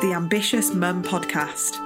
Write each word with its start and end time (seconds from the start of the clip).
The 0.00 0.12
Ambitious 0.14 0.72
Mum 0.72 1.02
Podcast. 1.02 1.80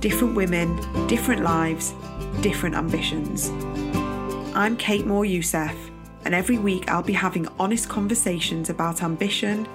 Different 0.00 0.36
women, 0.36 0.76
different 1.08 1.42
lives, 1.42 1.92
different 2.40 2.76
ambitions. 2.76 3.50
I'm 4.54 4.76
Kate 4.76 5.04
Moryoussef, 5.04 5.74
and 6.24 6.36
every 6.36 6.56
week 6.56 6.88
I'll 6.88 7.02
be 7.02 7.14
having 7.14 7.48
honest 7.58 7.88
conversations 7.88 8.70
about 8.70 9.02
ambition, 9.02 9.66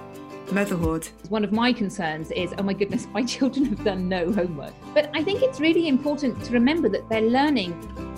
motherhood. 0.50 1.06
One 1.28 1.44
of 1.44 1.52
my 1.52 1.70
concerns 1.70 2.30
is, 2.30 2.54
oh 2.56 2.62
my 2.62 2.72
goodness, 2.72 3.06
my 3.12 3.22
children 3.26 3.66
have 3.66 3.84
done 3.84 4.08
no 4.08 4.32
homework. 4.32 4.72
But 4.94 5.10
I 5.12 5.22
think 5.22 5.42
it's 5.42 5.60
really 5.60 5.88
important 5.88 6.42
to 6.44 6.54
remember 6.54 6.88
that 6.88 7.06
they're 7.10 7.20
learning 7.20 7.74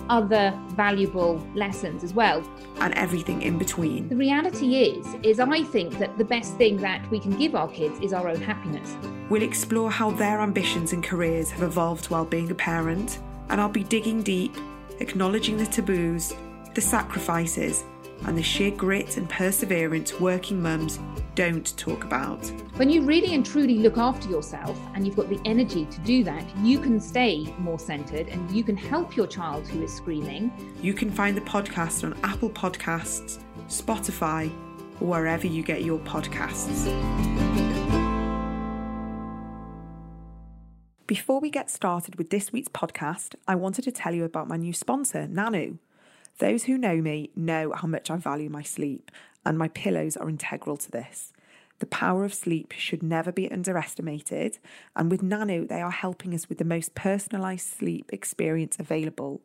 other 0.09 0.57
valuable 0.69 1.45
lessons 1.55 2.03
as 2.03 2.13
well. 2.13 2.43
And 2.79 2.93
everything 2.93 3.41
in 3.41 3.57
between. 3.57 4.09
The 4.09 4.15
reality 4.15 4.75
is 4.75 5.15
is 5.23 5.39
i 5.39 5.63
think 5.63 5.97
that 5.99 6.17
the 6.17 6.25
best 6.25 6.57
thing 6.57 6.77
that 6.77 7.09
we 7.11 7.19
can 7.19 7.31
give 7.31 7.55
our 7.55 7.67
kids 7.69 7.99
is 7.99 8.13
our 8.13 8.27
own 8.29 8.41
happiness. 8.41 8.95
We'll 9.29 9.43
explore 9.43 9.91
how 9.91 10.11
their 10.11 10.41
ambitions 10.41 10.93
and 10.93 11.03
careers 11.03 11.51
have 11.51 11.63
evolved 11.63 12.07
while 12.07 12.25
being 12.25 12.51
a 12.51 12.55
parent. 12.55 13.19
And 13.49 13.61
i'll 13.61 13.69
be 13.69 13.83
digging 13.83 14.23
deep 14.23 14.55
acknowledging 14.99 15.57
the 15.57 15.65
taboos 15.65 16.33
the 16.75 16.81
sacrifices 16.81 17.83
and 18.25 18.37
the 18.37 18.43
sheer 18.43 18.71
grit 18.71 19.17
and 19.17 19.29
perseverance 19.29 20.19
working 20.19 20.61
mums 20.61 20.99
don't 21.35 21.77
talk 21.77 22.03
about. 22.03 22.39
When 22.75 22.89
you 22.89 23.01
really 23.01 23.33
and 23.33 23.45
truly 23.45 23.79
look 23.79 23.97
after 23.97 24.29
yourself 24.29 24.79
and 24.93 25.05
you've 25.05 25.15
got 25.15 25.29
the 25.29 25.39
energy 25.45 25.85
to 25.85 25.99
do 26.01 26.23
that, 26.23 26.45
you 26.57 26.79
can 26.79 26.99
stay 26.99 27.53
more 27.57 27.79
centered 27.79 28.27
and 28.27 28.51
you 28.51 28.63
can 28.63 28.77
help 28.77 29.15
your 29.15 29.27
child 29.27 29.67
who 29.67 29.83
is 29.83 29.93
screaming. 29.93 30.51
You 30.81 30.93
can 30.93 31.09
find 31.09 31.35
the 31.35 31.41
podcast 31.41 32.03
on 32.03 32.17
Apple 32.23 32.49
Podcasts, 32.49 33.39
Spotify, 33.67 34.51
or 34.99 35.07
wherever 35.07 35.47
you 35.47 35.63
get 35.63 35.83
your 35.83 35.99
podcasts. 35.99 36.89
Before 41.05 41.41
we 41.41 41.49
get 41.49 41.69
started 41.69 42.15
with 42.15 42.29
this 42.29 42.53
week's 42.53 42.69
podcast, 42.69 43.35
I 43.47 43.55
wanted 43.55 43.83
to 43.83 43.91
tell 43.91 44.13
you 44.13 44.23
about 44.23 44.47
my 44.47 44.55
new 44.55 44.71
sponsor, 44.71 45.27
Nanu. 45.27 45.77
Those 46.39 46.63
who 46.63 46.77
know 46.77 47.01
me 47.01 47.29
know 47.35 47.73
how 47.73 47.87
much 47.87 48.09
I 48.09 48.17
value 48.17 48.49
my 48.49 48.63
sleep, 48.63 49.11
and 49.45 49.57
my 49.57 49.67
pillows 49.67 50.17
are 50.17 50.29
integral 50.29 50.77
to 50.77 50.91
this. 50.91 51.31
The 51.79 51.85
power 51.87 52.23
of 52.23 52.33
sleep 52.33 52.71
should 52.71 53.03
never 53.03 53.31
be 53.31 53.51
underestimated, 53.51 54.59
and 54.95 55.11
with 55.11 55.21
Nanu, 55.21 55.67
they 55.67 55.81
are 55.81 55.91
helping 55.91 56.33
us 56.33 56.47
with 56.47 56.57
the 56.57 56.65
most 56.65 56.95
personalised 56.95 57.75
sleep 57.77 58.09
experience 58.13 58.77
available. 58.79 59.41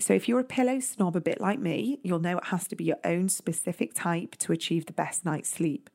So, 0.00 0.14
if 0.14 0.28
you're 0.28 0.40
a 0.40 0.44
pillow 0.44 0.80
snob 0.80 1.16
a 1.16 1.20
bit 1.20 1.40
like 1.40 1.60
me, 1.60 2.00
you'll 2.02 2.18
know 2.18 2.38
it 2.38 2.46
has 2.46 2.66
to 2.68 2.76
be 2.76 2.84
your 2.84 2.98
own 3.04 3.28
specific 3.28 3.92
type 3.94 4.36
to 4.38 4.52
achieve 4.52 4.86
the 4.86 4.92
best 4.92 5.24
night's 5.24 5.50
sleep. 5.50 5.90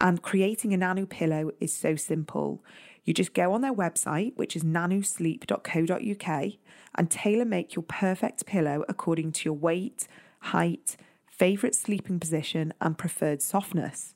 And 0.00 0.22
creating 0.22 0.72
a 0.72 0.78
Nanu 0.78 1.08
pillow 1.08 1.50
is 1.60 1.74
so 1.74 1.96
simple. 1.96 2.62
You 3.06 3.14
just 3.14 3.32
go 3.32 3.52
on 3.52 3.62
their 3.62 3.72
website, 3.72 4.36
which 4.36 4.56
is 4.56 4.64
nanusleep.co.uk, 4.64 6.52
and 6.96 7.10
tailor 7.10 7.44
make 7.44 7.74
your 7.74 7.84
perfect 7.84 8.44
pillow 8.46 8.84
according 8.88 9.32
to 9.32 9.44
your 9.44 9.54
weight, 9.54 10.08
height, 10.40 10.96
favourite 11.26 11.74
sleeping 11.74 12.18
position, 12.18 12.74
and 12.80 12.98
preferred 12.98 13.40
softness. 13.40 14.14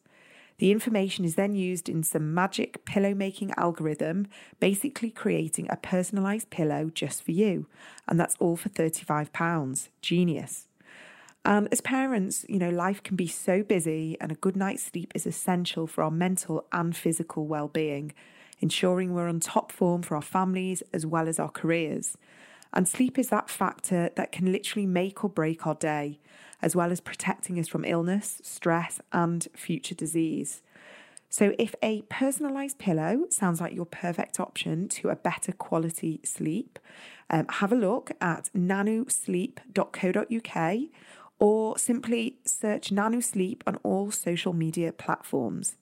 The 0.59 0.73
information 0.73 1.25
is 1.25 1.37
then 1.37 1.55
used 1.55 1.89
in 1.89 2.03
some 2.03 2.35
magic 2.35 2.85
pillow 2.85 3.15
making 3.15 3.53
algorithm, 3.57 4.27
basically 4.59 5.11
creating 5.11 5.69
a 5.71 5.77
personalised 5.77 6.51
pillow 6.51 6.91
just 6.93 7.23
for 7.23 7.31
you. 7.31 7.67
And 8.07 8.21
that's 8.21 8.37
all 8.41 8.57
for 8.57 8.69
£35. 8.69 9.89
Genius. 10.03 10.67
And 11.45 11.69
as 11.73 11.81
parents, 11.81 12.45
you 12.49 12.59
know, 12.59 12.69
life 12.69 13.03
can 13.03 13.17
be 13.17 13.27
so 13.27 13.63
busy, 13.63 14.19
and 14.21 14.31
a 14.33 14.35
good 14.35 14.57
night's 14.57 14.83
sleep 14.83 15.13
is 15.15 15.27
essential 15.27 15.87
for 15.87 16.03
our 16.03 16.11
mental 16.11 16.67
and 16.73 16.95
physical 16.95 17.47
well 17.47 17.69
being, 17.69 18.13
ensuring 18.61 19.15
we're 19.15 19.29
on 19.29 19.41
top 19.41 19.73
form 19.73 20.03
for 20.03 20.15
our 20.15 20.23
families 20.23 20.83
as 20.93 21.07
well 21.07 21.29
as 21.29 21.39
our 21.39 21.51
careers. 21.51 22.17
And 22.73 22.87
sleep 22.87 23.19
is 23.19 23.31
that 23.31 23.51
factor 23.51 24.11
that 24.15 24.33
can 24.33 24.53
literally 24.53 24.87
make 24.87 25.25
or 25.25 25.31
break 25.31 25.67
our 25.67 25.75
day, 25.75 26.21
as 26.63 26.77
well 26.77 26.93
as 26.93 27.01
protecting 27.01 27.59
us 27.59 27.67
from 27.67 27.85
illness, 27.85 28.41
stress, 28.45 29.01
and 29.13 29.49
future 29.55 29.95
disease. 29.95 30.63
So, 31.33 31.55
if 31.59 31.77
a 31.81 32.03
personalised 32.03 32.79
pillow 32.79 33.27
sounds 33.31 33.61
like 33.61 33.75
your 33.75 33.87
perfect 33.87 34.41
option 34.41 34.89
to 34.89 35.11
a 35.11 35.17
better 35.17 35.53
quality 35.53 36.21
sleep, 36.25 36.81
um, 37.29 37.47
have 37.49 37.73
a 37.73 37.77
look 37.77 38.11
at 38.21 38.51
nanusleep.co.uk 38.57 40.79
or 41.39 41.79
simply 41.79 42.39
search 42.45 42.91
Nanu 42.91 43.23
Sleep 43.23 43.63
on 43.67 43.77
all 43.83 44.11
social 44.11 44.53
media 44.53 44.93
platforms. 44.93 45.77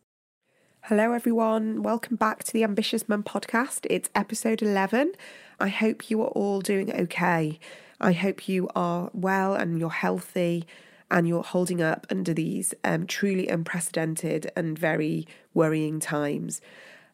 Hello, 0.82 1.12
everyone. 1.12 1.82
Welcome 1.82 2.16
back 2.16 2.44
to 2.44 2.52
the 2.52 2.64
Ambitious 2.64 3.10
Mum 3.10 3.22
podcast. 3.22 3.86
It's 3.90 4.08
episode 4.14 4.62
11. 4.62 5.12
I 5.60 5.68
hope 5.68 6.08
you 6.08 6.22
are 6.22 6.28
all 6.28 6.62
doing 6.62 6.90
okay. 6.90 7.60
I 8.00 8.12
hope 8.12 8.48
you 8.48 8.70
are 8.74 9.10
well 9.12 9.54
and 9.54 9.78
you're 9.78 9.90
healthy 9.90 10.66
and 11.10 11.28
you're 11.28 11.42
holding 11.42 11.82
up 11.82 12.06
under 12.08 12.32
these 12.32 12.72
um, 12.84 13.06
truly 13.06 13.48
unprecedented 13.48 14.50
and 14.56 14.78
very 14.78 15.26
worrying 15.52 16.00
times. 16.00 16.62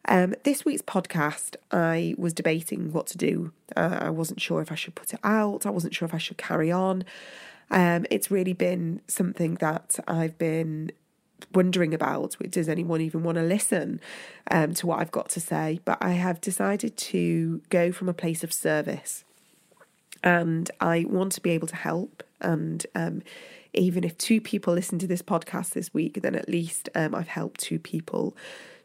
Um, 0.07 0.35
this 0.43 0.63
week's 0.63 0.83
podcast, 0.83 1.57
I 1.69 2.15
was 2.17 2.31
debating 2.31 2.93
what 2.93 3.07
to 3.07 3.17
do. 3.17 3.51
Uh, 3.75 3.97
I 4.03 4.09
wasn't 4.09 4.39
sure 4.39 4.61
if 4.61 4.71
I 4.71 4.75
should 4.75 4.95
put 4.95 5.13
it 5.13 5.19
out, 5.21 5.65
I 5.65 5.69
wasn't 5.69 5.95
sure 5.95 6.05
if 6.05 6.13
I 6.13 6.19
should 6.19 6.37
carry 6.37 6.71
on. 6.71 7.03
Um, 7.71 8.05
it's 8.09 8.31
really 8.31 8.53
been 8.53 9.01
something 9.07 9.55
that 9.55 9.99
I've 10.07 10.37
been 10.37 10.91
wondering 11.53 11.93
about. 11.93 12.35
Does 12.49 12.69
anyone 12.69 13.01
even 13.01 13.23
want 13.23 13.37
to 13.37 13.43
listen 13.43 13.99
um, 14.51 14.73
to 14.75 14.87
what 14.87 14.99
I've 14.99 15.11
got 15.11 15.29
to 15.29 15.39
say? 15.39 15.79
But 15.85 15.97
I 16.01 16.11
have 16.11 16.41
decided 16.41 16.97
to 16.97 17.61
go 17.69 17.91
from 17.91 18.09
a 18.09 18.13
place 18.13 18.43
of 18.43 18.53
service. 18.53 19.23
And 20.23 20.71
I 20.79 21.05
want 21.07 21.33
to 21.33 21.41
be 21.41 21.51
able 21.51 21.67
to 21.67 21.75
help. 21.75 22.23
And 22.41 22.85
um, 22.95 23.21
even 23.73 24.03
if 24.03 24.17
two 24.17 24.41
people 24.41 24.73
listen 24.73 24.97
to 24.99 25.07
this 25.07 25.21
podcast 25.21 25.71
this 25.71 25.93
week, 25.93 26.21
then 26.21 26.35
at 26.35 26.49
least 26.49 26.89
um, 26.95 27.13
I've 27.13 27.27
helped 27.27 27.59
two 27.59 27.79
people. 27.79 28.35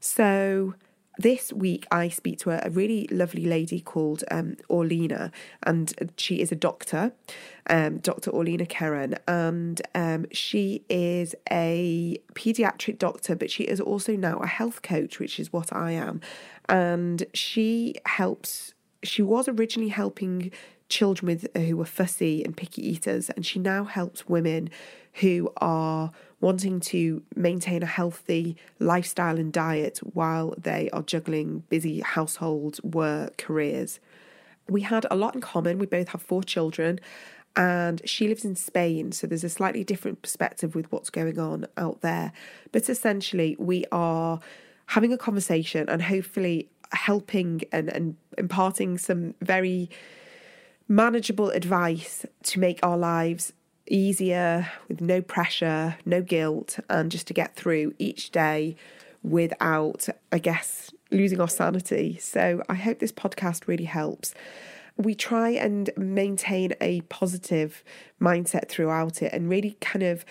So 0.00 0.74
this 1.20 1.52
week 1.52 1.86
I 1.90 2.08
speak 2.08 2.38
to 2.40 2.50
a, 2.50 2.60
a 2.66 2.70
really 2.70 3.06
lovely 3.10 3.44
lady 3.44 3.80
called 3.80 4.24
um, 4.30 4.56
Orlena, 4.68 5.30
and 5.62 6.12
she 6.16 6.40
is 6.40 6.50
a 6.50 6.56
doctor, 6.56 7.12
um, 7.68 7.98
Dr. 7.98 8.30
Orlena 8.30 8.66
Kerek, 8.68 9.18
and 9.28 9.82
um, 9.94 10.26
she 10.32 10.82
is 10.88 11.34
a 11.50 12.18
pediatric 12.34 12.98
doctor, 12.98 13.36
but 13.36 13.50
she 13.50 13.64
is 13.64 13.80
also 13.80 14.16
now 14.16 14.38
a 14.38 14.46
health 14.46 14.82
coach, 14.82 15.18
which 15.18 15.38
is 15.38 15.52
what 15.52 15.72
I 15.72 15.92
am, 15.92 16.20
and 16.68 17.26
she 17.34 17.96
helps. 18.06 18.74
She 19.02 19.22
was 19.22 19.48
originally 19.48 19.90
helping 19.90 20.52
children 20.88 21.26
with 21.26 21.56
who 21.56 21.76
were 21.76 21.86
fussy 21.86 22.44
and 22.44 22.56
picky 22.56 22.86
eaters, 22.86 23.30
and 23.30 23.44
she 23.44 23.58
now 23.58 23.84
helps 23.84 24.28
women 24.28 24.70
who 25.14 25.52
are 25.58 26.12
wanting 26.40 26.80
to 26.80 27.22
maintain 27.36 27.82
a 27.82 27.86
healthy 27.86 28.56
lifestyle 28.78 29.38
and 29.38 29.52
diet 29.52 29.98
while 30.14 30.54
they 30.56 30.88
are 30.90 31.02
juggling 31.02 31.64
busy 31.68 32.00
household 32.00 32.80
work 32.82 33.36
careers. 33.36 34.00
We 34.68 34.82
had 34.82 35.06
a 35.10 35.16
lot 35.16 35.34
in 35.34 35.40
common. 35.40 35.78
We 35.78 35.86
both 35.86 36.08
have 36.08 36.22
four 36.22 36.42
children, 36.42 37.00
and 37.56 38.00
she 38.08 38.28
lives 38.28 38.44
in 38.44 38.54
Spain, 38.56 39.12
so 39.12 39.26
there's 39.26 39.44
a 39.44 39.48
slightly 39.48 39.84
different 39.84 40.22
perspective 40.22 40.74
with 40.74 40.90
what's 40.92 41.10
going 41.10 41.38
on 41.38 41.66
out 41.76 42.00
there. 42.00 42.32
But 42.72 42.88
essentially, 42.88 43.56
we 43.58 43.84
are 43.90 44.40
having 44.86 45.12
a 45.12 45.18
conversation 45.18 45.88
and 45.88 46.02
hopefully 46.02 46.68
helping 46.92 47.62
and, 47.72 47.88
and 47.88 48.16
imparting 48.38 48.98
some 48.98 49.34
very 49.40 49.90
manageable 50.88 51.50
advice 51.50 52.26
to 52.42 52.58
make 52.58 52.80
our 52.82 52.96
lives 52.96 53.52
easier 53.90 54.70
with 54.88 55.00
no 55.00 55.20
pressure, 55.20 55.96
no 56.06 56.22
guilt, 56.22 56.78
and 56.88 57.10
just 57.10 57.26
to 57.26 57.34
get 57.34 57.56
through 57.56 57.92
each 57.98 58.30
day 58.30 58.76
without, 59.22 60.08
I 60.32 60.38
guess, 60.38 60.90
losing 61.10 61.40
our 61.40 61.48
sanity. 61.48 62.16
So 62.18 62.62
I 62.68 62.74
hope 62.74 63.00
this 63.00 63.12
podcast 63.12 63.66
really 63.66 63.84
helps. 63.84 64.32
We 64.96 65.14
try 65.14 65.50
and 65.50 65.90
maintain 65.96 66.74
a 66.80 67.02
positive 67.02 67.82
mindset 68.20 68.68
throughout 68.68 69.22
it 69.22 69.32
and 69.32 69.48
really 69.48 69.76
kind 69.80 70.02
of 70.02 70.24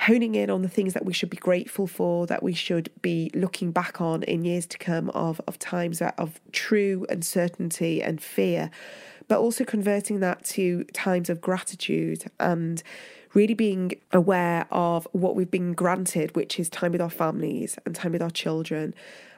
honing 0.00 0.34
in 0.34 0.48
on 0.48 0.62
the 0.62 0.68
things 0.68 0.94
that 0.94 1.04
we 1.04 1.12
should 1.12 1.28
be 1.28 1.36
grateful 1.36 1.86
for, 1.86 2.26
that 2.26 2.42
we 2.42 2.54
should 2.54 2.90
be 3.02 3.30
looking 3.34 3.70
back 3.70 4.00
on 4.00 4.22
in 4.22 4.44
years 4.44 4.66
to 4.66 4.78
come 4.78 5.10
of, 5.10 5.40
of 5.46 5.58
times 5.58 6.00
of 6.00 6.40
true 6.52 7.04
uncertainty 7.10 8.02
and 8.02 8.22
fear 8.22 8.70
but 9.30 9.38
also 9.38 9.64
converting 9.64 10.18
that 10.18 10.44
to 10.44 10.82
times 10.92 11.30
of 11.30 11.40
gratitude 11.40 12.24
and 12.40 12.82
really 13.32 13.54
being 13.54 13.92
aware 14.10 14.66
of 14.72 15.06
what 15.12 15.36
we've 15.36 15.52
been 15.52 15.72
granted, 15.72 16.34
which 16.34 16.58
is 16.58 16.68
time 16.68 16.90
with 16.90 17.00
our 17.00 17.08
families 17.08 17.78
and 17.86 17.94
time 17.94 18.10
with 18.10 18.22
our 18.22 18.30
children 18.30 18.92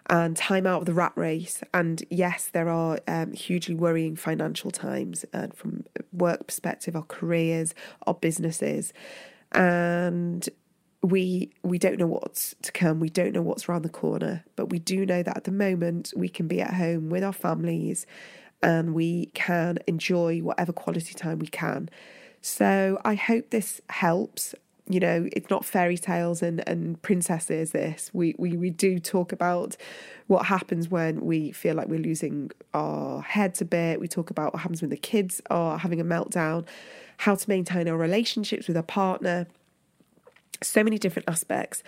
and 0.08 0.34
time 0.34 0.66
out 0.66 0.80
of 0.80 0.86
the 0.86 0.94
rat 0.94 1.12
race. 1.14 1.62
And 1.74 2.02
yes, 2.08 2.48
there 2.50 2.70
are 2.70 3.00
um, 3.06 3.34
hugely 3.34 3.74
worrying 3.74 4.16
financial 4.16 4.70
times 4.70 5.26
and 5.34 5.52
from 5.52 5.84
work 6.10 6.46
perspective, 6.46 6.96
our 6.96 7.02
careers, 7.02 7.74
our 8.06 8.14
businesses. 8.14 8.94
And 9.52 10.48
we 11.02 11.52
we 11.62 11.78
don't 11.78 11.98
know 11.98 12.06
what's 12.06 12.54
to 12.62 12.70
come 12.70 13.00
we 13.00 13.10
don't 13.10 13.32
know 13.32 13.42
what's 13.42 13.68
around 13.68 13.82
the 13.82 13.88
corner 13.88 14.44
but 14.54 14.66
we 14.70 14.78
do 14.78 15.04
know 15.04 15.20
that 15.20 15.36
at 15.36 15.42
the 15.42 15.50
moment 15.50 16.12
we 16.16 16.28
can 16.28 16.46
be 16.46 16.60
at 16.60 16.74
home 16.74 17.10
with 17.10 17.24
our 17.24 17.32
families 17.32 18.06
and 18.62 18.94
we 18.94 19.26
can 19.34 19.78
enjoy 19.86 20.40
whatever 20.40 20.72
quality 20.72 21.14
time 21.14 21.38
we 21.38 21.46
can. 21.46 21.88
So 22.40 23.00
i 23.04 23.14
hope 23.14 23.50
this 23.50 23.80
helps. 23.90 24.54
You 24.88 24.98
know 24.98 25.28
it's 25.32 25.48
not 25.48 25.64
fairy 25.64 25.96
tales 25.96 26.42
and 26.42 26.66
and 26.68 27.00
princesses 27.02 27.70
this. 27.70 28.10
We 28.12 28.34
we, 28.36 28.56
we 28.56 28.70
do 28.70 28.98
talk 28.98 29.32
about 29.32 29.76
what 30.26 30.46
happens 30.46 30.88
when 30.88 31.20
we 31.20 31.52
feel 31.52 31.76
like 31.76 31.88
we're 31.88 32.00
losing 32.00 32.50
our 32.74 33.22
heads 33.22 33.60
a 33.60 33.64
bit. 33.64 34.00
We 34.00 34.08
talk 34.08 34.30
about 34.30 34.52
what 34.52 34.62
happens 34.62 34.82
when 34.82 34.90
the 34.90 34.96
kids 34.96 35.40
are 35.50 35.78
having 35.78 36.00
a 36.00 36.04
meltdown 36.04 36.66
how 37.18 37.36
to 37.36 37.48
maintain 37.48 37.86
our 37.88 37.96
relationships 37.96 38.66
with 38.66 38.76
our 38.76 38.82
partner. 38.82 39.46
So 40.62 40.82
many 40.82 40.98
different 40.98 41.28
aspects. 41.28 41.84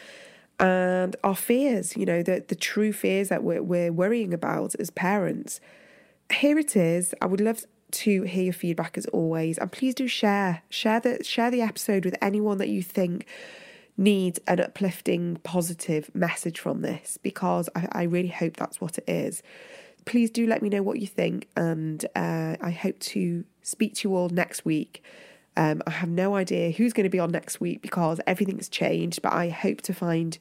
And 0.61 1.17
our 1.25 1.35
fears 1.35 1.97
you 1.97 2.07
know 2.07 2.23
the 2.23 2.45
the 2.47 2.55
true 2.55 2.93
fears 2.93 3.29
that 3.29 3.43
we're, 3.43 3.63
we're 3.63 3.93
worrying 3.93 4.33
about 4.33 4.77
as 4.79 4.91
parents 4.91 5.61
here 6.33 6.59
it 6.59 6.77
is. 6.77 7.15
I 7.21 7.27
would 7.27 7.41
love 7.41 7.65
to 7.95 8.23
hear 8.23 8.45
your 8.45 8.53
feedback 8.53 8.99
as 8.99 9.07
always. 9.07 9.57
And 9.59 9.71
please 9.71 9.95
do 9.95 10.09
share 10.09 10.63
share 10.69 11.01
the 11.01 11.23
share 11.23 11.51
the 11.51 11.63
episode 11.63 12.05
with 12.05 12.17
anyone 12.21 12.59
that 12.59 12.69
you 12.69 12.83
think 12.83 13.27
needs 13.97 14.41
an 14.49 14.59
uplifting 14.59 15.37
positive 15.45 16.13
message 16.13 16.59
from 16.59 16.83
this 16.83 17.17
because 17.23 17.69
i, 17.77 17.87
I 17.93 18.03
really 18.03 18.29
hope 18.29 18.57
that's 18.57 18.81
what 18.81 18.99
it 18.99 19.05
is. 19.09 19.43
Please 20.05 20.31
do 20.31 20.47
let 20.47 20.61
me 20.61 20.69
know 20.69 20.83
what 20.83 20.99
you 20.99 21.07
think 21.07 21.49
and 21.57 22.05
uh, 22.17 22.57
i 22.61 22.71
hope 22.71 22.99
to 22.99 23.45
speak 23.63 23.95
to 23.95 24.09
you 24.09 24.17
all 24.17 24.29
next 24.29 24.65
week. 24.65 25.03
Um, 25.57 25.83
I 25.87 25.91
have 25.91 26.09
no 26.09 26.35
idea 26.35 26.73
who's 26.73 26.93
going 26.93 27.05
to 27.05 27.11
be 27.11 27.21
on 27.21 27.31
next 27.31 27.61
week 27.61 27.81
because 27.81 28.21
everything's 28.27 28.69
changed, 28.69 29.23
but 29.23 29.33
I 29.33 29.51
hope 29.51 29.83
to 29.83 29.95
find 29.95 30.37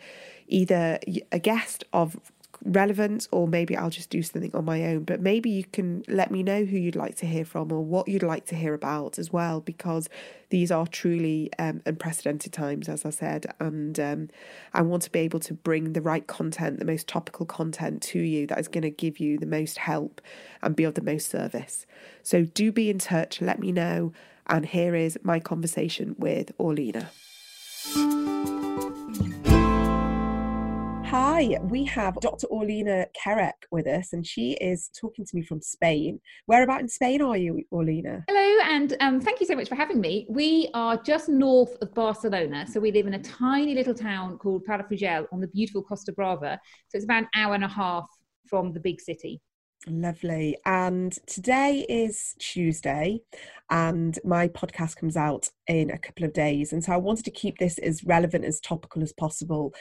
either 0.47 1.00
a 1.31 1.38
guest 1.38 1.83
of 1.94 2.31
relevance 2.65 3.27
or 3.31 3.48
maybe 3.48 3.75
I'll 3.75 3.89
just 3.89 4.10
do 4.10 4.24
something 4.24 4.51
on 4.54 4.65
my 4.65 4.86
own. 4.86 5.04
But 5.04 5.21
maybe 5.21 5.50
you 5.50 5.63
can 5.65 6.04
let 6.07 6.31
me 6.31 6.44
know 6.44 6.65
who 6.65 6.77
you'd 6.77 6.95
like 6.95 7.15
to 7.18 7.25
hear 7.25 7.45
from 7.45 7.71
or 7.71 7.81
what 7.81 8.07
you'd 8.07 8.24
like 8.24 8.45
to 8.48 8.56
hear 8.56 8.74
about 8.74 9.19
as 9.19 9.31
well, 9.31 9.60
because 9.60 10.10
these 10.50 10.71
are 10.71 10.88
truly 10.88 11.50
um, 11.60 11.81
unprecedented 11.86 12.54
times, 12.54 12.88
as 12.88 13.06
I 13.06 13.10
said. 13.10 13.48
And 13.60 14.00
um, 14.00 14.30
I 14.74 14.81
want 14.81 15.04
to 15.04 15.12
be 15.12 15.19
able 15.19 15.39
to 15.42 15.54
bring 15.54 15.94
the 15.94 16.01
right 16.01 16.25
content, 16.25 16.80
the 16.80 16.86
most 16.86 17.07
topical 17.07 17.45
content 17.45 18.01
to 18.04 18.19
you 18.19 18.48
that 18.48 18.60
is 18.60 18.68
going 18.68 18.83
to 18.83 18.89
give 18.89 19.19
you 19.19 19.38
the 19.38 19.45
most 19.45 19.77
help 19.77 20.21
and 20.62 20.75
be 20.75 20.83
of 20.83 20.95
the 20.95 21.01
most 21.01 21.30
service. 21.30 21.86
So 22.21 22.45
do 22.45 22.71
be 22.71 22.89
in 22.89 23.00
touch, 23.00 23.42
let 23.42 23.60
me 23.60 23.71
know. 23.71 24.13
And 24.48 24.65
here 24.65 24.94
is 24.94 25.18
my 25.24 25.39
conversation 25.39 26.15
with 26.18 26.57
Orlena. 26.57 27.07
We 31.44 31.84
have 31.86 32.18
Dr. 32.22 32.48
Orlena 32.48 33.06
Kerek 33.22 33.51
with 33.69 33.86
us, 33.86 34.13
and 34.13 34.25
she 34.25 34.54
is 34.62 34.90
talking 34.98 35.25
to 35.25 35.36
me 35.36 35.44
from 35.44 35.62
Spain. 35.62 36.22
Whereabout 36.48 36.80
in 36.80 36.88
Spain 36.88 37.22
are 37.22 37.36
you, 37.36 37.62
Orlena? 37.74 38.24
Hello, 38.30 38.63
and 38.63 38.95
um, 39.01 39.19
thank 39.19 39.42
you 39.42 39.45
so 39.45 39.54
much 39.54 39.68
for 39.68 39.75
having 39.75 40.00
me. 40.00 40.25
We 40.30 40.69
are 40.74 40.95
just 40.95 41.28
north 41.28 41.75
of 41.81 41.94
Barcelona, 41.94 42.66
so 42.66 42.80
we 42.80 42.94
live 42.94 43.07
in 43.07 43.16
a 43.16 43.22
tiny 43.22 43.75
little 43.75 43.94
town 43.94 44.38
called 44.38 44.66
Palafrugell 44.66 45.25
on 45.34 45.42
the 45.42 45.48
beautiful 45.48 45.84
Costa 45.84 46.13
Brava. 46.13 46.57
So 46.88 46.95
it's 46.95 47.04
about 47.04 47.24
an 47.24 47.30
hour 47.36 47.56
and 47.56 47.66
a 47.66 47.68
half 47.68 48.07
from 48.48 48.72
the 48.72 48.80
big 48.80 49.01
city. 49.01 49.42
Lovely. 49.88 50.57
And 50.65 51.12
today 51.27 51.85
is 51.89 52.35
Tuesday, 52.39 53.19
and 53.69 54.18
my 54.24 54.47
podcast 54.47 54.95
comes 54.95 55.18
out 55.18 55.50
in 55.68 55.91
a 55.91 55.97
couple 55.97 56.24
of 56.24 56.31
days. 56.31 56.71
And 56.71 56.81
so 56.81 56.94
I 56.94 56.97
wanted 56.97 57.25
to 57.25 57.31
keep 57.31 57.57
this 57.57 57.77
as 57.80 58.03
relevant, 58.06 58.45
as 58.45 58.62
topical 58.62 59.03
as 59.03 59.12
possible. 59.12 59.74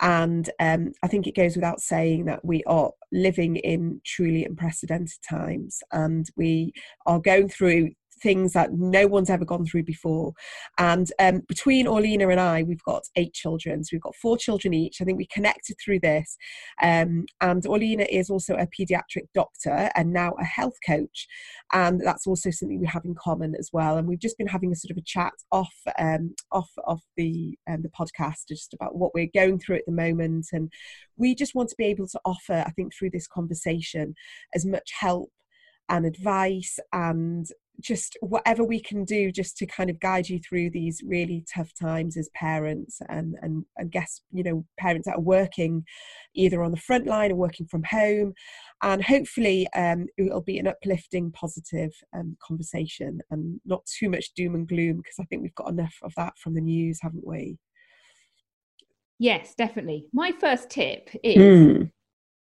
And 0.00 0.48
um, 0.60 0.92
I 1.02 1.08
think 1.08 1.26
it 1.26 1.36
goes 1.36 1.56
without 1.56 1.80
saying 1.80 2.24
that 2.24 2.42
we 2.42 2.64
are 2.64 2.90
living 3.12 3.56
in 3.56 4.00
truly 4.02 4.46
unprecedented 4.46 5.18
times, 5.28 5.82
and 5.92 6.26
we 6.36 6.72
are 7.04 7.20
going 7.20 7.50
through 7.50 7.90
things 8.22 8.52
that 8.52 8.72
no 8.72 9.06
one's 9.06 9.30
ever 9.30 9.44
gone 9.44 9.64
through 9.64 9.84
before. 9.84 10.32
And 10.78 11.10
um, 11.18 11.42
between 11.48 11.86
Orlena 11.86 12.30
and 12.30 12.40
I, 12.40 12.62
we've 12.62 12.82
got 12.82 13.04
eight 13.16 13.34
children. 13.34 13.84
So 13.84 13.90
we've 13.92 14.02
got 14.02 14.16
four 14.16 14.36
children 14.36 14.74
each. 14.74 15.00
I 15.00 15.04
think 15.04 15.18
we 15.18 15.26
connected 15.26 15.76
through 15.82 16.00
this. 16.00 16.36
Um, 16.82 17.26
and 17.40 17.62
Orlena 17.64 18.06
is 18.08 18.30
also 18.30 18.54
a 18.54 18.66
pediatric 18.66 19.28
doctor 19.34 19.90
and 19.94 20.12
now 20.12 20.34
a 20.40 20.44
health 20.44 20.76
coach. 20.86 21.26
And 21.72 22.00
that's 22.00 22.26
also 22.26 22.50
something 22.50 22.80
we 22.80 22.86
have 22.86 23.04
in 23.04 23.14
common 23.14 23.54
as 23.58 23.70
well. 23.72 23.96
And 23.96 24.06
we've 24.06 24.18
just 24.18 24.38
been 24.38 24.46
having 24.46 24.72
a 24.72 24.76
sort 24.76 24.90
of 24.90 24.96
a 24.96 25.02
chat 25.02 25.32
off 25.52 25.74
um, 25.98 26.34
off 26.52 26.70
of 26.86 27.00
the 27.16 27.56
um, 27.68 27.82
the 27.82 27.88
podcast 27.88 28.48
just 28.48 28.74
about 28.74 28.96
what 28.96 29.14
we're 29.14 29.30
going 29.34 29.58
through 29.58 29.76
at 29.76 29.86
the 29.86 29.92
moment. 29.92 30.46
And 30.52 30.72
we 31.16 31.34
just 31.34 31.54
want 31.54 31.68
to 31.70 31.76
be 31.76 31.86
able 31.86 32.08
to 32.08 32.20
offer, 32.24 32.64
I 32.66 32.70
think, 32.70 32.94
through 32.94 33.10
this 33.10 33.26
conversation 33.26 34.14
as 34.54 34.64
much 34.64 34.92
help 34.98 35.30
and 35.88 36.06
advice 36.06 36.78
and 36.92 37.46
just 37.80 38.16
whatever 38.20 38.64
we 38.64 38.80
can 38.80 39.04
do 39.04 39.32
just 39.32 39.56
to 39.56 39.66
kind 39.66 39.90
of 39.90 39.98
guide 40.00 40.28
you 40.28 40.38
through 40.38 40.70
these 40.70 41.02
really 41.04 41.44
tough 41.52 41.72
times 41.74 42.16
as 42.16 42.28
parents 42.34 43.00
and 43.08 43.36
and 43.42 43.64
I 43.78 43.84
guess 43.84 44.22
you 44.32 44.42
know 44.42 44.64
parents 44.78 45.06
that 45.06 45.16
are 45.16 45.20
working 45.20 45.84
either 46.34 46.62
on 46.62 46.70
the 46.70 46.76
front 46.76 47.06
line 47.06 47.32
or 47.32 47.36
working 47.36 47.66
from 47.66 47.82
home. 47.84 48.32
And 48.82 49.02
hopefully 49.02 49.66
um, 49.74 50.06
it'll 50.16 50.42
be 50.42 50.58
an 50.58 50.66
uplifting 50.66 51.32
positive 51.32 51.92
um, 52.14 52.36
conversation 52.42 53.20
and 53.30 53.60
not 53.64 53.84
too 53.86 54.08
much 54.08 54.32
doom 54.34 54.54
and 54.54 54.68
gloom 54.68 54.98
because 54.98 55.16
I 55.20 55.24
think 55.24 55.42
we've 55.42 55.54
got 55.54 55.70
enough 55.70 55.94
of 56.02 56.12
that 56.16 56.34
from 56.38 56.54
the 56.54 56.60
news 56.60 56.98
haven't 57.02 57.26
we? 57.26 57.58
Yes, 59.18 59.54
definitely. 59.54 60.06
My 60.12 60.32
first 60.40 60.70
tip 60.70 61.10
is 61.22 61.36
mm 61.36 61.90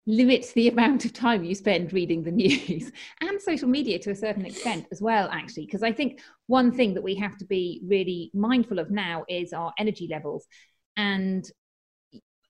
limit 0.05 0.51
the 0.53 0.67
amount 0.67 1.05
of 1.05 1.13
time 1.13 1.45
you 1.45 1.55
spend 1.55 1.93
reading 1.93 2.23
the 2.23 2.31
news 2.31 2.91
and 3.21 3.41
social 3.41 3.69
media 3.69 3.97
to 3.97 4.11
a 4.11 4.15
certain 4.15 4.45
extent 4.45 4.85
as 4.91 5.01
well 5.01 5.29
actually 5.31 5.65
because 5.65 5.81
i 5.81 5.93
think 5.93 6.19
one 6.47 6.71
thing 6.71 6.93
that 6.93 7.03
we 7.03 7.15
have 7.15 7.37
to 7.37 7.45
be 7.45 7.81
really 7.85 8.29
mindful 8.33 8.79
of 8.79 8.91
now 8.91 9.23
is 9.29 9.53
our 9.53 9.73
energy 9.77 10.07
levels. 10.09 10.45
And 10.97 11.49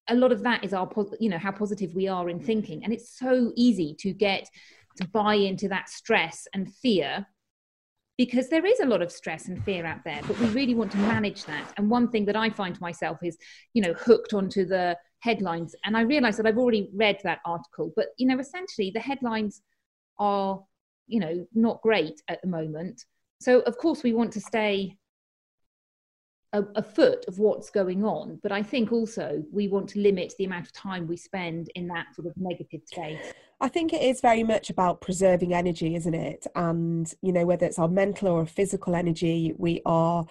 a 0.10 0.16
lot 0.16 0.32
of 0.32 0.44
that 0.44 0.64
is 0.64 0.74
our 0.74 0.90
you 1.20 1.30
know 1.30 1.38
how 1.38 1.52
positive 1.52 1.94
we 1.94 2.08
are 2.08 2.30
in 2.30 2.40
thinking. 2.40 2.84
And 2.84 2.94
it's 2.94 3.18
so 3.18 3.52
easy 3.56 3.96
to 4.00 4.14
get 4.14 4.50
to 4.98 5.08
buy 5.08 5.36
into 5.36 5.68
that 5.70 5.90
stress 5.90 6.48
and 6.54 6.74
fear 6.74 7.26
because 8.18 8.50
there 8.50 8.66
is 8.66 8.80
a 8.80 8.86
lot 8.86 9.02
of 9.02 9.12
stress 9.12 9.48
and 9.48 9.64
fear 9.64 9.88
out 9.88 10.04
there 10.06 10.22
but 10.28 10.40
we 10.40 10.46
really 10.50 10.76
want 10.76 10.92
to 10.92 10.98
manage 10.98 11.46
that. 11.46 11.74
And 11.78 11.90
one 11.90 12.10
thing 12.10 12.26
that 12.26 12.36
i 12.36 12.50
find 12.50 12.80
myself 12.82 13.18
is 13.24 13.38
you 13.74 13.82
know 13.82 13.94
hooked 13.94 14.34
onto 14.34 14.66
the 14.66 14.98
headlines. 15.24 15.74
And 15.86 15.95
I 15.95 16.02
realized 16.02 16.38
that 16.38 16.45
I've 16.45 16.57
already 16.57 16.90
read 16.94 17.18
that 17.24 17.40
article, 17.45 17.94
but 17.95 18.07
you 18.18 18.28
know, 18.28 18.40
essentially 18.40 18.92
the 18.94 19.00
headlines 19.00 19.62
are, 20.19 20.62
you 21.07 21.19
know, 21.19 21.47
not 21.54 21.81
great 21.81 22.21
at 22.28 22.42
the 22.42 22.47
moment. 22.47 23.06
So 23.40 23.62
of 23.62 23.78
course 23.78 24.04
we 24.04 24.14
want 24.14 24.33
to 24.33 24.42
stay 24.42 24.97
a 26.56 26.83
foot 26.83 27.26
of 27.28 27.40
what's 27.40 27.71
going 27.71 28.06
on, 28.06 28.40
but 28.44 28.52
I 28.52 28.62
think 28.62 28.92
also 28.92 29.44
we 29.52 29.68
want 29.68 29.90
to 29.90 30.00
limit 30.00 30.36
the 30.38 30.45
amount 30.45 30.68
of 30.68 30.71
time 30.71 31.07
we 31.07 31.18
spend 31.18 31.71
in 31.74 31.88
that 31.88 32.14
sort 32.14 32.28
of 32.28 32.33
negative 32.38 32.81
space. 32.86 33.33
I 33.59 33.69
think 33.69 33.92
it 33.92 34.04
is 34.04 34.21
very 34.21 34.44
much 34.44 34.69
about 34.69 35.02
preserving 35.02 35.56
energy, 35.56 35.95
isn't 35.95 36.14
it? 36.14 36.45
And, 36.54 37.12
you 37.24 37.31
know, 37.31 37.47
whether 37.47 37.66
it's 37.66 37.80
our 37.80 37.88
mental 37.88 38.28
or 38.28 38.45
physical 38.45 38.94
energy, 38.94 39.56
we 39.57 39.81
are 39.83 40.28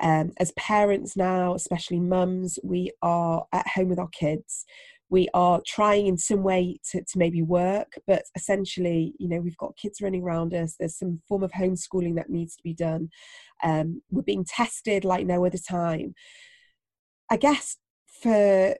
um, 0.00 0.32
as 0.38 0.52
parents 0.52 1.16
now, 1.16 1.54
especially 1.54 2.00
mums, 2.00 2.58
we 2.62 2.90
are 3.02 3.46
at 3.52 3.68
home 3.68 3.88
with 3.88 3.98
our 3.98 4.08
kids. 4.08 4.64
We 5.10 5.28
are 5.34 5.60
trying 5.66 6.06
in 6.06 6.16
some 6.16 6.42
way 6.42 6.78
to, 6.90 7.02
to 7.02 7.18
maybe 7.18 7.42
work, 7.42 7.98
but 8.06 8.22
essentially, 8.36 9.12
you 9.18 9.28
know, 9.28 9.40
we've 9.40 9.56
got 9.56 9.76
kids 9.76 10.00
running 10.00 10.22
around 10.22 10.54
us. 10.54 10.76
There's 10.78 10.96
some 10.96 11.20
form 11.28 11.42
of 11.42 11.50
homeschooling 11.52 12.14
that 12.16 12.30
needs 12.30 12.56
to 12.56 12.62
be 12.62 12.74
done. 12.74 13.10
Um, 13.62 14.02
we're 14.10 14.22
being 14.22 14.44
tested 14.44 15.04
like 15.04 15.26
no 15.26 15.44
other 15.44 15.58
time. 15.58 16.14
I 17.30 17.36
guess 17.36 17.76
for 18.22 18.76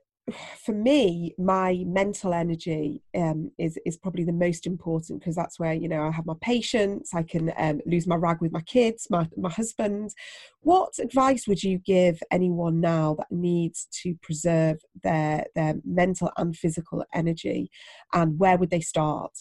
for 0.65 0.73
me, 0.73 1.35
my 1.39 1.85
mental 1.87 2.35
energy 2.35 3.03
um, 3.15 3.51
is 3.59 3.79
is 3.85 3.97
probably 3.97 4.25
the 4.25 4.33
most 4.33 4.67
important 4.67 5.21
because 5.21 5.37
that's 5.37 5.59
where 5.59 5.73
you 5.73 5.89
know 5.89 6.03
I 6.03 6.11
have 6.11 6.27
my 6.27 6.35
patience. 6.41 7.11
I 7.15 7.23
can 7.23 7.53
um, 7.57 7.81
lose 7.87 8.07
my 8.07 8.17
rag 8.17 8.41
with 8.41 8.53
my 8.53 8.63
kids, 8.63 9.07
my 9.11 9.29
my 9.37 9.51
husband. 9.51 10.11
What 10.61 10.99
advice 10.99 11.47
would 11.47 11.63
you 11.63 11.79
give 11.79 12.21
anyone 12.31 12.81
now 12.81 13.15
that 13.15 13.31
needs 13.31 13.87
to 14.03 14.15
preserve 14.23 14.81
their 15.03 15.47
their 15.55 15.75
mental 15.85 16.31
and 16.37 16.57
physical 16.57 17.05
energy, 17.15 17.71
and 18.13 18.39
where 18.39 18.57
would 18.57 18.71
they 18.71 18.81
start? 18.81 19.33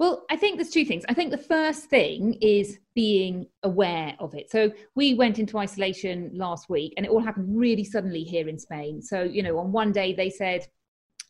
Well, 0.00 0.24
I 0.30 0.36
think 0.36 0.56
there's 0.56 0.70
two 0.70 0.86
things. 0.86 1.04
I 1.10 1.14
think 1.14 1.30
the 1.30 1.36
first 1.36 1.90
thing 1.90 2.38
is 2.40 2.78
being 2.94 3.46
aware 3.64 4.16
of 4.18 4.34
it. 4.34 4.50
So 4.50 4.72
we 4.94 5.12
went 5.12 5.38
into 5.38 5.58
isolation 5.58 6.30
last 6.32 6.70
week 6.70 6.94
and 6.96 7.04
it 7.04 7.12
all 7.12 7.20
happened 7.20 7.54
really 7.54 7.84
suddenly 7.84 8.22
here 8.22 8.48
in 8.48 8.58
Spain. 8.58 9.02
So, 9.02 9.22
you 9.22 9.42
know, 9.42 9.58
on 9.58 9.72
one 9.72 9.92
day 9.92 10.14
they 10.14 10.30
said, 10.30 10.66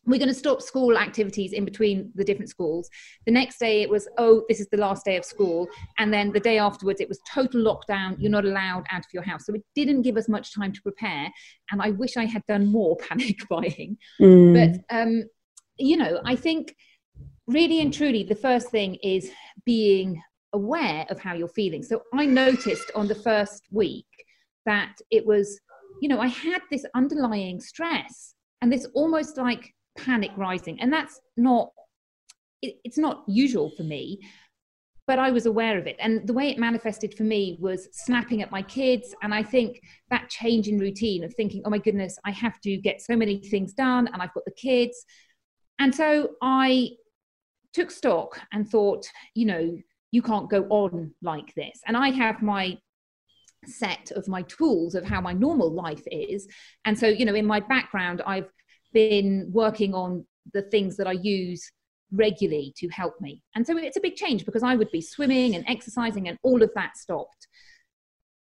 we're 0.05 0.19
going 0.19 0.29
to 0.29 0.33
stop 0.33 0.61
school 0.61 0.97
activities 0.97 1.51
in 1.51 1.65
between 1.65 2.13
the 2.15 2.23
different 2.23 2.49
schools. 2.49 2.89
The 3.25 3.33
next 3.33 3.59
day 3.59 3.81
it 3.81 3.89
was, 3.89 4.07
oh, 4.17 4.43
this 4.47 4.61
is 4.61 4.69
the 4.69 4.77
last 4.77 5.03
day 5.03 5.17
of 5.17 5.25
school. 5.25 5.67
And 5.97 6.13
then 6.13 6.31
the 6.31 6.39
day 6.39 6.57
afterwards 6.57 7.01
it 7.01 7.09
was 7.09 7.19
total 7.29 7.61
lockdown. 7.61 8.15
You're 8.19 8.31
not 8.31 8.45
allowed 8.45 8.85
out 8.89 9.01
of 9.01 9.13
your 9.13 9.23
house. 9.23 9.47
So 9.47 9.53
it 9.53 9.65
didn't 9.75 10.03
give 10.03 10.15
us 10.15 10.29
much 10.29 10.55
time 10.55 10.71
to 10.71 10.81
prepare. 10.81 11.29
And 11.71 11.81
I 11.81 11.89
wish 11.89 12.15
I 12.15 12.23
had 12.23 12.45
done 12.47 12.71
more 12.71 12.95
panic 13.09 13.37
buying. 13.49 13.97
Mm. 14.21 14.53
But, 14.87 14.97
um, 14.97 15.25
you 15.77 15.97
know, 15.97 16.21
I 16.25 16.37
think 16.37 16.73
really 17.47 17.81
and 17.81 17.93
truly 17.93 18.23
the 18.23 18.35
first 18.35 18.69
thing 18.69 18.95
is 19.03 19.31
being 19.65 20.21
aware 20.53 21.05
of 21.09 21.19
how 21.19 21.33
you're 21.33 21.47
feeling. 21.47 21.83
So 21.83 22.01
I 22.13 22.25
noticed 22.25 22.91
on 22.95 23.07
the 23.07 23.15
first 23.15 23.63
week 23.71 24.05
that 24.65 24.95
it 25.09 25.25
was, 25.25 25.59
you 26.01 26.09
know, 26.09 26.19
I 26.19 26.27
had 26.27 26.61
this 26.69 26.85
underlying 26.93 27.59
stress 27.59 28.35
and 28.61 28.71
this 28.71 28.87
almost 28.93 29.37
like 29.37 29.73
panic 29.97 30.31
rising. 30.37 30.79
And 30.81 30.91
that's 30.91 31.19
not 31.37 31.71
it, 32.61 32.75
it's 32.83 32.97
not 32.97 33.23
usual 33.27 33.71
for 33.75 33.83
me 33.83 34.19
but 35.07 35.19
i 35.19 35.29
was 35.29 35.45
aware 35.45 35.77
of 35.77 35.87
it. 35.87 35.97
And 35.99 36.25
the 36.25 36.33
way 36.33 36.49
it 36.49 36.57
manifested 36.57 37.15
for 37.15 37.23
me 37.23 37.57
was 37.59 37.89
snapping 37.91 38.41
at 38.41 38.51
my 38.51 38.61
kids. 38.61 39.13
And 39.21 39.33
i 39.33 39.43
think 39.43 39.81
that 40.09 40.29
change 40.29 40.69
in 40.69 40.79
routine 40.79 41.23
of 41.25 41.33
thinking 41.33 41.61
oh 41.65 41.69
my 41.69 41.79
goodness 41.79 42.17
i 42.25 42.31
have 42.31 42.61
to 42.61 42.77
get 42.77 43.01
so 43.01 43.15
many 43.15 43.39
things 43.39 43.73
done 43.73 44.07
and 44.07 44.21
i've 44.21 44.33
got 44.33 44.45
the 44.45 44.51
kids. 44.51 45.05
And 45.79 45.93
so 45.93 46.29
i 46.41 46.91
took 47.73 47.91
stock 47.91 48.39
and 48.51 48.67
thought 48.69 49.05
you 49.35 49.45
know 49.45 49.77
you 50.11 50.21
can't 50.21 50.49
go 50.49 50.63
on 50.69 51.13
like 51.21 51.53
this 51.55 51.79
and 51.85 51.95
i 51.95 52.09
have 52.09 52.41
my 52.41 52.77
set 53.65 54.11
of 54.11 54.27
my 54.27 54.41
tools 54.43 54.95
of 54.95 55.05
how 55.05 55.21
my 55.21 55.33
normal 55.33 55.71
life 55.71 56.03
is 56.11 56.47
and 56.85 56.97
so 56.97 57.07
you 57.07 57.25
know 57.25 57.35
in 57.35 57.45
my 57.45 57.59
background 57.59 58.21
i've 58.25 58.49
been 58.93 59.49
working 59.51 59.93
on 59.93 60.25
the 60.53 60.61
things 60.61 60.97
that 60.97 61.07
I 61.07 61.13
use 61.13 61.71
regularly 62.11 62.73
to 62.77 62.89
help 62.89 63.19
me. 63.21 63.41
And 63.55 63.65
so 63.65 63.77
it's 63.77 63.97
a 63.97 64.01
big 64.01 64.15
change 64.15 64.45
because 64.45 64.63
I 64.63 64.75
would 64.75 64.91
be 64.91 65.01
swimming 65.01 65.55
and 65.55 65.63
exercising 65.67 66.27
and 66.27 66.37
all 66.43 66.61
of 66.61 66.71
that 66.75 66.97
stopped. 66.97 67.47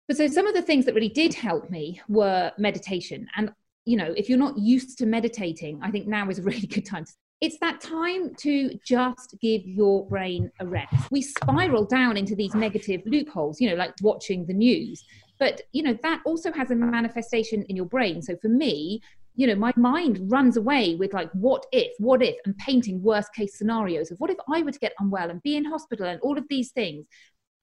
But 0.08 0.18
so 0.18 0.28
some 0.28 0.48
of 0.48 0.54
the 0.54 0.62
things 0.62 0.86
that 0.86 0.96
really 0.96 1.10
did 1.10 1.34
help 1.34 1.70
me 1.70 2.02
were 2.08 2.52
meditation. 2.58 3.28
And, 3.36 3.52
you 3.86 3.98
know, 3.98 4.14
if 4.16 4.30
you're 4.30 4.38
not 4.38 4.58
used 4.58 4.98
to 5.00 5.06
meditating, 5.06 5.80
I 5.82 5.92
think 5.92 6.08
now 6.08 6.30
is 6.30 6.40
a 6.40 6.44
really 6.44 6.68
good 6.68 6.86
time. 6.86 7.06
It's 7.40 7.60
that 7.60 7.82
time 7.82 8.34
to 8.40 8.80
just 8.84 9.36
give 9.42 9.62
your 9.66 10.08
brain 10.08 10.52
a 10.60 10.66
rest. 10.66 11.12
We 11.12 11.22
spiral 11.22 11.86
down 11.86 12.18
into 12.18 12.36
these 12.36 12.56
negative 12.56 13.02
loopholes, 13.06 13.62
you 13.62 13.70
know, 13.70 13.76
like 13.76 13.94
watching 14.02 14.46
the 14.46 14.54
news. 14.54 15.04
But, 15.40 15.62
you 15.72 15.84
know, 15.84 15.96
that 16.02 16.22
also 16.26 16.52
has 16.52 16.72
a 16.72 16.76
manifestation 16.76 17.64
in 17.70 17.76
your 17.76 17.86
brain. 17.86 18.24
So 18.24 18.36
for 18.42 18.50
me, 18.50 19.02
you 19.38 19.46
know 19.48 19.56
my 19.56 19.72
mind 19.78 20.20
runs 20.30 20.58
away 20.58 20.96
with 20.96 21.14
like 21.14 21.30
what 21.32 21.66
if 21.72 21.94
what 22.00 22.22
if 22.22 22.36
and 22.46 22.58
painting 22.58 23.02
worst 23.02 23.34
case 23.34 23.58
scenarios 23.58 24.12
of 24.12 24.20
what 24.20 24.32
if 24.32 24.38
i 24.52 24.62
were 24.62 24.72
to 24.72 24.80
get 24.80 24.94
unwell 25.00 25.30
and 25.30 25.42
be 25.44 25.56
in 25.56 25.64
hospital 25.64 26.08
and 26.08 26.20
all 26.22 26.38
of 26.38 26.46
these 26.50 26.72
things 26.72 27.06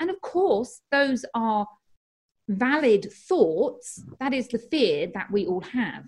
and 0.00 0.09
of 0.09 0.19
course 0.23 0.81
those 0.90 1.25
are 1.35 1.66
valid 2.49 3.12
thoughts 3.12 4.02
that 4.21 4.33
is 4.33 4.49
the 4.49 4.59
fear 4.59 5.09
that 5.12 5.31
we 5.31 5.47
all 5.47 5.61
have 5.61 6.04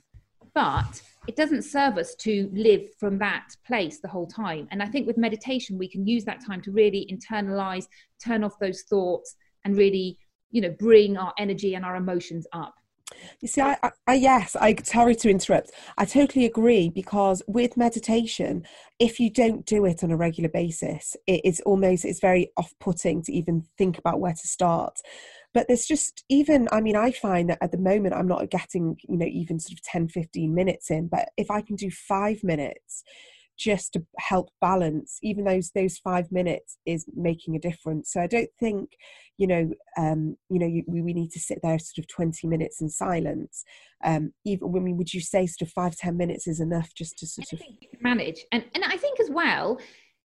but 0.54 1.02
it 1.26 1.36
doesn't 1.36 1.62
serve 1.62 1.98
us 1.98 2.14
to 2.14 2.50
live 2.52 2.82
from 2.98 3.18
that 3.18 3.48
place 3.66 4.00
the 4.00 4.08
whole 4.08 4.26
time 4.26 4.68
and 4.70 4.82
i 4.82 4.86
think 4.86 5.06
with 5.06 5.16
meditation 5.16 5.78
we 5.78 5.88
can 5.88 6.06
use 6.06 6.24
that 6.24 6.44
time 6.44 6.60
to 6.60 6.70
really 6.70 7.08
internalize 7.12 7.86
turn 8.22 8.44
off 8.44 8.58
those 8.60 8.82
thoughts 8.82 9.36
and 9.64 9.76
really 9.76 10.18
you 10.50 10.60
know 10.60 10.74
bring 10.78 11.16
our 11.16 11.32
energy 11.38 11.74
and 11.74 11.84
our 11.84 11.96
emotions 11.96 12.46
up 12.52 12.74
you 13.40 13.46
see, 13.46 13.60
I, 13.60 13.76
I, 14.06 14.14
yes, 14.14 14.56
I 14.56 14.74
sorry 14.82 15.14
to 15.16 15.30
interrupt. 15.30 15.70
I 15.96 16.04
totally 16.04 16.44
agree 16.44 16.88
because 16.88 17.40
with 17.46 17.76
meditation, 17.76 18.66
if 18.98 19.20
you 19.20 19.30
don't 19.30 19.64
do 19.64 19.84
it 19.84 20.02
on 20.02 20.10
a 20.10 20.16
regular 20.16 20.48
basis, 20.48 21.16
it 21.26 21.40
is 21.44 21.60
almost 21.60 22.04
it's 22.04 22.18
very 22.18 22.50
off-putting 22.56 23.22
to 23.22 23.32
even 23.32 23.64
think 23.78 23.98
about 23.98 24.18
where 24.18 24.32
to 24.32 24.46
start. 24.48 24.98
But 25.56 25.68
there's 25.68 25.86
just 25.86 26.22
even, 26.28 26.68
I 26.70 26.82
mean, 26.82 26.96
I 26.96 27.12
find 27.12 27.48
that 27.48 27.56
at 27.62 27.72
the 27.72 27.78
moment 27.78 28.14
I'm 28.14 28.28
not 28.28 28.50
getting, 28.50 28.98
you 29.08 29.16
know, 29.16 29.24
even 29.24 29.58
sort 29.58 29.72
of 29.72 29.82
10, 29.84 30.08
15 30.08 30.54
minutes 30.54 30.90
in. 30.90 31.08
But 31.08 31.30
if 31.38 31.50
I 31.50 31.62
can 31.62 31.76
do 31.76 31.90
five 31.90 32.44
minutes, 32.44 33.02
just 33.58 33.94
to 33.94 34.04
help 34.18 34.50
balance 34.60 35.18
even 35.22 35.44
those 35.44 35.70
those 35.70 35.96
five 35.96 36.30
minutes 36.30 36.76
is 36.84 37.06
making 37.16 37.56
a 37.56 37.58
difference 37.58 38.12
so 38.12 38.20
i 38.20 38.26
don't 38.26 38.50
think 38.60 38.90
you 39.38 39.46
know 39.46 39.70
um 39.96 40.36
you 40.50 40.58
know 40.58 40.66
you, 40.66 40.84
we, 40.86 41.00
we 41.00 41.14
need 41.14 41.30
to 41.30 41.40
sit 41.40 41.60
there 41.62 41.78
sort 41.78 41.96
of 41.96 42.06
20 42.06 42.46
minutes 42.46 42.82
in 42.82 42.90
silence 42.90 43.64
um 44.04 44.34
even 44.44 44.70
I 44.76 44.80
mean 44.80 44.98
would 44.98 45.14
you 45.14 45.22
say 45.22 45.46
sort 45.46 45.66
of 45.66 45.72
five 45.72 45.96
ten 45.96 46.18
minutes 46.18 46.46
is 46.46 46.60
enough 46.60 46.92
just 46.94 47.16
to 47.20 47.26
sort 47.26 47.50
of 47.54 47.62
manage 48.02 48.44
and 48.52 48.62
and 48.74 48.84
i 48.84 48.98
think 48.98 49.18
as 49.20 49.30
well 49.30 49.80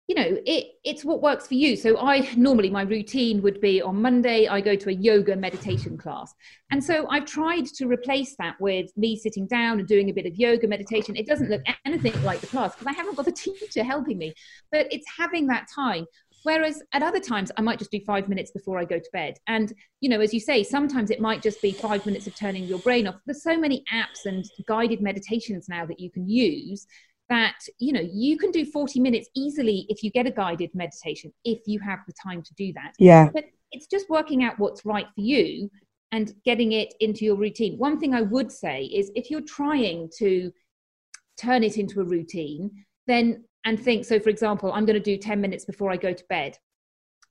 you 0.06 0.14
know 0.14 0.38
it 0.46 0.66
it's 0.84 1.04
what 1.04 1.20
works 1.20 1.46
for 1.46 1.54
you. 1.54 1.76
So 1.76 1.98
i 1.98 2.28
normally 2.36 2.70
my 2.70 2.82
routine 2.82 3.42
would 3.42 3.60
be 3.60 3.82
on 3.82 4.00
monday 4.00 4.46
i 4.46 4.60
go 4.60 4.76
to 4.76 4.90
a 4.90 4.92
yoga 4.92 5.34
meditation 5.36 5.98
class. 5.98 6.32
And 6.70 6.82
so 6.82 7.06
i've 7.10 7.24
tried 7.24 7.66
to 7.66 7.86
replace 7.86 8.36
that 8.38 8.60
with 8.60 8.90
me 8.96 9.16
sitting 9.16 9.46
down 9.46 9.78
and 9.78 9.88
doing 9.88 10.08
a 10.08 10.12
bit 10.12 10.26
of 10.26 10.36
yoga 10.36 10.68
meditation. 10.68 11.16
It 11.16 11.26
doesn't 11.26 11.50
look 11.50 11.62
anything 11.84 12.20
like 12.22 12.40
the 12.40 12.46
class 12.46 12.72
because 12.74 12.86
i 12.86 12.92
haven't 12.92 13.16
got 13.16 13.26
a 13.26 13.32
teacher 13.44 13.82
helping 13.82 14.18
me 14.18 14.34
but 14.70 14.86
it's 14.90 15.06
having 15.18 15.46
that 15.48 15.66
time. 15.74 16.06
Whereas 16.44 16.80
at 16.92 17.02
other 17.02 17.20
times 17.20 17.50
i 17.56 17.60
might 17.60 17.80
just 17.80 17.90
do 17.90 18.00
five 18.06 18.28
minutes 18.28 18.52
before 18.52 18.78
i 18.78 18.84
go 18.84 18.98
to 18.98 19.10
bed. 19.12 19.38
And 19.48 19.72
you 20.00 20.08
know 20.08 20.20
as 20.20 20.32
you 20.32 20.40
say 20.40 20.62
sometimes 20.62 21.10
it 21.10 21.20
might 21.20 21.42
just 21.42 21.60
be 21.60 21.72
five 21.72 22.06
minutes 22.06 22.28
of 22.28 22.36
turning 22.36 22.64
your 22.64 22.78
brain 22.78 23.08
off. 23.08 23.16
There's 23.26 23.42
so 23.42 23.58
many 23.58 23.82
apps 23.92 24.26
and 24.26 24.44
guided 24.68 25.00
meditations 25.00 25.68
now 25.68 25.84
that 25.86 25.98
you 25.98 26.10
can 26.10 26.28
use 26.28 26.86
that 27.28 27.58
you 27.78 27.92
know 27.92 28.04
you 28.12 28.38
can 28.38 28.50
do 28.50 28.64
40 28.64 29.00
minutes 29.00 29.28
easily 29.34 29.86
if 29.88 30.02
you 30.02 30.10
get 30.10 30.26
a 30.26 30.30
guided 30.30 30.70
meditation 30.74 31.32
if 31.44 31.60
you 31.66 31.80
have 31.80 32.00
the 32.06 32.14
time 32.22 32.42
to 32.42 32.54
do 32.54 32.72
that. 32.74 32.92
Yeah. 32.98 33.28
But 33.32 33.44
it's 33.72 33.86
just 33.86 34.08
working 34.08 34.44
out 34.44 34.58
what's 34.58 34.84
right 34.84 35.06
for 35.14 35.20
you 35.20 35.70
and 36.12 36.32
getting 36.44 36.72
it 36.72 36.94
into 37.00 37.24
your 37.24 37.36
routine. 37.36 37.78
One 37.78 37.98
thing 37.98 38.14
i 38.14 38.22
would 38.22 38.52
say 38.52 38.84
is 38.84 39.10
if 39.14 39.30
you're 39.30 39.40
trying 39.40 40.10
to 40.18 40.52
turn 41.36 41.62
it 41.62 41.76
into 41.76 42.00
a 42.00 42.04
routine 42.04 42.70
then 43.06 43.44
and 43.64 43.78
think 43.78 44.04
so 44.04 44.18
for 44.18 44.30
example 44.30 44.72
i'm 44.72 44.86
going 44.86 44.94
to 44.94 45.00
do 45.00 45.18
10 45.18 45.38
minutes 45.40 45.64
before 45.64 45.90
i 45.90 45.96
go 45.96 46.12
to 46.12 46.24
bed. 46.28 46.56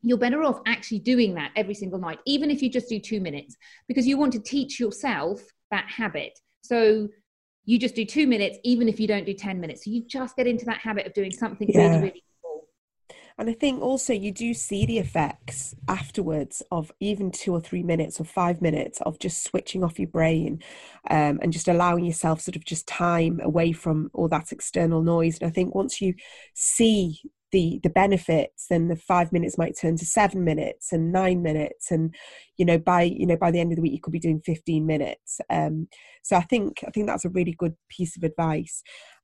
You're 0.01 0.19
better 0.19 0.43
off 0.43 0.59
actually 0.67 0.99
doing 0.99 1.33
that 1.35 1.51
every 1.55 1.73
single 1.73 1.99
night 1.99 2.19
even 2.25 2.51
if 2.51 2.61
you 2.61 2.69
just 2.69 2.89
do 2.89 2.99
2 2.99 3.21
minutes 3.21 3.55
because 3.87 4.05
you 4.05 4.17
want 4.17 4.33
to 4.33 4.39
teach 4.39 4.79
yourself 4.79 5.41
that 5.71 5.85
habit. 5.87 6.37
So 6.61 7.09
you 7.65 7.79
just 7.79 7.95
do 7.95 8.05
two 8.05 8.27
minutes, 8.27 8.57
even 8.63 8.87
if 8.87 8.99
you 8.99 9.07
don't 9.07 9.25
do 9.25 9.33
10 9.33 9.59
minutes. 9.59 9.85
So 9.85 9.91
you 9.91 10.03
just 10.05 10.35
get 10.35 10.47
into 10.47 10.65
that 10.65 10.77
habit 10.77 11.07
of 11.07 11.13
doing 11.13 11.31
something 11.31 11.67
yeah. 11.69 11.87
really, 11.87 11.99
really 11.99 12.23
cool. 12.43 12.67
And 13.37 13.49
I 13.49 13.53
think 13.53 13.81
also 13.81 14.13
you 14.13 14.31
do 14.31 14.53
see 14.53 14.85
the 14.85 14.99
effects 14.99 15.75
afterwards 15.87 16.61
of 16.71 16.91
even 16.99 17.31
two 17.31 17.53
or 17.53 17.59
three 17.59 17.83
minutes 17.83 18.19
or 18.19 18.23
five 18.23 18.61
minutes 18.61 19.01
of 19.01 19.19
just 19.19 19.43
switching 19.43 19.83
off 19.83 19.99
your 19.99 20.07
brain 20.07 20.61
um, 21.09 21.39
and 21.41 21.51
just 21.51 21.67
allowing 21.67 22.05
yourself 22.05 22.39
sort 22.39 22.55
of 22.55 22.63
just 22.63 22.87
time 22.87 23.41
away 23.43 23.71
from 23.71 24.09
all 24.13 24.27
that 24.29 24.51
external 24.51 25.01
noise. 25.01 25.39
And 25.39 25.49
I 25.49 25.51
think 25.51 25.75
once 25.75 25.99
you 25.99 26.13
see 26.53 27.19
the 27.55 27.79
the 27.83 27.89
benefits 27.89 28.65
then 28.69 28.89
the 28.89 28.97
five 28.97 29.31
minutes 29.31 29.57
might 29.57 29.77
turn 29.79 29.95
to 29.95 30.05
seven 30.05 30.43
minutes 30.43 30.91
and 30.91 31.13
nine 31.13 31.41
minutes. 31.41 31.89
And 31.89 32.13
you 32.57 32.65
know 32.65 32.77
by 32.77 33.03
you 33.03 33.25
know 33.25 33.37
by 33.37 33.49
the 33.49 33.61
end 33.61 33.71
of 33.71 33.77
the 33.77 33.81
week 33.81 33.93
you 33.93 34.01
could 34.01 34.11
be 34.11 34.19
doing 34.19 34.41
15 34.45 34.85
minutes. 34.85 35.39
Um 35.49 35.87
so 36.21 36.35
i 36.35 36.41
think 36.41 36.83
i 36.85 36.91
think 36.91 37.07
that's 37.07 37.25
a 37.25 37.29
really 37.29 37.55
good 37.57 37.75
piece 37.89 38.17
of 38.17 38.23
advice. 38.23 38.83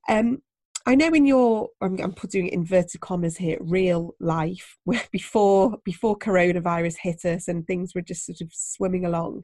Um 0.10 0.42
I 0.88 0.96
know 0.96 1.10
in 1.10 1.28
your 1.28 1.70
I'm, 1.82 2.00
I'm 2.00 2.14
putting 2.14 2.48
inverted 2.48 3.02
commas 3.02 3.38
here 3.38 3.58
real 3.60 4.16
life 4.20 4.78
where 4.86 5.04
before 5.12 5.78
before 5.84 6.18
coronavirus 6.18 6.96
hit 7.02 7.26
us 7.26 7.50
and 7.50 7.68
things 7.68 7.94
were 7.94 8.02
just 8.02 8.26
sort 8.26 8.40
of 8.40 8.50
swimming 8.54 9.06
along, 9.06 9.44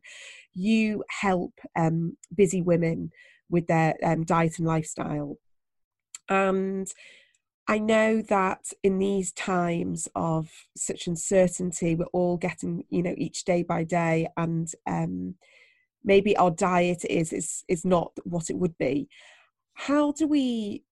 you 0.53 1.03
help 1.21 1.53
um, 1.75 2.15
busy 2.33 2.61
women 2.61 3.11
with 3.49 3.67
their 3.67 3.95
um, 4.03 4.23
diet 4.23 4.57
and 4.57 4.67
lifestyle, 4.67 5.37
and 6.29 6.87
I 7.67 7.79
know 7.79 8.21
that 8.21 8.71
in 8.81 8.97
these 8.97 9.33
times 9.33 10.07
of 10.15 10.49
such 10.75 11.07
uncertainty, 11.07 11.95
we're 11.95 12.05
all 12.05 12.37
getting, 12.37 12.85
you 12.89 13.03
know, 13.03 13.13
each 13.17 13.43
day 13.43 13.63
by 13.63 13.83
day, 13.83 14.29
and 14.37 14.71
um, 14.85 15.35
maybe 16.03 16.35
our 16.37 16.51
diet 16.51 17.03
is 17.05 17.33
is 17.33 17.63
is 17.67 17.83
not 17.83 18.13
what 18.23 18.49
it 18.49 18.57
would 18.57 18.77
be. 18.77 19.09
How 19.73 20.13
do 20.13 20.27
we 20.27 20.83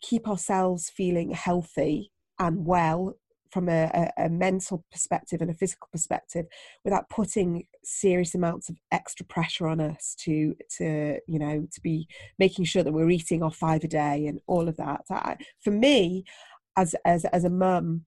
keep 0.00 0.26
ourselves 0.28 0.90
feeling 0.90 1.30
healthy 1.30 2.10
and 2.38 2.64
well 2.64 3.14
from 3.54 3.68
a, 3.68 4.10
a, 4.18 4.28
mental 4.28 4.84
perspective 4.90 5.40
and 5.40 5.48
a 5.48 5.54
physical 5.54 5.88
perspective 5.92 6.44
without 6.84 7.08
putting 7.08 7.64
serious 7.84 8.34
amounts 8.34 8.68
of 8.68 8.76
extra 8.90 9.24
pressure 9.24 9.68
on 9.68 9.80
us 9.80 10.16
to 10.18 10.56
to 10.76 11.20
you 11.28 11.38
know 11.38 11.64
to 11.72 11.80
be 11.80 12.08
making 12.36 12.64
sure 12.64 12.82
that 12.82 12.92
we're 12.92 13.08
eating 13.10 13.44
our 13.44 13.52
five 13.52 13.84
a 13.84 13.88
day 13.88 14.26
and 14.26 14.40
all 14.48 14.68
of 14.68 14.76
that. 14.76 15.02
I, 15.08 15.36
for 15.62 15.70
me 15.70 16.24
as 16.76 16.96
as 17.04 17.24
as 17.26 17.44
a 17.44 17.50
mum 17.50 18.04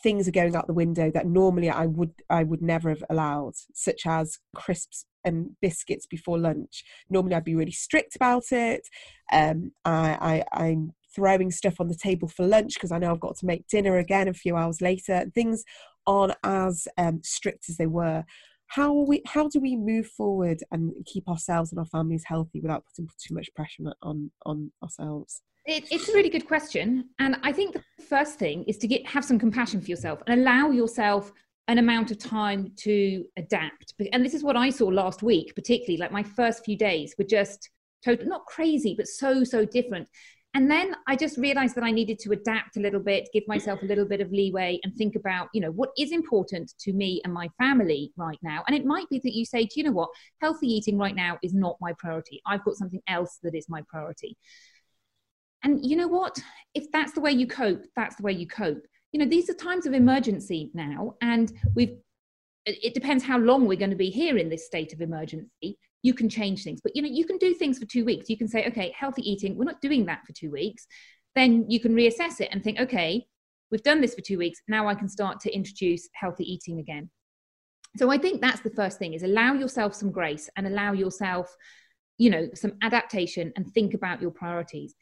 things 0.00 0.28
are 0.28 0.38
going 0.40 0.54
out 0.54 0.68
the 0.68 0.72
window 0.72 1.10
that 1.10 1.26
normally 1.26 1.70
I 1.70 1.86
would 1.86 2.12
I 2.30 2.44
would 2.44 2.62
never 2.62 2.88
have 2.90 3.02
allowed 3.10 3.54
such 3.74 4.02
as 4.06 4.38
crisps 4.54 5.06
and 5.24 5.56
biscuits 5.60 6.06
before 6.06 6.38
lunch. 6.38 6.84
Normally 7.10 7.34
I'd 7.34 7.42
be 7.42 7.56
really 7.56 7.72
strict 7.72 8.14
about 8.14 8.52
it. 8.52 8.88
Um 9.32 9.72
I, 9.84 10.44
I 10.52 10.64
I'm 10.64 10.92
throwing 11.14 11.50
stuff 11.50 11.80
on 11.80 11.88
the 11.88 11.94
table 11.94 12.28
for 12.28 12.46
lunch 12.46 12.74
because 12.74 12.92
I 12.92 12.98
know 12.98 13.10
I've 13.10 13.20
got 13.20 13.36
to 13.38 13.46
make 13.46 13.66
dinner 13.68 13.98
again 13.98 14.28
a 14.28 14.34
few 14.34 14.56
hours 14.56 14.80
later. 14.80 15.26
Things 15.34 15.64
aren't 16.06 16.34
as 16.42 16.86
um, 16.98 17.20
strict 17.22 17.68
as 17.68 17.76
they 17.76 17.86
were. 17.86 18.24
How 18.68 18.92
we 18.92 19.22
how 19.26 19.48
do 19.48 19.60
we 19.60 19.76
move 19.76 20.06
forward 20.06 20.60
and 20.70 20.92
keep 21.06 21.28
ourselves 21.28 21.70
and 21.70 21.78
our 21.78 21.86
families 21.86 22.24
healthy 22.26 22.60
without 22.60 22.84
putting 22.86 23.08
too 23.24 23.34
much 23.34 23.48
pressure 23.54 23.92
on 24.02 24.30
on 24.46 24.72
ourselves? 24.82 25.42
It, 25.66 25.84
it's 25.90 26.08
a 26.08 26.12
really 26.12 26.28
good 26.28 26.46
question, 26.46 27.08
and 27.18 27.36
I 27.42 27.52
think 27.52 27.72
the 27.72 27.82
first 28.08 28.38
thing 28.38 28.64
is 28.64 28.76
to 28.78 28.88
get 28.88 29.06
have 29.06 29.24
some 29.24 29.38
compassion 29.38 29.80
for 29.80 29.86
yourself 29.86 30.22
and 30.26 30.40
allow 30.40 30.70
yourself 30.70 31.32
an 31.68 31.78
amount 31.78 32.10
of 32.10 32.18
time 32.18 32.72
to 32.76 33.24
adapt. 33.36 33.94
And 34.12 34.24
this 34.24 34.34
is 34.34 34.42
what 34.42 34.56
I 34.56 34.70
saw 34.70 34.86
last 34.86 35.22
week, 35.22 35.54
particularly 35.54 35.96
like 35.96 36.12
my 36.12 36.22
first 36.22 36.64
few 36.64 36.76
days 36.76 37.14
were 37.16 37.24
just 37.24 37.70
total, 38.04 38.26
not 38.26 38.44
crazy, 38.46 38.94
but 38.96 39.06
so, 39.06 39.44
so 39.44 39.64
different. 39.64 40.08
And 40.54 40.70
then 40.70 40.94
I 41.08 41.16
just 41.16 41.36
realized 41.36 41.74
that 41.74 41.84
I 41.84 41.90
needed 41.90 42.18
to 42.20 42.32
adapt 42.32 42.76
a 42.76 42.80
little 42.80 43.00
bit, 43.00 43.28
give 43.32 43.42
myself 43.48 43.82
a 43.82 43.86
little 43.86 44.06
bit 44.06 44.20
of 44.20 44.30
leeway 44.30 44.78
and 44.84 44.94
think 44.94 45.16
about, 45.16 45.48
you 45.52 45.60
know, 45.60 45.72
what 45.72 45.90
is 45.98 46.12
important 46.12 46.72
to 46.80 46.92
me 46.92 47.20
and 47.24 47.34
my 47.34 47.48
family 47.58 48.12
right 48.16 48.38
now. 48.40 48.62
And 48.66 48.76
it 48.76 48.86
might 48.86 49.08
be 49.10 49.18
that 49.18 49.34
you 49.34 49.44
say, 49.44 49.64
do 49.64 49.72
you 49.74 49.82
know 49.84 49.92
what? 49.92 50.10
Healthy 50.40 50.68
eating 50.68 50.96
right 50.96 51.16
now 51.16 51.38
is 51.42 51.52
not 51.52 51.76
my 51.80 51.92
priority. 51.98 52.40
I've 52.46 52.64
got 52.64 52.76
something 52.76 53.02
else 53.08 53.38
that 53.42 53.54
is 53.54 53.68
my 53.68 53.82
priority. 53.88 54.36
And 55.64 55.84
you 55.84 55.96
know 55.96 56.08
what? 56.08 56.38
If 56.74 56.84
that's 56.92 57.12
the 57.12 57.20
way 57.20 57.32
you 57.32 57.48
cope, 57.48 57.84
that's 57.96 58.16
the 58.16 58.22
way 58.22 58.32
you 58.32 58.46
cope 58.46 58.84
you 59.14 59.20
know 59.20 59.26
these 59.26 59.48
are 59.48 59.54
times 59.54 59.86
of 59.86 59.94
emergency 59.94 60.70
now 60.74 61.14
and 61.22 61.52
we've 61.76 61.96
it 62.66 62.94
depends 62.94 63.22
how 63.22 63.38
long 63.38 63.66
we're 63.66 63.78
going 63.78 63.90
to 63.90 63.96
be 63.96 64.10
here 64.10 64.38
in 64.38 64.48
this 64.48 64.66
state 64.66 64.92
of 64.92 65.00
emergency 65.00 65.78
you 66.04 66.12
can 66.14 66.28
change 66.28 66.62
things. 66.62 66.80
But 66.80 66.94
you 66.94 67.02
know 67.02 67.08
you 67.08 67.24
can 67.24 67.38
do 67.38 67.54
things 67.54 67.78
for 67.78 67.86
two 67.86 68.04
weeks. 68.04 68.30
You 68.30 68.36
can 68.36 68.46
say 68.46 68.66
okay 68.68 68.94
healthy 68.96 69.28
eating 69.28 69.56
we're 69.56 69.64
not 69.64 69.80
doing 69.80 70.06
that 70.06 70.24
for 70.24 70.32
two 70.32 70.52
weeks. 70.52 70.86
Then 71.34 71.64
you 71.68 71.80
can 71.80 71.96
reassess 71.96 72.40
it 72.40 72.50
and 72.52 72.62
think 72.62 72.78
okay 72.78 73.26
we've 73.70 73.82
done 73.82 74.00
this 74.00 74.14
for 74.14 74.20
two 74.20 74.38
weeks. 74.38 74.60
Now 74.68 74.86
i 74.86 74.94
can 74.94 75.08
start 75.08 75.40
to 75.40 75.52
introduce 75.52 76.08
healthy 76.14 76.44
eating 76.44 76.78
again. 76.78 77.10
So 77.96 78.10
i 78.10 78.18
think 78.18 78.40
that's 78.40 78.60
the 78.60 78.70
first 78.70 78.98
thing 78.98 79.14
is 79.14 79.24
allow 79.24 79.54
yourself 79.54 79.94
some 79.94 80.12
grace 80.12 80.48
and 80.56 80.66
allow 80.66 80.92
yourself 80.92 81.56
you 82.18 82.30
know 82.30 82.48
some 82.54 82.74
adaptation 82.82 83.52
and 83.56 83.72
think 83.72 83.94
about 83.94 84.20
your 84.20 84.30
priorities. 84.30 84.94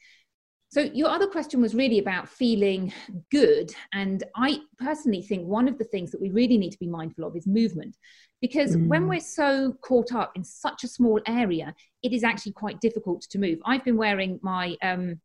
So, 0.73 0.81
your 0.81 1.09
other 1.09 1.27
question 1.27 1.61
was 1.61 1.75
really 1.75 1.99
about 1.99 2.27
feeling 2.27 2.91
good. 3.29 3.71
And 3.93 4.23
I 4.35 4.61
personally 4.79 5.21
think 5.21 5.45
one 5.45 5.67
of 5.67 5.77
the 5.77 5.83
things 5.83 6.09
that 6.09 6.19
we 6.19 6.31
really 6.31 6.57
need 6.57 6.71
to 6.71 6.79
be 6.79 6.87
mindful 6.87 7.25
of 7.25 7.35
is 7.35 7.45
movement. 7.45 7.95
Because 8.43 8.75
mm. 8.75 8.89
when 8.89 9.07
we're 9.07 9.21
so 9.21 9.73
caught 9.79 10.13
up 10.13 10.33
in 10.35 10.43
such 10.43 10.83
a 10.83 10.87
small 10.89 11.21
area, 11.25 11.73
it 12.03 12.11
is 12.11 12.25
actually 12.25 12.51
quite 12.51 12.81
difficult 12.81 13.21
to 13.29 13.39
move. 13.39 13.59
I've 13.65 13.85
been 13.85 13.95
wearing 13.95 14.37
my 14.43 14.75
um, 14.81 15.21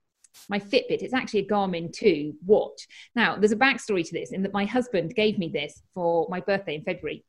my 0.48 0.60
Fitbit. 0.60 1.02
It's 1.02 1.12
actually 1.12 1.40
a 1.40 1.48
Garmin 1.48 1.92
2 1.92 2.34
watch. 2.46 2.86
Now, 3.16 3.34
there's 3.36 3.50
a 3.50 3.56
backstory 3.56 4.06
to 4.06 4.12
this 4.12 4.30
in 4.30 4.44
that 4.44 4.52
my 4.52 4.64
husband 4.64 5.16
gave 5.16 5.36
me 5.36 5.48
this 5.48 5.82
for 5.94 6.28
my 6.30 6.38
birthday 6.38 6.76
in 6.76 6.84
February. 6.84 7.24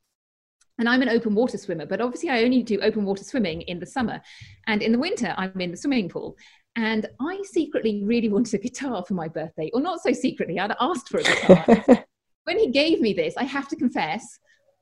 And 0.77 0.87
I'm 0.87 1.01
an 1.01 1.09
open 1.09 1.33
water 1.33 1.57
swimmer, 1.57 1.87
but 1.87 2.01
obviously 2.01 2.29
I 2.29 2.43
only 2.43 2.61
do 2.61 2.79
open 2.81 3.03
water 3.03 3.23
swimming 3.23 3.61
in 3.61 3.79
the 3.79 3.87
summer. 3.87 4.21
And 4.67 4.83
in 4.83 4.91
the 4.91 4.99
winter, 4.99 5.33
I'm 5.37 5.59
in 5.59 5.71
the 5.71 5.77
swimming 5.77 6.07
pool. 6.07 6.37
And 6.75 7.07
I 7.19 7.41
secretly 7.45 8.03
really 8.03 8.29
wanted 8.35 8.53
a 8.53 8.63
guitar 8.63 9.03
for 9.07 9.15
my 9.15 9.27
birthday, 9.27 9.71
or 9.73 9.81
not 9.81 10.03
so 10.03 10.13
secretly, 10.13 10.59
I'd 10.59 10.75
asked 10.79 11.09
for 11.09 11.17
a 11.17 11.23
guitar. 11.23 12.05
when 12.43 12.59
he 12.59 12.69
gave 12.69 13.01
me 13.01 13.13
this, 13.13 13.35
I 13.37 13.45
have 13.45 13.67
to 13.69 13.75
confess, 13.75 14.37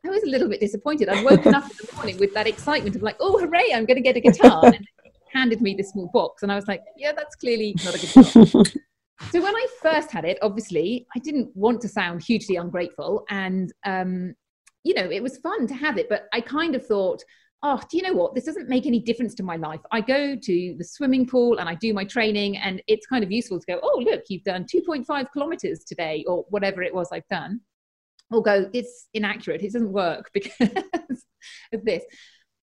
I 0.05 0.09
was 0.09 0.23
a 0.23 0.27
little 0.27 0.47
bit 0.47 0.59
disappointed. 0.59 1.09
I'd 1.09 1.23
woken 1.23 1.53
up 1.53 1.63
in 1.63 1.77
the 1.77 1.95
morning 1.95 2.17
with 2.17 2.33
that 2.33 2.47
excitement 2.47 2.95
of 2.95 3.01
like, 3.01 3.17
oh, 3.19 3.39
hooray, 3.39 3.73
I'm 3.73 3.85
going 3.85 3.97
to 3.97 4.01
get 4.01 4.15
a 4.15 4.21
guitar. 4.21 4.65
And 4.65 4.87
handed 5.33 5.61
me 5.61 5.75
this 5.75 5.91
small 5.91 6.09
box. 6.13 6.43
And 6.43 6.51
I 6.51 6.55
was 6.55 6.67
like, 6.67 6.83
yeah, 6.97 7.11
that's 7.15 7.35
clearly 7.35 7.75
not 7.83 7.95
a 7.95 7.99
guitar. 7.99 8.23
so 9.31 9.41
when 9.41 9.55
I 9.55 9.67
first 9.81 10.11
had 10.11 10.25
it, 10.25 10.37
obviously, 10.41 11.07
I 11.15 11.19
didn't 11.19 11.55
want 11.55 11.81
to 11.81 11.87
sound 11.87 12.23
hugely 12.23 12.55
ungrateful. 12.55 13.25
And, 13.29 13.71
um, 13.85 14.33
you 14.83 14.93
know, 14.93 15.09
it 15.09 15.21
was 15.21 15.37
fun 15.37 15.67
to 15.67 15.73
have 15.73 15.97
it. 15.97 16.09
But 16.09 16.27
I 16.33 16.41
kind 16.41 16.75
of 16.75 16.85
thought, 16.85 17.23
oh, 17.63 17.81
do 17.89 17.97
you 17.97 18.03
know 18.03 18.13
what? 18.13 18.35
This 18.35 18.45
doesn't 18.45 18.69
make 18.69 18.85
any 18.85 18.99
difference 18.99 19.33
to 19.35 19.43
my 19.43 19.55
life. 19.55 19.81
I 19.91 20.01
go 20.01 20.35
to 20.35 20.75
the 20.77 20.83
swimming 20.83 21.25
pool 21.25 21.57
and 21.57 21.67
I 21.67 21.75
do 21.75 21.93
my 21.93 22.05
training, 22.05 22.57
and 22.57 22.81
it's 22.87 23.05
kind 23.07 23.23
of 23.23 23.31
useful 23.31 23.59
to 23.59 23.65
go, 23.65 23.79
oh, 23.81 24.01
look, 24.03 24.23
you've 24.29 24.43
done 24.43 24.65
2.5 24.65 25.25
kilometers 25.33 25.83
today, 25.83 26.23
or 26.27 26.45
whatever 26.49 26.83
it 26.83 26.93
was 26.93 27.09
I've 27.11 27.27
done. 27.29 27.61
Or 28.31 28.41
go, 28.41 28.69
it's 28.73 29.07
inaccurate. 29.13 29.61
It 29.61 29.73
doesn't 29.73 29.91
work 29.91 30.29
because 30.33 30.51
of 31.73 31.85
this. 31.85 32.03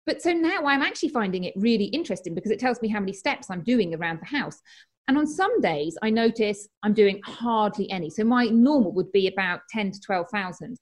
But 0.06 0.22
so 0.22 0.32
now 0.32 0.66
I'm 0.66 0.82
actually 0.82 1.08
finding 1.08 1.44
it 1.44 1.54
really 1.56 1.86
interesting 1.86 2.34
because 2.34 2.52
it 2.52 2.60
tells 2.60 2.80
me 2.80 2.88
how 2.88 3.00
many 3.00 3.12
steps 3.12 3.50
I'm 3.50 3.62
doing 3.62 3.94
around 3.94 4.20
the 4.20 4.38
house. 4.38 4.60
And 5.08 5.16
on 5.18 5.26
some 5.26 5.60
days, 5.60 5.96
I 6.02 6.10
notice 6.10 6.68
I'm 6.82 6.94
doing 6.94 7.20
hardly 7.24 7.90
any. 7.90 8.10
So 8.10 8.24
my 8.24 8.46
normal 8.46 8.92
would 8.92 9.12
be 9.12 9.28
about 9.28 9.60
10 9.70 9.92
to 9.92 10.00
12,000. 10.00 10.76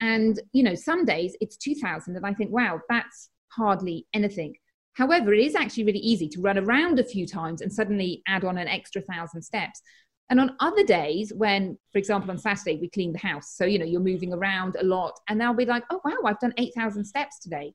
And, 0.00 0.40
you 0.52 0.62
know, 0.62 0.74
some 0.74 1.04
days 1.04 1.36
it's 1.40 1.56
2,000. 1.56 2.16
And 2.16 2.26
I 2.26 2.34
think, 2.34 2.52
wow, 2.52 2.80
that's 2.88 3.30
hardly 3.48 4.06
anything. 4.12 4.54
However, 4.94 5.34
it 5.34 5.40
is 5.40 5.56
actually 5.56 5.84
really 5.84 5.98
easy 5.98 6.28
to 6.28 6.40
run 6.40 6.58
around 6.58 7.00
a 7.00 7.04
few 7.04 7.26
times 7.26 7.60
and 7.60 7.72
suddenly 7.72 8.22
add 8.28 8.44
on 8.44 8.58
an 8.58 8.68
extra 8.68 9.02
thousand 9.02 9.42
steps. 9.42 9.82
And 10.30 10.40
on 10.40 10.56
other 10.60 10.84
days, 10.84 11.32
when, 11.34 11.78
for 11.92 11.98
example, 11.98 12.30
on 12.30 12.38
Saturday, 12.38 12.78
we 12.80 12.88
clean 12.88 13.12
the 13.12 13.18
house. 13.18 13.54
So, 13.56 13.64
you 13.64 13.78
know, 13.78 13.84
you're 13.84 14.00
moving 14.00 14.32
around 14.32 14.76
a 14.80 14.84
lot, 14.84 15.18
and 15.28 15.40
they'll 15.40 15.54
be 15.54 15.66
like, 15.66 15.84
oh, 15.90 16.00
wow, 16.04 16.16
I've 16.24 16.40
done 16.40 16.54
8,000 16.56 17.04
steps 17.04 17.38
today. 17.38 17.74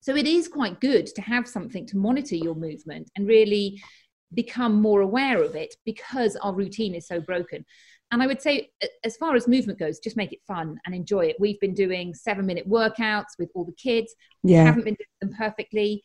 So 0.00 0.14
it 0.14 0.26
is 0.26 0.48
quite 0.48 0.80
good 0.80 1.06
to 1.06 1.22
have 1.22 1.48
something 1.48 1.86
to 1.86 1.96
monitor 1.96 2.36
your 2.36 2.54
movement 2.54 3.10
and 3.16 3.26
really 3.26 3.82
become 4.34 4.80
more 4.80 5.00
aware 5.00 5.42
of 5.42 5.54
it 5.56 5.74
because 5.84 6.36
our 6.36 6.52
routine 6.52 6.94
is 6.94 7.06
so 7.06 7.20
broken. 7.20 7.64
And 8.12 8.22
I 8.22 8.26
would 8.26 8.40
say, 8.40 8.70
as 9.02 9.16
far 9.16 9.34
as 9.34 9.48
movement 9.48 9.78
goes, 9.78 9.98
just 9.98 10.16
make 10.16 10.32
it 10.32 10.40
fun 10.46 10.78
and 10.86 10.94
enjoy 10.94 11.26
it. 11.26 11.36
We've 11.40 11.58
been 11.58 11.74
doing 11.74 12.14
seven 12.14 12.46
minute 12.46 12.68
workouts 12.68 13.38
with 13.38 13.50
all 13.54 13.64
the 13.64 13.72
kids. 13.72 14.14
Yeah. 14.42 14.60
We 14.60 14.66
haven't 14.66 14.84
been 14.84 14.94
doing 14.94 15.30
them 15.30 15.32
perfectly, 15.36 16.02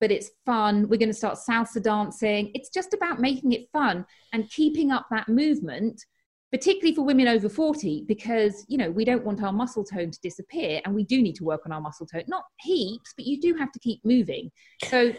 but 0.00 0.10
it's 0.10 0.30
fun. 0.44 0.88
We're 0.88 0.98
going 0.98 1.08
to 1.08 1.14
start 1.14 1.38
salsa 1.38 1.82
dancing. 1.82 2.50
It's 2.54 2.68
just 2.68 2.94
about 2.94 3.20
making 3.20 3.52
it 3.52 3.68
fun 3.72 4.04
and 4.32 4.50
keeping 4.50 4.90
up 4.90 5.06
that 5.10 5.28
movement, 5.28 6.04
particularly 6.52 6.94
for 6.94 7.02
women 7.02 7.28
over 7.28 7.48
40, 7.48 8.04
because, 8.06 8.64
you 8.68 8.78
know, 8.78 8.90
we 8.90 9.04
don't 9.04 9.24
want 9.24 9.42
our 9.42 9.52
muscle 9.52 9.84
tone 9.84 10.10
to 10.10 10.20
disappear 10.20 10.80
and 10.84 10.94
we 10.94 11.04
do 11.04 11.22
need 11.22 11.36
to 11.36 11.44
work 11.44 11.62
on 11.66 11.72
our 11.72 11.80
muscle 11.80 12.06
tone. 12.06 12.24
Not 12.26 12.44
heaps, 12.60 13.14
but 13.16 13.26
you 13.26 13.40
do 13.40 13.54
have 13.54 13.72
to 13.72 13.78
keep 13.78 14.04
moving. 14.04 14.50
So 14.84 15.12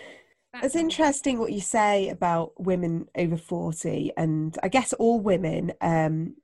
it's 0.63 0.75
interesting 0.75 1.39
what 1.39 1.51
you 1.51 1.61
say 1.61 2.09
about 2.09 2.53
women 2.57 3.07
over 3.17 3.37
40 3.37 4.11
and 4.17 4.57
i 4.63 4.69
guess 4.69 4.93
all 4.93 5.19
women 5.19 5.73
um, 5.81 6.35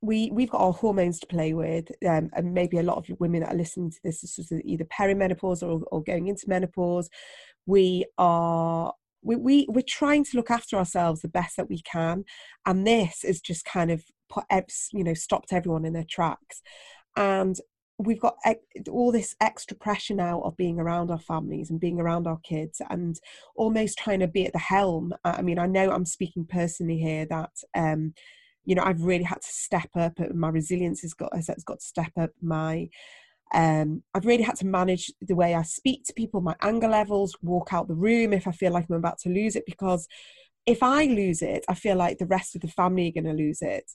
we 0.00 0.30
we've 0.32 0.50
got 0.50 0.60
our 0.60 0.72
hormones 0.72 1.18
to 1.20 1.26
play 1.26 1.54
with 1.54 1.90
um, 2.06 2.30
and 2.34 2.54
maybe 2.54 2.78
a 2.78 2.82
lot 2.82 2.98
of 2.98 3.20
women 3.20 3.40
that 3.40 3.52
are 3.52 3.56
listening 3.56 3.90
to 3.90 3.98
this 4.04 4.22
is 4.22 4.52
either 4.64 4.84
perimenopause 4.84 5.62
or, 5.62 5.82
or 5.90 6.02
going 6.02 6.28
into 6.28 6.48
menopause 6.48 7.10
we 7.68 8.04
are 8.16 8.92
we, 9.22 9.36
we 9.36 9.66
we're 9.68 9.82
trying 9.86 10.24
to 10.24 10.36
look 10.36 10.50
after 10.50 10.76
ourselves 10.76 11.20
the 11.20 11.28
best 11.28 11.56
that 11.56 11.68
we 11.68 11.80
can 11.82 12.24
and 12.66 12.86
this 12.86 13.22
is 13.24 13.40
just 13.40 13.64
kind 13.64 13.90
of 13.90 14.02
put 14.28 14.44
you 14.92 15.04
know 15.04 15.14
stopped 15.14 15.52
everyone 15.52 15.84
in 15.84 15.92
their 15.92 16.06
tracks. 16.08 16.62
And 17.16 17.56
we've 17.98 18.20
got 18.20 18.36
all 18.88 19.10
this 19.10 19.34
extra 19.40 19.76
pressure 19.76 20.14
now 20.14 20.40
of 20.42 20.56
being 20.56 20.78
around 20.78 21.10
our 21.10 21.18
families 21.18 21.70
and 21.70 21.80
being 21.80 22.00
around 22.00 22.26
our 22.28 22.38
kids 22.44 22.80
and 22.90 23.18
almost 23.56 23.98
trying 23.98 24.20
to 24.20 24.28
be 24.28 24.46
at 24.46 24.52
the 24.52 24.58
helm. 24.58 25.12
I 25.24 25.42
mean 25.42 25.58
i 25.58 25.66
know 25.66 25.90
i'm 25.90 26.06
speaking 26.06 26.46
personally 26.46 26.98
here 26.98 27.26
that 27.26 27.50
um 27.74 28.14
you 28.64 28.74
know 28.74 28.84
i've 28.84 29.02
really 29.02 29.24
had 29.24 29.42
to 29.42 29.48
step 29.48 29.88
up 29.96 30.12
my 30.32 30.48
resilience 30.48 31.00
has 31.00 31.14
got 31.14 31.34
has 31.34 31.64
got 31.64 31.80
to 31.80 31.86
step 31.86 32.12
up 32.20 32.30
my 32.40 32.88
um, 33.54 34.02
I've 34.14 34.26
really 34.26 34.42
had 34.42 34.56
to 34.56 34.66
manage 34.66 35.12
the 35.20 35.34
way 35.34 35.54
I 35.54 35.62
speak 35.62 36.04
to 36.04 36.12
people, 36.12 36.40
my 36.40 36.56
anger 36.62 36.88
levels, 36.88 37.36
walk 37.42 37.72
out 37.72 37.88
the 37.88 37.94
room 37.94 38.32
if 38.32 38.46
I 38.46 38.52
feel 38.52 38.72
like 38.72 38.86
I'm 38.88 38.96
about 38.96 39.18
to 39.20 39.30
lose 39.30 39.56
it, 39.56 39.64
because 39.66 40.06
if 40.66 40.82
I 40.82 41.04
lose 41.04 41.42
it, 41.42 41.64
I 41.68 41.74
feel 41.74 41.96
like 41.96 42.18
the 42.18 42.26
rest 42.26 42.54
of 42.54 42.60
the 42.60 42.68
family 42.68 43.08
are 43.08 43.22
going 43.22 43.36
to 43.36 43.42
lose 43.42 43.62
it. 43.62 43.90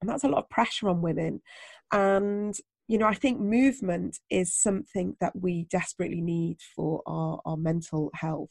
And 0.00 0.10
that's 0.10 0.24
a 0.24 0.28
lot 0.28 0.42
of 0.42 0.50
pressure 0.50 0.88
on 0.88 1.02
women. 1.02 1.40
And 1.92 2.54
you 2.86 2.98
know, 2.98 3.06
I 3.06 3.14
think 3.14 3.40
movement 3.40 4.18
is 4.28 4.54
something 4.54 5.16
that 5.20 5.32
we 5.34 5.64
desperately 5.70 6.20
need 6.20 6.58
for 6.76 7.02
our, 7.06 7.40
our 7.46 7.56
mental 7.56 8.10
health. 8.14 8.50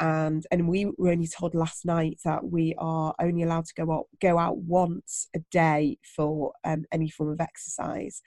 And 0.00 0.46
and 0.50 0.68
we 0.68 0.86
were 0.98 1.10
only 1.10 1.26
told 1.26 1.54
last 1.54 1.84
night 1.84 2.18
that 2.24 2.44
we 2.44 2.74
are 2.78 3.14
only 3.20 3.42
allowed 3.42 3.66
to 3.66 3.74
go 3.74 3.92
out 3.92 4.06
go 4.20 4.38
out 4.38 4.58
once 4.58 5.28
a 5.34 5.40
day 5.50 5.98
for 6.16 6.52
um, 6.64 6.84
any 6.92 7.10
form 7.10 7.30
of 7.32 7.40
exercise. 7.40 8.22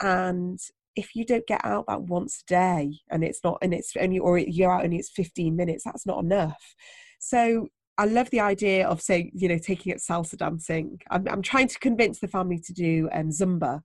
And 0.00 0.58
if 0.96 1.14
you 1.14 1.24
don't 1.24 1.46
get 1.46 1.64
out 1.64 1.86
that 1.88 2.02
once 2.02 2.42
a 2.42 2.50
day, 2.50 3.00
and 3.10 3.24
it's 3.24 3.40
not, 3.44 3.58
and 3.62 3.72
it's 3.72 3.92
only, 3.98 4.18
or 4.18 4.38
you're 4.38 4.72
out 4.72 4.84
only 4.84 4.98
it's 4.98 5.10
15 5.10 5.54
minutes, 5.56 5.84
that's 5.84 6.06
not 6.06 6.22
enough. 6.22 6.74
So 7.18 7.68
I 7.98 8.06
love 8.06 8.30
the 8.30 8.40
idea 8.40 8.86
of 8.86 9.00
say, 9.00 9.30
you 9.34 9.48
know, 9.48 9.58
taking 9.58 9.92
it 9.92 9.98
salsa 9.98 10.36
dancing. 10.36 10.98
I'm, 11.10 11.26
I'm 11.28 11.42
trying 11.42 11.68
to 11.68 11.78
convince 11.78 12.20
the 12.20 12.28
family 12.28 12.58
to 12.58 12.72
do 12.72 13.08
um, 13.12 13.28
Zumba 13.28 13.80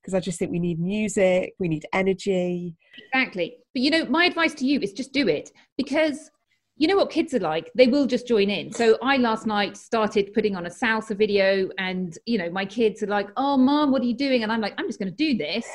because 0.00 0.14
I 0.14 0.20
just 0.20 0.38
think 0.38 0.50
we 0.50 0.58
need 0.58 0.78
music, 0.78 1.54
we 1.58 1.68
need 1.68 1.86
energy. 1.92 2.76
Exactly. 3.12 3.56
But 3.72 3.82
you 3.82 3.90
know, 3.90 4.04
my 4.04 4.26
advice 4.26 4.54
to 4.54 4.66
you 4.66 4.80
is 4.80 4.92
just 4.92 5.12
do 5.12 5.28
it 5.28 5.50
because 5.78 6.30
you 6.76 6.88
know 6.88 6.96
what 6.96 7.10
kids 7.10 7.32
are 7.34 7.40
like? 7.40 7.70
They 7.74 7.86
will 7.86 8.06
just 8.06 8.26
join 8.26 8.50
in. 8.50 8.72
So 8.72 8.98
i 9.02 9.16
last 9.16 9.46
night 9.46 9.76
started 9.76 10.32
putting 10.34 10.56
on 10.56 10.66
a 10.66 10.70
salsa 10.70 11.16
video 11.16 11.70
and 11.78 12.16
you 12.26 12.38
know 12.38 12.50
my 12.50 12.64
kids 12.64 13.02
are 13.02 13.06
like 13.06 13.28
oh 13.36 13.56
mom 13.56 13.92
what 13.92 14.02
are 14.02 14.06
you 14.06 14.16
doing? 14.16 14.42
And 14.42 14.52
i'm 14.52 14.60
like 14.60 14.74
i'm 14.78 14.86
just 14.86 14.98
going 14.98 15.10
to 15.10 15.16
do 15.16 15.36
this. 15.36 15.66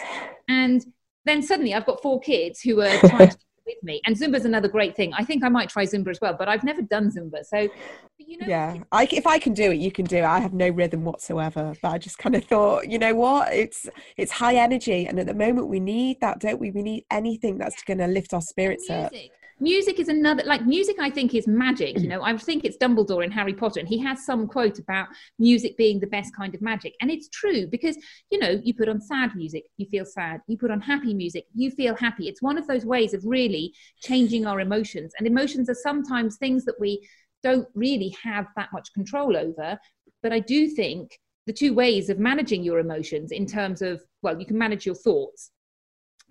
And 0.49 0.85
then 1.25 1.41
suddenly 1.41 1.73
i've 1.73 1.85
got 1.85 2.01
four 2.01 2.19
kids 2.19 2.61
who 2.61 2.81
are 2.81 2.97
trying 2.99 3.29
to 3.29 3.37
with 3.65 3.83
me. 3.83 4.01
And 4.07 4.15
zumba's 4.15 4.45
another 4.45 4.67
great 4.67 4.95
thing. 4.95 5.13
I 5.13 5.23
think 5.23 5.43
i 5.43 5.49
might 5.49 5.69
try 5.69 5.85
zumba 5.85 6.09
as 6.09 6.19
well 6.21 6.35
but 6.37 6.49
i've 6.49 6.63
never 6.63 6.81
done 6.81 7.11
zumba. 7.11 7.45
So 7.45 7.69
you 8.17 8.37
know 8.37 8.47
yeah. 8.47 8.75
I, 8.91 9.07
if 9.11 9.25
i 9.25 9.39
can 9.39 9.53
do 9.53 9.71
it 9.71 9.75
you 9.75 9.91
can 9.91 10.05
do 10.05 10.17
it. 10.17 10.23
I 10.23 10.39
have 10.39 10.53
no 10.53 10.67
rhythm 10.67 11.05
whatsoever 11.05 11.73
but 11.81 11.89
i 11.89 11.97
just 11.97 12.17
kind 12.17 12.35
of 12.35 12.43
thought 12.43 12.89
you 12.89 12.99
know 12.99 13.13
what? 13.15 13.53
It's 13.53 13.87
it's 14.17 14.33
high 14.33 14.55
energy 14.55 15.05
and 15.05 15.17
at 15.17 15.27
the 15.27 15.33
moment 15.33 15.67
we 15.67 15.79
need 15.79 16.19
that 16.19 16.39
don't 16.39 16.59
we? 16.59 16.71
We 16.71 16.81
need 16.81 17.05
anything 17.09 17.57
that's 17.57 17.83
going 17.83 17.99
to 17.99 18.07
lift 18.07 18.33
our 18.33 18.41
spirits 18.41 18.89
up 18.89 19.13
music 19.59 19.99
is 19.99 20.07
another 20.07 20.43
like 20.45 20.65
music 20.65 20.97
i 20.99 21.09
think 21.09 21.33
is 21.33 21.47
magic 21.47 21.97
you 21.97 22.05
mm. 22.05 22.09
know? 22.09 22.23
I 22.23 22.35
think 22.37 22.63
it's 22.63 22.77
dumbledore 22.77 23.23
in 23.23 23.31
harry 23.31 23.53
potter 23.53 23.79
and 23.79 23.89
he 23.89 23.97
has 23.99 24.25
some 24.25 24.47
quote 24.47 24.79
about 24.79 25.07
music 25.37 25.77
being 25.77 25.99
the 25.99 26.07
best 26.07 26.35
kind 26.35 26.55
of 26.55 26.61
magic 26.61 26.93
and 27.01 27.11
it's 27.11 27.29
true 27.29 27.67
because 27.67 27.97
you 28.29 28.39
know 28.39 28.59
you 28.63 28.73
put 28.73 28.89
on 28.89 29.01
sad 29.01 29.35
music 29.35 29.65
you 29.77 29.85
feel 29.87 30.05
sad 30.05 30.41
you 30.47 30.57
put 30.57 30.71
on 30.71 30.81
happy 30.81 31.13
music 31.13 31.45
you 31.53 31.71
feel 31.71 31.95
happy. 31.95 32.27
It's 32.27 32.41
one 32.41 32.57
of 32.57 32.67
those 32.67 32.85
ways 32.85 33.13
of 33.13 33.25
really 33.25 33.73
changing 34.01 34.45
our 34.45 34.59
emotions 34.59 35.13
and 35.17 35.27
emotions 35.27 35.69
are 35.69 35.75
sometimes 35.75 36.37
things 36.37 36.65
that 36.65 36.79
we 36.79 37.07
don't 37.43 37.67
really 37.73 38.15
have 38.23 38.47
that 38.55 38.69
much 38.73 38.93
control 38.93 39.35
over 39.37 39.79
but 40.21 40.33
i 40.33 40.39
do 40.39 40.67
think 40.67 41.19
the 41.45 41.53
two 41.53 41.73
ways 41.73 42.09
of 42.09 42.19
managing 42.19 42.63
your 42.63 42.79
emotions 42.79 43.31
in 43.31 43.45
terms 43.45 43.81
of 43.81 44.01
well 44.21 44.39
you 44.39 44.45
can 44.45 44.57
manage 44.57 44.85
your 44.85 44.95
thoughts 44.95 45.51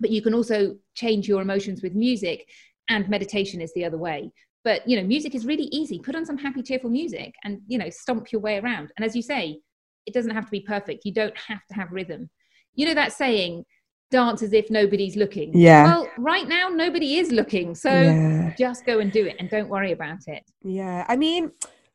but 0.00 0.10
you 0.10 0.22
can 0.22 0.34
also 0.34 0.76
change 0.94 1.26
your 1.26 1.42
emotions 1.42 1.82
with 1.82 1.94
music 1.94 2.48
and 2.88 3.09
meditation 3.09 3.61
is 3.61 3.72
the 3.74 3.85
other 3.85 3.98
way. 3.98 4.31
But 4.64 4.87
you 4.88 4.96
know 4.96 5.07
music 5.07 5.35
is 5.35 5.46
really 5.46 5.64
easy. 5.64 5.98
Put 5.98 6.16
on 6.16 6.27
some 6.27 6.38
happy 6.38 6.62
cheerful 6.62 6.90
music 6.90 7.35
and 7.44 7.61
you 7.66 7.79
know 7.79 7.90
stomp 7.90 8.33
your 8.33 8.40
way 8.40 8.59
around. 8.59 8.92
And 8.96 9.05
as 9.05 9.14
you 9.14 9.22
say 9.22 9.59
it 10.07 10.14
doesn't 10.14 10.35
have 10.35 10.46
to 10.46 10.51
be 10.51 10.61
perfect. 10.61 11.05
You 11.05 11.12
don't 11.12 11.37
have 11.37 11.64
to 11.66 11.74
have 11.74 11.92
rhythm. 11.92 12.31
You 12.74 12.87
know 12.87 12.94
that 12.94 13.12
saying 13.12 13.64
dance 14.11 14.42
as 14.42 14.55
if 14.55 14.70
nobody's 14.70 15.16
looking. 15.16 15.57
Yeah. 15.57 15.85
Well 15.85 16.09
right 16.18 16.48
now 16.48 16.68
nobody 16.68 17.18
is 17.18 17.31
looking. 17.31 17.74
So 17.74 17.90
yeah. 17.90 18.55
just 18.59 18.87
go 18.87 19.01
and 19.01 19.12
do 19.12 19.27
it 19.27 19.37
and 19.38 19.48
don't 19.51 19.68
worry 19.68 19.92
about 19.92 20.27
it. 20.27 20.42
Yeah. 20.62 21.05
I 21.09 21.16
mean 21.16 21.53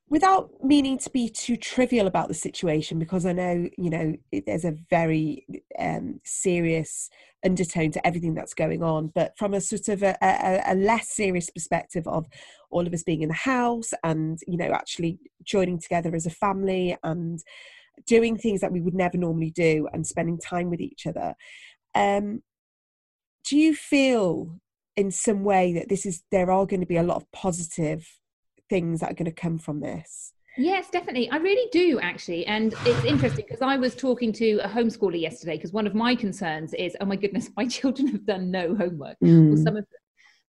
without 0.10 0.51
meaning 0.63 0.97
to 0.99 1.10
be 1.10 1.27
too 1.27 1.58
trivial 1.58 2.06
about 2.06 2.27
the 2.27 2.34
situation 2.36 2.99
because 2.99 3.25
i 3.25 3.32
know 3.32 3.67
you 3.77 3.89
know 3.89 4.13
there's 4.45 4.65
a 4.65 4.75
very 4.89 5.45
um, 5.79 6.19
serious 6.23 7.10
undertone 7.45 7.91
to 7.91 8.08
everything 8.08 8.34
that's 8.34 8.53
going 8.53 8.84
on. 8.84 9.08
But 9.08 9.38
from 9.38 9.53
a 9.53 9.62
sort 9.62 9.89
of 9.89 10.03
a, 10.03 10.17
a, 10.21 10.73
a, 10.73 10.75
less 10.75 11.10
serious 11.10 11.49
perspective 11.49 12.08
of 12.08 12.25
all 12.69 12.88
of 12.88 12.93
us 12.93 13.03
being 13.03 13.21
in 13.21 13.29
the 13.29 13.36
house 13.36 13.93
and 14.03 14.39
you 14.47 14.58
know 14.58 14.71
actually 14.71 15.19
joining 15.43 15.79
together 15.79 16.15
as 16.15 16.25
a 16.25 16.32
family 16.32 16.97
and 17.03 17.39
doing 18.08 18.38
things 18.38 18.62
that 18.62 18.71
we 18.71 18.82
would 18.82 18.95
never 18.95 19.17
normally 19.17 19.51
do 19.51 19.88
and 19.93 20.08
spending 20.08 20.38
time 20.39 20.69
with 20.69 20.82
each 20.82 21.06
other 21.06 21.36
um, 21.95 22.41
do 23.47 23.58
you 23.58 23.75
feel 23.75 24.60
in 24.95 25.12
some 25.12 25.43
way 25.43 25.73
that 25.73 25.89
this 25.89 26.06
is 26.06 26.23
there 26.32 26.51
are 26.51 26.65
going 26.65 26.79
to 26.79 26.88
be 26.88 26.97
a 26.97 27.03
lot 27.03 27.17
of 27.17 27.32
positive 27.32 28.19
things 28.69 28.99
that 28.99 29.12
are 29.12 29.15
going 29.15 29.25
to 29.25 29.32
come 29.32 29.58
from 29.58 29.79
this 29.79 30.34
Yes, 30.57 30.89
definitely. 30.89 31.29
I 31.31 31.37
really 31.37 31.67
do 31.71 31.99
actually. 31.99 32.45
And 32.45 32.73
it's 32.85 33.05
interesting 33.05 33.45
because 33.47 33.61
I 33.61 33.75
was 33.77 33.95
talking 33.95 34.31
to 34.33 34.59
a 34.63 34.67
homeschooler 34.67 35.19
yesterday 35.19 35.57
because 35.57 35.73
one 35.73 35.87
of 35.87 35.95
my 35.95 36.15
concerns 36.15 36.73
is, 36.73 36.95
oh 37.01 37.05
my 37.05 37.15
goodness, 37.15 37.49
my 37.57 37.67
children 37.67 38.07
have 38.09 38.25
done 38.25 38.51
no 38.51 38.75
homework, 38.75 39.17
mm. 39.23 39.53
or 39.53 39.57
some 39.57 39.75
of 39.77 39.85
them. 39.85 39.99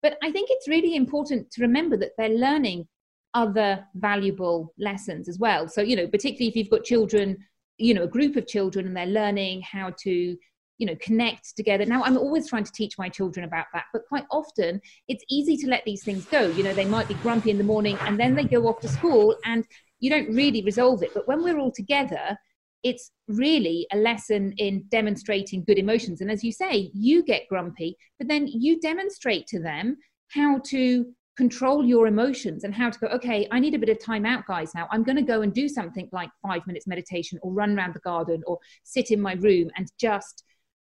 But 0.03 0.17
I 0.23 0.33
think 0.33 0.49
it's 0.51 0.69
really 0.69 0.97
important 0.97 1.51
to 1.53 1.63
remember 1.63 1.97
that 1.99 2.13
they're 2.17 2.31
learning 2.31 2.89
other 3.35 3.85
valuable 3.95 4.73
lessons 4.79 5.29
as 5.29 5.39
well. 5.39 5.69
So, 5.69 5.83
you 5.83 5.95
know, 5.95 6.07
particularly 6.07 6.49
if 6.49 6.57
you've 6.57 6.71
got 6.71 6.85
children, 6.85 7.37
you 7.77 7.95
know, 7.95 8.05
a 8.05 8.09
group 8.09 8.37
of 8.37 8.47
children 8.47 8.87
and 8.87 8.97
they're 8.97 9.07
learning 9.07 9.63
how 9.63 9.93
to 10.01 10.37
you 10.79 10.87
know 10.87 10.97
connect 10.99 11.55
together 11.57 11.85
now 11.85 12.03
i'm 12.05 12.17
always 12.17 12.49
trying 12.49 12.65
to 12.65 12.73
teach 12.73 12.97
my 12.97 13.07
children 13.07 13.45
about 13.45 13.67
that 13.75 13.85
but 13.93 14.01
quite 14.09 14.25
often 14.31 14.81
it's 15.09 15.23
easy 15.29 15.55
to 15.55 15.67
let 15.67 15.85
these 15.85 16.03
things 16.03 16.25
go 16.25 16.49
you 16.53 16.63
know 16.63 16.73
they 16.73 16.87
might 16.87 17.07
be 17.07 17.13
grumpy 17.17 17.51
in 17.51 17.59
the 17.59 17.65
morning 17.65 17.99
and 18.01 18.19
then 18.19 18.35
they 18.35 18.45
go 18.45 18.67
off 18.67 18.81
to 18.81 18.89
school 18.89 19.37
and 19.45 19.67
you 20.01 20.11
don't 20.11 20.35
really 20.35 20.63
resolve 20.63 21.03
it. 21.03 21.15
But 21.15 21.29
when 21.29 21.43
we're 21.43 21.59
all 21.59 21.73
together, 21.73 22.37
it's 22.83 23.13
really 23.29 23.87
a 23.93 23.97
lesson 23.97 24.53
in 24.57 24.85
demonstrating 24.91 25.65
good 25.65 25.79
emotions. 25.79 26.21
And 26.21 26.31
as 26.31 26.43
you 26.43 26.53
say, 26.53 26.91
you 26.95 27.23
get 27.23 27.49
grumpy, 27.49 27.97
but 28.19 28.29
then 28.29 28.47
you 28.49 28.81
demonstrate 28.81 29.47
to 29.49 29.61
them 29.61 29.99
how 30.29 30.61
to 30.67 31.07
control 31.37 31.85
your 31.85 32.07
emotions 32.07 32.65
and 32.65 32.75
how 32.75 32.91
to 32.91 32.99
go, 32.99 33.07
okay, 33.09 33.47
I 33.51 33.61
need 33.61 33.75
a 33.75 33.79
bit 33.79 33.89
of 33.89 34.03
time 34.03 34.27
out, 34.27 34.47
guys, 34.47 34.75
now. 34.75 34.87
I'm 34.91 35.03
going 35.03 35.17
to 35.17 35.23
go 35.23 35.43
and 35.43 35.55
do 35.55 35.69
something 35.69 36.09
like 36.13 36.31
five 36.43 36.67
minutes 36.67 36.87
meditation 36.87 37.39
or 37.43 37.53
run 37.53 37.77
around 37.77 37.95
the 37.95 38.01
garden 38.01 38.43
or 38.47 38.59
sit 38.85 39.11
in 39.11 39.21
my 39.21 39.35
room 39.35 39.71
and 39.77 39.91
just 39.99 40.45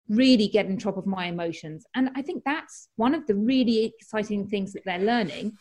really 0.08 0.48
get 0.48 0.66
on 0.66 0.76
top 0.76 0.96
of 0.96 1.06
my 1.06 1.26
emotions. 1.26 1.86
And 1.94 2.10
I 2.14 2.22
think 2.22 2.42
that's 2.44 2.88
one 2.96 3.14
of 3.14 3.26
the 3.26 3.34
really 3.34 3.94
exciting 3.98 4.46
things 4.46 4.72
that 4.74 4.82
they're 4.84 4.98
learning. 4.98 5.52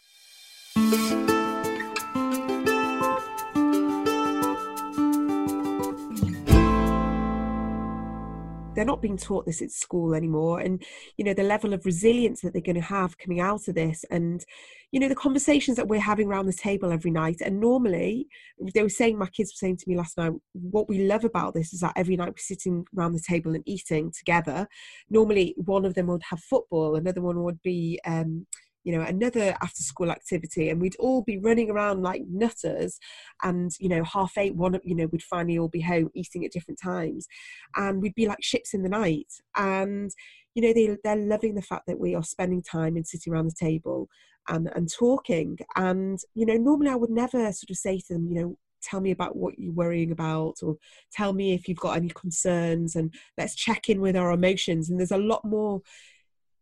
They're 8.83 8.91
not 8.91 9.01
being 9.01 9.17
taught 9.17 9.45
this 9.45 9.61
at 9.61 9.71
school 9.71 10.13
anymore. 10.13 10.59
And 10.59 10.83
you 11.17 11.23
know 11.23 11.33
the 11.33 11.43
level 11.43 11.73
of 11.73 11.85
resilience 11.85 12.41
that 12.41 12.51
they're 12.51 12.61
going 12.61 12.75
to 12.75 12.81
have 12.81 13.17
coming 13.17 13.39
out 13.39 13.69
of 13.69 13.75
this. 13.75 14.03
And 14.11 14.43
you 14.91 14.99
know 14.99 15.07
the 15.07 15.15
conversations 15.15 15.77
that 15.77 15.87
we're 15.87 16.01
having 16.01 16.27
around 16.27 16.47
the 16.47 16.53
table 16.53 16.91
every 16.91 17.09
night. 17.09 17.39
And 17.39 17.61
normally 17.61 18.27
they 18.73 18.83
were 18.83 18.89
saying 18.89 19.17
my 19.17 19.27
kids 19.27 19.51
were 19.53 19.65
saying 19.65 19.77
to 19.77 19.85
me 19.89 19.95
last 19.95 20.17
night 20.17 20.33
what 20.51 20.89
we 20.89 21.05
love 21.05 21.23
about 21.23 21.53
this 21.53 21.71
is 21.71 21.79
that 21.79 21.93
every 21.95 22.17
night 22.17 22.29
we're 22.29 22.33
sitting 22.37 22.85
around 22.97 23.13
the 23.13 23.23
table 23.25 23.55
and 23.55 23.63
eating 23.65 24.11
together. 24.11 24.67
Normally 25.09 25.55
one 25.57 25.85
of 25.85 25.93
them 25.93 26.07
would 26.07 26.23
have 26.29 26.41
football 26.41 26.97
another 26.97 27.21
one 27.21 27.41
would 27.41 27.61
be 27.61 28.01
um, 28.05 28.45
you 28.83 28.95
know 28.95 29.03
another 29.03 29.55
after 29.61 29.81
school 29.81 30.11
activity 30.11 30.69
and 30.69 30.81
we'd 30.81 30.95
all 30.97 31.21
be 31.21 31.37
running 31.37 31.69
around 31.69 32.01
like 32.01 32.23
nutters 32.29 32.99
and 33.43 33.71
you 33.79 33.89
know 33.89 34.03
half 34.03 34.37
eight 34.37 34.55
one 34.55 34.79
you 34.83 34.95
know 34.95 35.07
we'd 35.07 35.23
finally 35.23 35.57
all 35.57 35.69
be 35.69 35.81
home 35.81 36.09
eating 36.13 36.45
at 36.45 36.51
different 36.51 36.79
times 36.81 37.27
and 37.75 38.01
we'd 38.01 38.15
be 38.15 38.27
like 38.27 38.43
ships 38.43 38.73
in 38.73 38.83
the 38.83 38.89
night 38.89 39.31
and 39.55 40.11
you 40.55 40.61
know 40.61 40.73
they, 40.73 40.97
they're 41.03 41.15
loving 41.15 41.55
the 41.55 41.61
fact 41.61 41.85
that 41.87 41.99
we 41.99 42.13
are 42.15 42.23
spending 42.23 42.61
time 42.61 42.95
and 42.95 43.07
sitting 43.07 43.33
around 43.33 43.45
the 43.45 43.65
table 43.65 44.07
and 44.49 44.69
and 44.75 44.91
talking 44.91 45.57
and 45.75 46.19
you 46.35 46.45
know 46.45 46.55
normally 46.55 46.89
i 46.89 46.95
would 46.95 47.09
never 47.09 47.51
sort 47.51 47.69
of 47.69 47.77
say 47.77 47.97
to 47.97 48.13
them 48.13 48.27
you 48.27 48.35
know 48.35 48.57
tell 48.83 48.99
me 48.99 49.11
about 49.11 49.35
what 49.35 49.57
you're 49.57 49.73
worrying 49.73 50.11
about 50.11 50.57
or 50.61 50.75
tell 51.11 51.31
me 51.33 51.53
if 51.53 51.67
you've 51.67 51.79
got 51.79 51.95
any 51.95 52.09
concerns 52.09 52.95
and 52.95 53.13
let's 53.37 53.55
check 53.55 53.89
in 53.89 54.01
with 54.01 54.15
our 54.15 54.31
emotions 54.31 54.89
and 54.89 54.99
there's 54.99 55.11
a 55.11 55.17
lot 55.17 55.43
more 55.45 55.81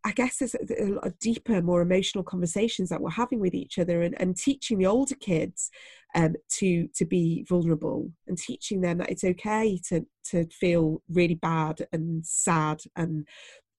I 0.04 0.12
guess 0.12 0.38
there's 0.38 0.54
a, 0.54 0.86
lot 0.86 1.06
of 1.06 1.18
deeper, 1.18 1.62
more 1.62 1.80
emotional 1.80 2.24
conversations 2.24 2.88
that 2.88 3.00
we're 3.00 3.10
having 3.10 3.40
with 3.40 3.54
each 3.54 3.78
other, 3.78 4.02
and, 4.02 4.20
and 4.20 4.36
teaching 4.36 4.78
the 4.78 4.86
older 4.86 5.14
kids 5.14 5.70
um, 6.14 6.34
to 6.58 6.88
to 6.94 7.04
be 7.04 7.44
vulnerable, 7.48 8.10
and 8.26 8.36
teaching 8.36 8.80
them 8.80 8.98
that 8.98 9.10
it's 9.10 9.24
okay 9.24 9.78
to 9.88 10.06
to 10.30 10.46
feel 10.46 11.02
really 11.08 11.36
bad 11.36 11.86
and 11.92 12.26
sad 12.26 12.82
and 12.96 13.26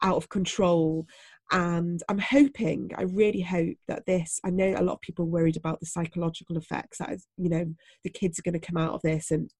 out 0.01 0.17
of 0.17 0.29
control. 0.29 1.05
And 1.51 2.01
I'm 2.09 2.19
hoping, 2.19 2.91
I 2.97 3.03
really 3.03 3.41
hope 3.41 3.77
that 3.87 4.05
this. 4.05 4.39
I 4.43 4.49
know 4.49 4.73
a 4.75 4.83
lot 4.83 4.93
of 4.93 5.01
people 5.01 5.25
worried 5.25 5.57
about 5.57 5.79
the 5.79 5.85
psychological 5.85 6.57
effects 6.57 6.99
that 6.99 7.17
you 7.37 7.49
know 7.49 7.65
the 8.03 8.09
kids 8.09 8.39
are 8.39 8.43
going 8.43 8.59
to 8.59 8.65
come 8.65 8.77
out 8.77 8.93
of 8.93 9.01
this 9.01 9.29
and 9.29 9.51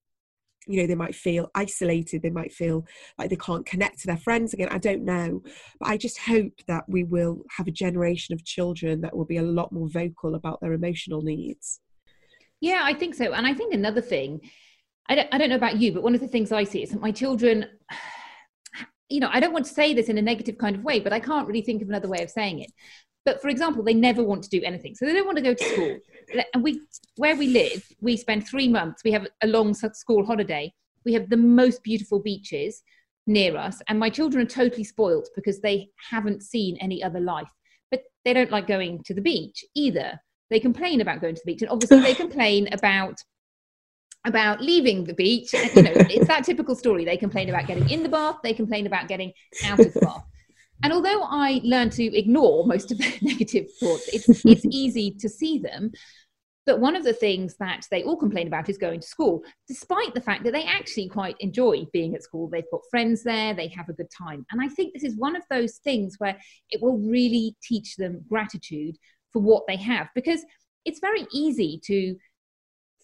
you 0.66 0.80
know 0.80 0.86
they 0.86 0.94
might 0.94 1.14
feel 1.14 1.50
isolated 1.54 2.22
they 2.22 2.30
might 2.30 2.52
feel 2.52 2.86
like 3.18 3.30
they 3.30 3.36
can't 3.36 3.66
connect 3.66 4.00
to 4.00 4.06
their 4.06 4.16
friends 4.16 4.54
again 4.54 4.68
i 4.70 4.78
don't 4.78 5.04
know. 5.04 5.42
But 5.78 5.88
i 5.88 5.96
just 5.96 6.18
hope 6.18 6.52
that 6.68 6.84
we 6.88 7.04
will 7.04 7.42
have 7.56 7.66
a 7.66 7.72
generation 7.72 8.34
of 8.34 8.44
children 8.44 9.00
that 9.02 9.16
will 9.16 9.24
be 9.24 9.38
a 9.38 9.42
lot 9.42 9.72
more 9.72 9.88
vocal 9.88 10.34
about 10.34 10.60
their 10.60 10.72
emotional 10.72 11.22
needs. 11.22 11.80
Yeah 12.60 12.80
i 12.84 12.94
think 12.94 13.14
so. 13.14 13.32
And 13.32 13.46
i 13.46 13.54
think 13.54 13.74
another 13.74 14.00
thing 14.00 14.40
i 15.08 15.14
don't, 15.14 15.28
I 15.32 15.38
don't 15.38 15.50
know 15.50 15.56
about 15.56 15.78
you 15.78 15.92
but 15.92 16.02
one 16.02 16.14
of 16.14 16.20
the 16.20 16.28
things 16.28 16.52
i 16.52 16.64
see 16.64 16.82
is 16.82 16.90
that 16.90 17.00
my 17.00 17.12
children 17.12 17.66
you 19.08 19.20
know 19.20 19.28
i 19.32 19.40
don't 19.40 19.52
want 19.52 19.66
to 19.66 19.74
say 19.74 19.92
this 19.92 20.08
in 20.08 20.18
a 20.18 20.22
negative 20.22 20.56
kind 20.58 20.76
of 20.76 20.82
way 20.82 20.98
but 20.98 21.12
i 21.12 21.20
can't 21.20 21.46
really 21.46 21.60
think 21.62 21.82
of 21.82 21.88
another 21.88 22.08
way 22.08 22.22
of 22.22 22.30
saying 22.30 22.60
it 22.60 22.70
but 23.24 23.40
for 23.40 23.48
example, 23.48 23.82
they 23.82 23.94
never 23.94 24.22
want 24.22 24.42
to 24.44 24.50
do 24.50 24.62
anything. 24.62 24.94
So 24.94 25.06
they 25.06 25.14
don't 25.14 25.24
want 25.26 25.38
to 25.38 25.42
go 25.42 25.54
to 25.54 25.64
school. 25.64 25.98
And 26.54 26.64
we, 26.64 26.80
where 27.16 27.36
we 27.36 27.48
live, 27.48 27.86
we 28.00 28.16
spend 28.16 28.48
three 28.48 28.66
months. 28.66 29.04
We 29.04 29.12
have 29.12 29.26
a 29.42 29.46
long 29.46 29.74
school 29.74 30.24
holiday. 30.24 30.72
We 31.04 31.12
have 31.12 31.28
the 31.28 31.36
most 31.36 31.82
beautiful 31.82 32.18
beaches 32.18 32.82
near 33.26 33.58
us. 33.58 33.82
And 33.88 34.00
my 34.00 34.08
children 34.08 34.44
are 34.44 34.48
totally 34.48 34.84
spoilt 34.84 35.28
because 35.36 35.60
they 35.60 35.90
haven't 36.10 36.42
seen 36.42 36.78
any 36.80 37.04
other 37.04 37.20
life. 37.20 37.48
But 37.90 38.04
they 38.24 38.32
don't 38.32 38.50
like 38.50 38.66
going 38.66 39.02
to 39.04 39.14
the 39.14 39.20
beach 39.20 39.64
either. 39.74 40.18
They 40.48 40.60
complain 40.60 41.02
about 41.02 41.20
going 41.20 41.34
to 41.34 41.42
the 41.44 41.52
beach. 41.52 41.60
And 41.62 41.70
obviously 41.70 42.00
they 42.00 42.14
complain 42.24 42.68
about 42.72 43.20
about 44.26 44.62
leaving 44.62 45.04
the 45.04 45.14
beach. 45.14 45.52
And, 45.52 45.74
you 45.74 45.82
know, 45.82 45.92
it's 45.94 46.26
that 46.28 46.44
typical 46.44 46.74
story. 46.74 47.04
They 47.04 47.18
complain 47.18 47.50
about 47.50 47.66
getting 47.66 47.90
in 47.90 48.02
the 48.02 48.08
bath. 48.08 48.36
They 48.42 48.54
complain 48.54 48.86
about 48.86 49.08
getting 49.08 49.34
out 49.66 49.78
of 49.78 49.92
the 49.92 50.00
bath 50.00 50.24
And 50.84 50.92
although 50.92 51.22
I 51.22 51.62
learned 51.64 51.92
to 51.92 52.16
ignore 52.16 52.66
most 52.66 52.92
of 52.92 52.98
the 52.98 53.18
negative 53.22 53.72
thoughts, 53.80 54.06
it's, 54.12 54.28
it's 54.44 54.66
easy 54.66 55.10
to 55.18 55.30
see 55.30 55.58
them. 55.58 55.92
But 56.66 56.78
one 56.78 56.94
of 56.94 57.04
the 57.04 57.14
things 57.14 57.56
that 57.58 57.86
they 57.90 58.02
all 58.02 58.18
complain 58.18 58.46
about 58.46 58.68
is 58.68 58.76
going 58.76 59.00
to 59.00 59.06
school, 59.06 59.42
despite 59.66 60.12
the 60.14 60.20
fact 60.20 60.44
that 60.44 60.52
they 60.52 60.64
actually 60.64 61.08
quite 61.08 61.36
enjoy 61.40 61.86
being 61.92 62.14
at 62.14 62.22
school. 62.22 62.48
They've 62.48 62.70
got 62.70 62.82
friends 62.90 63.22
there, 63.22 63.54
they 63.54 63.68
have 63.68 63.88
a 63.88 63.94
good 63.94 64.10
time. 64.10 64.44
And 64.50 64.60
I 64.60 64.68
think 64.68 64.92
this 64.92 65.04
is 65.04 65.16
one 65.16 65.36
of 65.36 65.42
those 65.50 65.78
things 65.78 66.16
where 66.18 66.36
it 66.70 66.82
will 66.82 66.98
really 66.98 67.56
teach 67.62 67.96
them 67.96 68.22
gratitude 68.28 68.96
for 69.32 69.40
what 69.40 69.66
they 69.66 69.76
have 69.76 70.08
because 70.14 70.44
it's 70.84 71.00
very 71.00 71.26
easy 71.32 71.80
to 71.86 72.16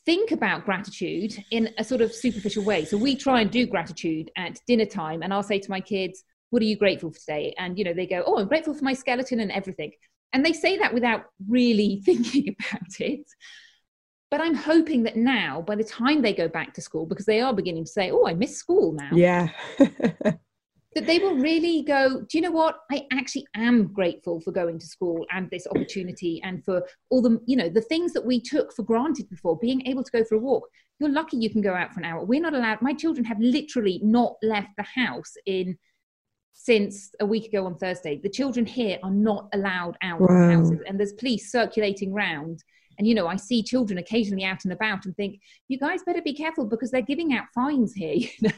think 0.04 0.32
about 0.32 0.66
gratitude 0.66 1.42
in 1.50 1.70
a 1.78 1.84
sort 1.84 2.02
of 2.02 2.14
superficial 2.14 2.64
way. 2.64 2.84
So 2.84 2.98
we 2.98 3.16
try 3.16 3.40
and 3.40 3.50
do 3.50 3.66
gratitude 3.66 4.30
at 4.36 4.58
dinner 4.66 4.86
time, 4.86 5.22
and 5.22 5.32
I'll 5.32 5.42
say 5.42 5.58
to 5.58 5.70
my 5.70 5.80
kids, 5.80 6.24
What 6.50 6.62
are 6.62 6.66
you 6.66 6.76
grateful 6.76 7.12
for 7.12 7.18
today? 7.18 7.54
And, 7.58 7.78
you 7.78 7.84
know, 7.84 7.94
they 7.94 8.06
go, 8.06 8.22
Oh, 8.26 8.38
I'm 8.38 8.48
grateful 8.48 8.74
for 8.74 8.84
my 8.84 8.92
skeleton 8.92 9.40
and 9.40 9.52
everything. 9.52 9.92
And 10.32 10.44
they 10.44 10.52
say 10.52 10.78
that 10.78 10.94
without 10.94 11.24
really 11.48 12.02
thinking 12.04 12.54
about 12.58 13.00
it. 13.00 13.26
But 14.30 14.40
I'm 14.40 14.54
hoping 14.54 15.02
that 15.04 15.16
now, 15.16 15.60
by 15.62 15.74
the 15.74 15.84
time 15.84 16.22
they 16.22 16.32
go 16.32 16.48
back 16.48 16.72
to 16.74 16.80
school, 16.80 17.04
because 17.04 17.26
they 17.26 17.40
are 17.40 17.52
beginning 17.52 17.84
to 17.84 17.90
say, 17.90 18.10
Oh, 18.10 18.26
I 18.26 18.34
miss 18.34 18.56
school 18.56 18.92
now. 18.92 19.10
Yeah. 19.12 19.48
that 20.94 21.06
they 21.06 21.18
will 21.18 21.36
really 21.36 21.82
go, 21.82 22.22
do 22.22 22.38
you 22.38 22.40
know 22.40 22.50
what? 22.50 22.80
I 22.90 23.06
actually 23.12 23.46
am 23.54 23.92
grateful 23.92 24.40
for 24.40 24.50
going 24.50 24.78
to 24.78 24.86
school 24.86 25.24
and 25.30 25.48
this 25.50 25.66
opportunity 25.68 26.40
and 26.42 26.64
for 26.64 26.82
all 27.10 27.22
the, 27.22 27.40
you 27.46 27.56
know, 27.56 27.68
the 27.68 27.80
things 27.80 28.12
that 28.14 28.26
we 28.26 28.40
took 28.40 28.74
for 28.74 28.82
granted 28.82 29.30
before, 29.30 29.56
being 29.58 29.86
able 29.86 30.02
to 30.02 30.10
go 30.10 30.24
for 30.24 30.34
a 30.34 30.38
walk. 30.38 30.68
You're 30.98 31.10
lucky 31.10 31.36
you 31.36 31.48
can 31.48 31.62
go 31.62 31.74
out 31.74 31.94
for 31.94 32.00
an 32.00 32.06
hour. 32.06 32.24
We're 32.24 32.40
not 32.40 32.54
allowed, 32.54 32.82
my 32.82 32.92
children 32.92 33.24
have 33.24 33.38
literally 33.38 34.00
not 34.02 34.34
left 34.42 34.70
the 34.76 34.82
house 34.82 35.34
in 35.46 35.78
since 36.52 37.12
a 37.20 37.26
week 37.26 37.46
ago 37.46 37.66
on 37.66 37.76
Thursday. 37.76 38.20
The 38.22 38.28
children 38.28 38.66
here 38.66 38.98
are 39.02 39.10
not 39.10 39.48
allowed 39.54 39.96
out 40.02 40.20
wow. 40.20 40.26
of 40.26 40.52
houses 40.52 40.80
and 40.86 40.98
there's 40.98 41.14
police 41.14 41.50
circulating 41.50 42.12
round. 42.12 42.62
And 42.98 43.06
you 43.06 43.14
know, 43.14 43.26
I 43.26 43.36
see 43.36 43.62
children 43.62 43.98
occasionally 43.98 44.44
out 44.44 44.64
and 44.64 44.72
about 44.72 45.06
and 45.06 45.16
think, 45.16 45.40
you 45.68 45.78
guys 45.78 46.02
better 46.04 46.20
be 46.22 46.34
careful 46.34 46.66
because 46.66 46.90
they're 46.90 47.00
giving 47.00 47.32
out 47.32 47.46
fines 47.54 47.94
here. 47.94 48.28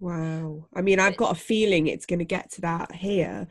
Wow. 0.00 0.66
I 0.74 0.80
mean, 0.80 0.98
I've 0.98 1.18
got 1.18 1.32
a 1.32 1.38
feeling 1.38 1.86
it's 1.86 2.06
going 2.06 2.20
to 2.20 2.24
get 2.24 2.50
to 2.52 2.62
that 2.62 2.92
here. 2.92 3.46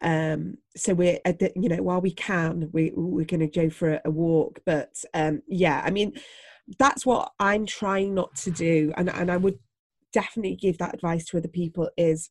Um, 0.00 0.56
so 0.74 0.94
we're, 0.94 1.18
the, 1.26 1.52
you 1.54 1.68
know, 1.68 1.82
while 1.82 2.00
we 2.00 2.12
can, 2.12 2.70
we, 2.72 2.90
we're 2.96 3.26
going 3.26 3.40
to 3.40 3.46
go 3.46 3.68
for 3.68 3.92
a, 3.92 4.00
a 4.06 4.10
walk. 4.10 4.60
But 4.64 5.04
um, 5.12 5.42
yeah, 5.46 5.82
I 5.84 5.90
mean, 5.90 6.14
that's 6.78 7.04
what 7.04 7.32
I'm 7.38 7.66
trying 7.66 8.14
not 8.14 8.34
to 8.36 8.50
do. 8.50 8.94
And, 8.96 9.10
and 9.10 9.30
I 9.30 9.36
would 9.36 9.58
definitely 10.14 10.56
give 10.56 10.78
that 10.78 10.94
advice 10.94 11.26
to 11.26 11.36
other 11.36 11.48
people 11.48 11.90
is 11.98 12.30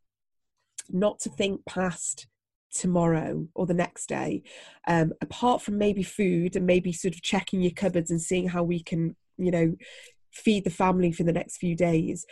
not 0.92 1.20
to 1.20 1.30
think 1.30 1.66
past 1.66 2.28
tomorrow 2.74 3.48
or 3.56 3.66
the 3.66 3.74
next 3.74 4.08
day. 4.08 4.44
Um, 4.88 5.14
apart 5.22 5.62
from 5.62 5.78
maybe 5.78 6.04
food 6.04 6.56
and 6.56 6.66
maybe 6.66 6.92
sort 6.94 7.16
of 7.16 7.22
checking 7.22 7.62
your 7.62 7.72
cupboards 7.72 8.12
and 8.12 8.22
seeing 8.22 8.48
how 8.48 8.64
we 8.64 8.84
can 8.84 9.16
you 9.38 9.52
know 9.52 9.76
feed 10.32 10.64
the 10.64 10.70
family 10.70 11.12
for 11.12 11.24
the 11.24 11.34
next 11.34 11.58
few 11.58 11.76
days. 11.76 12.26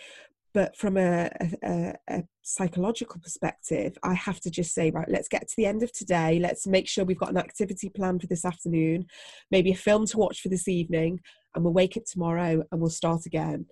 But 0.54 0.76
from 0.76 0.98
a, 0.98 1.30
a, 1.64 1.94
a, 2.10 2.24
psychological 2.42 3.20
perspective 3.20 3.98
i 4.04 4.14
have 4.14 4.40
to 4.40 4.50
just 4.50 4.74
say 4.74 4.90
right 4.90 5.10
let's 5.10 5.28
get 5.28 5.46
to 5.46 5.54
the 5.58 5.66
end 5.66 5.84
of 5.84 5.92
today. 5.92 6.40
Let's 6.40 6.66
make 6.66 6.88
sure 6.88 7.04
we've 7.04 7.20
got 7.20 7.30
an 7.30 7.38
activity 7.38 7.90
plan 7.90 8.20
for 8.20 8.28
this 8.28 8.46
afternoon 8.46 9.06
maybe 9.52 9.72
a 9.72 9.76
film 9.76 10.06
to 10.08 10.18
watch 10.18 10.40
for 10.40 10.48
this 10.48 10.70
evening 10.70 11.20
and 11.54 11.64
we'll 11.64 11.74
wake 11.74 11.98
up 11.98 12.06
tomorrow 12.06 12.64
and 12.72 12.80
we'll 12.80 12.90
start 12.90 13.26
again 13.26 13.66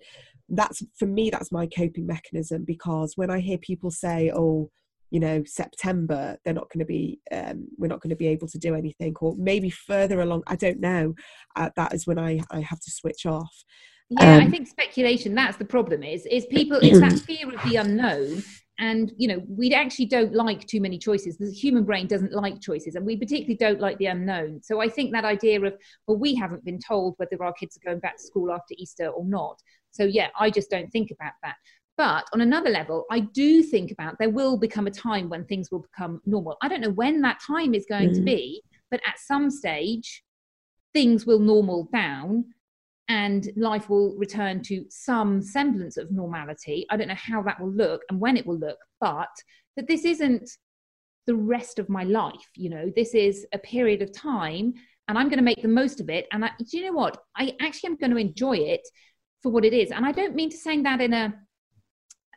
that's 0.50 0.82
for 0.98 1.06
me 1.06 1.30
that's 1.30 1.52
my 1.52 1.66
coping 1.66 2.06
mechanism 2.06 2.64
because 2.64 3.12
when 3.16 3.30
i 3.30 3.40
hear 3.40 3.58
people 3.58 3.90
say 3.90 4.30
oh 4.34 4.70
you 5.10 5.20
know 5.20 5.42
september 5.44 6.36
they're 6.44 6.54
not 6.54 6.68
going 6.70 6.80
to 6.80 6.86
be 6.86 7.20
um, 7.32 7.66
we're 7.78 7.86
not 7.86 8.00
going 8.00 8.10
to 8.10 8.16
be 8.16 8.26
able 8.26 8.48
to 8.48 8.58
do 8.58 8.74
anything 8.74 9.14
or 9.20 9.34
maybe 9.38 9.70
further 9.70 10.20
along 10.20 10.42
i 10.46 10.56
don't 10.56 10.80
know 10.80 11.14
uh, 11.56 11.70
that 11.76 11.92
is 11.92 12.06
when 12.06 12.18
i 12.18 12.40
i 12.50 12.60
have 12.60 12.80
to 12.80 12.90
switch 12.90 13.26
off 13.26 13.64
yeah, 14.08 14.36
um, 14.36 14.42
I 14.42 14.50
think 14.50 14.68
speculation. 14.68 15.34
That's 15.34 15.56
the 15.56 15.64
problem. 15.64 16.02
Is 16.02 16.26
is 16.26 16.46
people? 16.46 16.78
It's 16.82 17.00
that 17.00 17.18
fear 17.18 17.52
of 17.52 17.60
the 17.68 17.76
unknown, 17.76 18.42
and 18.78 19.12
you 19.16 19.28
know 19.28 19.42
we 19.48 19.72
actually 19.72 20.06
don't 20.06 20.34
like 20.34 20.66
too 20.66 20.80
many 20.80 20.98
choices. 20.98 21.36
The 21.38 21.50
human 21.50 21.84
brain 21.84 22.06
doesn't 22.06 22.32
like 22.32 22.60
choices, 22.60 22.94
and 22.94 23.06
we 23.06 23.16
particularly 23.16 23.56
don't 23.56 23.80
like 23.80 23.98
the 23.98 24.06
unknown. 24.06 24.60
So 24.62 24.80
I 24.80 24.88
think 24.88 25.12
that 25.12 25.24
idea 25.24 25.60
of 25.62 25.74
well, 26.06 26.18
we 26.18 26.34
haven't 26.34 26.64
been 26.64 26.78
told 26.78 27.14
whether 27.16 27.42
our 27.42 27.52
kids 27.52 27.76
are 27.76 27.88
going 27.88 28.00
back 28.00 28.16
to 28.16 28.22
school 28.22 28.52
after 28.52 28.74
Easter 28.76 29.08
or 29.08 29.24
not. 29.24 29.60
So 29.90 30.04
yeah, 30.04 30.28
I 30.38 30.50
just 30.50 30.70
don't 30.70 30.90
think 30.90 31.10
about 31.10 31.32
that. 31.42 31.56
But 31.96 32.26
on 32.34 32.42
another 32.42 32.68
level, 32.68 33.06
I 33.10 33.20
do 33.20 33.62
think 33.62 33.90
about 33.90 34.18
there 34.18 34.28
will 34.28 34.58
become 34.58 34.86
a 34.86 34.90
time 34.90 35.30
when 35.30 35.46
things 35.46 35.70
will 35.70 35.80
become 35.80 36.20
normal. 36.26 36.58
I 36.60 36.68
don't 36.68 36.82
know 36.82 36.90
when 36.90 37.22
that 37.22 37.40
time 37.40 37.74
is 37.74 37.86
going 37.88 38.10
mm. 38.10 38.14
to 38.16 38.20
be, 38.20 38.62
but 38.90 39.00
at 39.06 39.18
some 39.18 39.50
stage, 39.50 40.22
things 40.92 41.24
will 41.24 41.38
normal 41.38 41.88
down 41.92 42.44
and 43.08 43.50
life 43.56 43.88
will 43.88 44.16
return 44.16 44.62
to 44.62 44.84
some 44.88 45.40
semblance 45.40 45.96
of 45.96 46.10
normality. 46.10 46.86
I 46.90 46.96
don't 46.96 47.08
know 47.08 47.14
how 47.14 47.42
that 47.42 47.60
will 47.60 47.70
look 47.70 48.02
and 48.10 48.20
when 48.20 48.36
it 48.36 48.46
will 48.46 48.58
look, 48.58 48.78
but 49.00 49.28
that 49.76 49.86
this 49.86 50.04
isn't 50.04 50.50
the 51.26 51.34
rest 51.34 51.78
of 51.78 51.88
my 51.88 52.04
life. 52.04 52.50
You 52.54 52.70
know, 52.70 52.92
this 52.94 53.14
is 53.14 53.46
a 53.52 53.58
period 53.58 54.02
of 54.02 54.12
time 54.12 54.74
and 55.08 55.16
I'm 55.16 55.28
going 55.28 55.38
to 55.38 55.44
make 55.44 55.62
the 55.62 55.68
most 55.68 56.00
of 56.00 56.10
it. 56.10 56.26
And 56.32 56.44
I, 56.44 56.50
do 56.58 56.78
you 56.78 56.86
know 56.86 56.92
what? 56.92 57.18
I 57.36 57.54
actually 57.60 57.90
am 57.90 57.96
going 57.96 58.10
to 58.10 58.16
enjoy 58.16 58.56
it 58.56 58.86
for 59.42 59.52
what 59.52 59.64
it 59.64 59.72
is. 59.72 59.92
And 59.92 60.04
I 60.04 60.10
don't 60.10 60.34
mean 60.34 60.50
to 60.50 60.56
say 60.56 60.80
that 60.82 61.00
in 61.00 61.12
a 61.12 61.34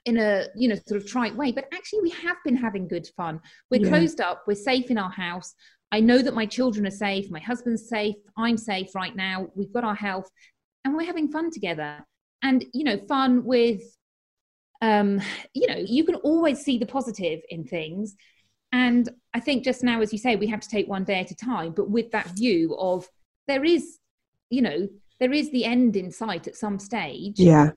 in 0.06 0.18
a 0.18 0.46
you 0.56 0.70
know 0.70 0.76
sort 0.88 1.02
of 1.02 1.06
trite 1.06 1.36
way 1.36 1.52
but 1.52 1.66
actually 1.74 2.00
we 2.00 2.10
have 2.10 2.38
been 2.46 2.56
having 2.56 2.88
good 2.88 3.06
fun 3.18 3.38
we're 3.70 3.82
yeah. 3.82 3.90
closed 3.90 4.22
up 4.22 4.44
we're 4.48 4.56
safe 4.56 4.90
in 4.90 4.98
our 4.98 5.12
house 5.12 5.54
I 5.92 6.00
know 6.00 6.22
that 6.22 6.36
my 6.36 6.46
children 6.46 6.86
are 6.86 6.92
safe, 6.92 7.32
my 7.32 7.40
husband's 7.40 7.90
safe, 7.90 8.16
I'm 8.38 8.58
safe 8.58 8.94
right 8.94 9.16
now, 9.16 9.48
we've 9.56 9.74
got 9.74 9.84
our 9.84 9.96
health, 9.96 10.30
and 10.90 10.98
we're 10.98 11.06
having 11.06 11.32
fun 11.32 11.52
together. 11.52 12.06
And 12.42 12.66
you 12.74 12.84
know 12.84 12.98
fun 13.08 13.44
with 13.44 13.82
um 14.82 15.22
you 15.54 15.68
know 15.68 15.78
you 15.78 16.04
can 16.04 16.16
always 16.16 16.60
see 16.60 16.78
the 16.78 16.86
positive 16.86 17.42
in 17.50 17.64
things. 17.66 18.16
And 18.72 19.10
i 19.34 19.40
think 19.40 19.64
just 19.64 19.84
now 19.84 20.02
as 20.02 20.14
you 20.14 20.20
say 20.20 20.36
we 20.36 20.48
have 20.48 20.62
to 20.62 20.70
take 20.70 20.88
one 20.88 21.04
day 21.04 21.20
at 21.20 21.32
a 21.32 21.36
time. 21.36 21.74
But 21.74 21.90
with 21.90 22.12
that 22.12 22.28
view 22.38 22.76
of 22.78 23.08
there 23.48 23.64
is 23.64 24.00
you 24.50 24.62
know 24.62 24.88
there 25.20 25.34
is 25.34 25.52
the 25.52 25.66
end 25.66 25.96
in 25.96 26.12
sight 26.12 26.48
at 26.48 26.56
some 26.56 26.80
stage. 26.80 27.40
Yeah. 27.40 27.72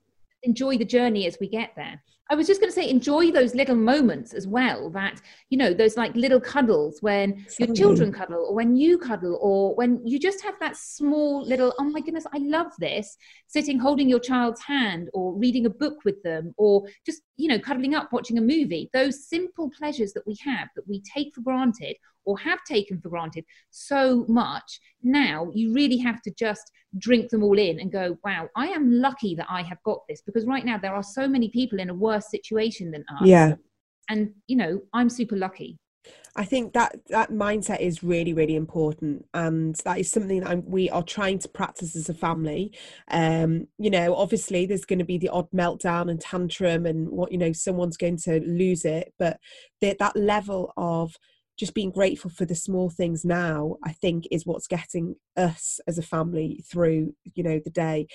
Enjoy 0.44 0.78
the 0.78 0.84
journey 0.84 1.26
as 1.26 1.36
we 1.40 1.48
get 1.48 1.72
there 1.76 2.02
I 2.32 2.34
was 2.34 2.46
just 2.46 2.62
going 2.62 2.70
to 2.70 2.74
say, 2.74 2.88
enjoy 2.88 3.30
those 3.30 3.54
little 3.54 3.76
moments 3.76 4.32
as 4.32 4.46
well. 4.46 4.88
That, 4.88 5.20
you 5.50 5.58
know, 5.58 5.74
those 5.74 5.98
like 5.98 6.16
little 6.16 6.40
cuddles 6.40 7.02
when 7.02 7.44
your 7.58 7.74
children 7.74 8.10
cuddle 8.10 8.46
or 8.48 8.54
when 8.54 8.74
you 8.74 8.96
cuddle 8.96 9.38
or 9.42 9.74
when 9.74 10.00
you 10.02 10.18
just 10.18 10.42
have 10.42 10.54
that 10.60 10.78
small 10.78 11.46
little, 11.46 11.74
oh 11.78 11.84
my 11.84 12.00
goodness, 12.00 12.24
I 12.32 12.38
love 12.38 12.68
this, 12.78 13.18
sitting 13.48 13.78
holding 13.78 14.08
your 14.08 14.18
child's 14.18 14.62
hand 14.62 15.10
or 15.12 15.36
reading 15.36 15.66
a 15.66 15.70
book 15.70 16.06
with 16.06 16.22
them 16.22 16.54
or 16.56 16.86
just, 17.04 17.20
you 17.36 17.48
know, 17.48 17.58
cuddling 17.58 17.94
up, 17.94 18.14
watching 18.14 18.38
a 18.38 18.40
movie. 18.40 18.88
Those 18.94 19.28
simple 19.28 19.68
pleasures 19.68 20.14
that 20.14 20.26
we 20.26 20.38
have 20.42 20.68
that 20.74 20.88
we 20.88 21.02
take 21.02 21.34
for 21.34 21.42
granted 21.42 21.96
or 22.24 22.38
have 22.38 22.58
taken 22.68 23.00
for 23.00 23.08
granted 23.08 23.44
so 23.70 24.24
much. 24.28 24.80
Now 25.02 25.50
you 25.54 25.72
really 25.72 25.98
have 25.98 26.22
to 26.22 26.32
just 26.38 26.70
drink 26.98 27.30
them 27.30 27.42
all 27.42 27.58
in 27.58 27.80
and 27.80 27.90
go, 27.90 28.18
wow, 28.24 28.48
I 28.56 28.68
am 28.68 28.92
lucky 28.92 29.34
that 29.36 29.46
I 29.48 29.62
have 29.62 29.82
got 29.84 30.00
this 30.08 30.22
because 30.22 30.46
right 30.46 30.64
now 30.64 30.78
there 30.78 30.94
are 30.94 31.02
so 31.02 31.26
many 31.26 31.48
people 31.48 31.80
in 31.80 31.90
a 31.90 31.94
worse 31.94 32.30
situation 32.30 32.90
than 32.90 33.04
us. 33.08 33.26
Yeah. 33.26 33.54
And, 34.08 34.32
you 34.46 34.56
know, 34.56 34.82
I'm 34.92 35.08
super 35.08 35.36
lucky. 35.36 35.78
I 36.34 36.44
think 36.44 36.72
that 36.72 36.98
that 37.08 37.30
mindset 37.30 37.80
is 37.80 38.02
really, 38.02 38.32
really 38.32 38.56
important, 38.56 39.26
and 39.34 39.74
that 39.84 39.98
is 39.98 40.10
something 40.10 40.40
that 40.40 40.48
I'm, 40.48 40.64
we 40.64 40.88
are 40.88 41.02
trying 41.02 41.38
to 41.40 41.48
practice 41.48 41.94
as 41.94 42.08
a 42.08 42.14
family. 42.14 42.72
Um, 43.10 43.68
you 43.78 43.90
know, 43.90 44.14
obviously, 44.14 44.64
there's 44.64 44.86
going 44.86 44.98
to 44.98 45.04
be 45.04 45.18
the 45.18 45.28
odd 45.28 45.50
meltdown 45.50 46.10
and 46.10 46.18
tantrum, 46.18 46.86
and 46.86 47.10
what 47.10 47.32
you 47.32 47.38
know, 47.38 47.52
someone's 47.52 47.98
going 47.98 48.16
to 48.18 48.40
lose 48.40 48.86
it, 48.86 49.12
but 49.18 49.38
the, 49.82 49.94
that 49.98 50.16
level 50.16 50.72
of 50.76 51.14
just 51.58 51.74
being 51.74 51.90
grateful 51.90 52.30
for 52.30 52.44
the 52.44 52.54
small 52.54 52.90
things 52.90 53.24
now 53.24 53.76
i 53.84 53.92
think 53.92 54.26
is 54.30 54.46
what's 54.46 54.66
getting 54.66 55.14
us 55.36 55.80
as 55.86 55.98
a 55.98 56.02
family 56.02 56.64
through 56.70 57.14
you 57.34 57.42
know 57.42 57.60
the 57.64 57.70
day 57.70 58.06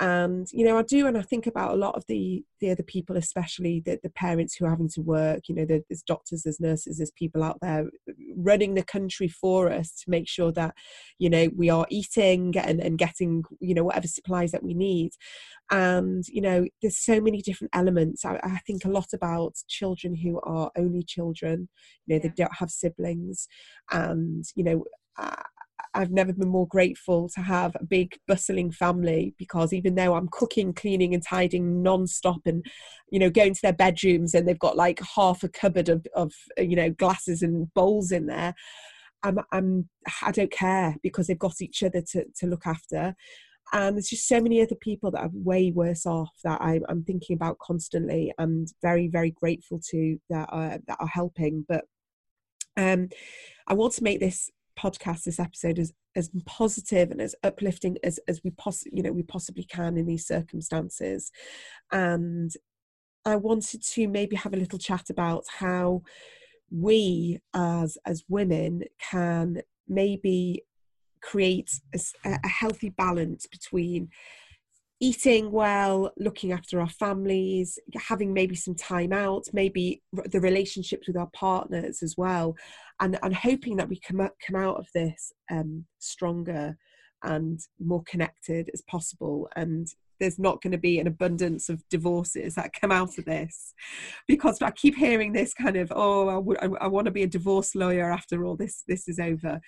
and 0.00 0.48
you 0.52 0.64
know 0.64 0.76
i 0.76 0.82
do 0.82 1.06
and 1.06 1.16
i 1.16 1.22
think 1.22 1.46
about 1.46 1.72
a 1.72 1.76
lot 1.76 1.94
of 1.94 2.04
the 2.08 2.44
the 2.60 2.70
other 2.70 2.82
people 2.82 3.16
especially 3.16 3.80
the, 3.84 3.98
the 4.02 4.10
parents 4.10 4.56
who 4.56 4.64
are 4.64 4.70
having 4.70 4.88
to 4.88 5.00
work 5.00 5.48
you 5.48 5.54
know 5.54 5.64
there's 5.64 6.02
doctors 6.02 6.42
there's 6.42 6.58
nurses 6.58 6.98
there's 6.98 7.12
people 7.12 7.42
out 7.42 7.58
there 7.60 7.86
running 8.36 8.74
the 8.74 8.82
country 8.82 9.28
for 9.28 9.70
us 9.70 9.90
to 9.92 10.10
make 10.10 10.28
sure 10.28 10.52
that 10.52 10.74
you 11.18 11.30
know 11.30 11.48
we 11.56 11.70
are 11.70 11.86
eating 11.90 12.54
and, 12.58 12.80
and 12.80 12.98
getting 12.98 13.44
you 13.60 13.74
know 13.74 13.84
whatever 13.84 14.06
supplies 14.06 14.52
that 14.52 14.62
we 14.62 14.74
need. 14.74 15.12
And 15.70 16.24
you 16.28 16.40
know 16.40 16.66
there's 16.82 16.98
so 16.98 17.20
many 17.20 17.40
different 17.40 17.70
elements. 17.74 18.24
I, 18.24 18.38
I 18.42 18.58
think 18.66 18.84
a 18.84 18.90
lot 18.90 19.12
about 19.12 19.54
children 19.68 20.14
who 20.14 20.40
are 20.42 20.70
only 20.76 21.02
children 21.02 21.68
you 22.06 22.14
know 22.14 22.22
yeah. 22.22 22.28
they 22.28 22.34
don't 22.36 22.56
have 22.58 22.70
siblings. 22.70 23.48
And 23.90 24.44
you 24.54 24.64
know 24.64 24.84
uh, 25.18 25.42
I've 25.92 26.10
never 26.10 26.32
been 26.32 26.48
more 26.48 26.66
grateful 26.66 27.28
to 27.30 27.40
have 27.40 27.76
a 27.76 27.84
big 27.84 28.16
bustling 28.26 28.72
family 28.72 29.34
because 29.38 29.72
even 29.72 29.94
though 29.94 30.14
I'm 30.14 30.28
cooking, 30.30 30.72
cleaning, 30.72 31.14
and 31.14 31.22
tidying 31.22 31.82
non-stop, 31.82 32.40
and 32.46 32.64
you 33.10 33.18
know 33.18 33.30
going 33.30 33.54
to 33.54 33.62
their 33.62 33.72
bedrooms 33.72 34.34
and 34.34 34.46
they've 34.46 34.58
got 34.58 34.76
like 34.76 35.00
half 35.16 35.42
a 35.42 35.48
cupboard 35.48 35.88
of, 35.88 36.06
of 36.14 36.32
you 36.58 36.76
know 36.76 36.90
glasses 36.90 37.42
and 37.42 37.72
bowls 37.74 38.12
in 38.12 38.26
there, 38.26 38.54
I'm 39.22 39.38
I'm 39.52 39.88
I 40.22 40.32
don't 40.32 40.50
care 40.50 40.96
because 41.02 41.26
they've 41.26 41.38
got 41.38 41.60
each 41.60 41.82
other 41.82 42.02
to 42.12 42.24
to 42.36 42.46
look 42.46 42.66
after. 42.66 43.14
And 43.72 43.96
there's 43.96 44.08
just 44.08 44.28
so 44.28 44.40
many 44.40 44.60
other 44.62 44.76
people 44.76 45.10
that 45.12 45.22
are 45.22 45.30
way 45.32 45.72
worse 45.72 46.06
off 46.06 46.30
that 46.44 46.60
I, 46.60 46.80
I'm 46.88 47.02
thinking 47.02 47.34
about 47.34 47.58
constantly 47.58 48.32
and 48.38 48.68
very, 48.82 49.08
very 49.08 49.30
grateful 49.30 49.80
to 49.90 50.18
that 50.30 50.48
are, 50.52 50.78
that 50.86 50.98
are 51.00 51.08
helping. 51.08 51.64
But 51.66 51.84
um, 52.76 53.08
I 53.66 53.74
want 53.74 53.94
to 53.94 54.04
make 54.04 54.20
this 54.20 54.50
podcast, 54.78 55.24
this 55.24 55.40
episode, 55.40 55.78
as 55.78 55.92
as 56.16 56.30
positive 56.46 57.10
and 57.10 57.20
as 57.20 57.34
uplifting 57.42 57.96
as 58.04 58.18
as 58.28 58.40
we 58.44 58.50
poss- 58.50 58.86
you 58.92 59.02
know 59.02 59.12
we 59.12 59.22
possibly 59.22 59.64
can 59.64 59.96
in 59.96 60.06
these 60.06 60.26
circumstances. 60.26 61.30
And 61.92 62.52
I 63.24 63.36
wanted 63.36 63.82
to 63.82 64.08
maybe 64.08 64.36
have 64.36 64.52
a 64.52 64.58
little 64.58 64.78
chat 64.78 65.10
about 65.10 65.44
how 65.48 66.02
we 66.70 67.40
as 67.54 67.98
as 68.06 68.24
women 68.28 68.82
can 68.98 69.62
maybe 69.88 70.64
create 71.20 71.70
a, 71.94 71.98
a 72.24 72.48
healthy 72.48 72.90
balance 72.90 73.46
between 73.46 74.08
eating 75.04 75.52
well, 75.52 76.10
looking 76.16 76.50
after 76.50 76.80
our 76.80 76.88
families, 76.88 77.78
having 77.94 78.32
maybe 78.32 78.54
some 78.54 78.74
time 78.74 79.12
out, 79.12 79.44
maybe 79.52 80.02
the 80.32 80.40
relationships 80.40 81.06
with 81.06 81.16
our 81.18 81.28
partners 81.34 82.02
as 82.02 82.14
well, 82.16 82.56
and, 83.00 83.18
and 83.22 83.34
hoping 83.34 83.76
that 83.76 83.88
we 83.88 84.00
come, 84.00 84.18
up, 84.18 84.32
come 84.46 84.56
out 84.56 84.78
of 84.78 84.86
this 84.94 85.30
um, 85.50 85.84
stronger 85.98 86.78
and 87.22 87.60
more 87.78 88.02
connected 88.04 88.70
as 88.72 88.80
possible. 88.88 89.46
And 89.56 89.86
there's 90.20 90.38
not 90.38 90.62
going 90.62 90.72
to 90.72 90.78
be 90.78 90.98
an 90.98 91.06
abundance 91.06 91.68
of 91.68 91.86
divorces 91.90 92.54
that 92.54 92.72
come 92.72 92.90
out 92.90 93.18
of 93.18 93.26
this 93.26 93.74
because 94.26 94.62
I 94.62 94.70
keep 94.70 94.96
hearing 94.96 95.34
this 95.34 95.52
kind 95.52 95.76
of, 95.76 95.92
oh, 95.94 96.30
I, 96.80 96.86
want 96.86 97.04
to 97.04 97.10
be 97.10 97.24
a 97.24 97.28
divorce 97.28 97.74
lawyer 97.74 98.10
after 98.10 98.46
all 98.46 98.56
this, 98.56 98.84
this 98.88 99.06
is 99.06 99.18
over. 99.18 99.60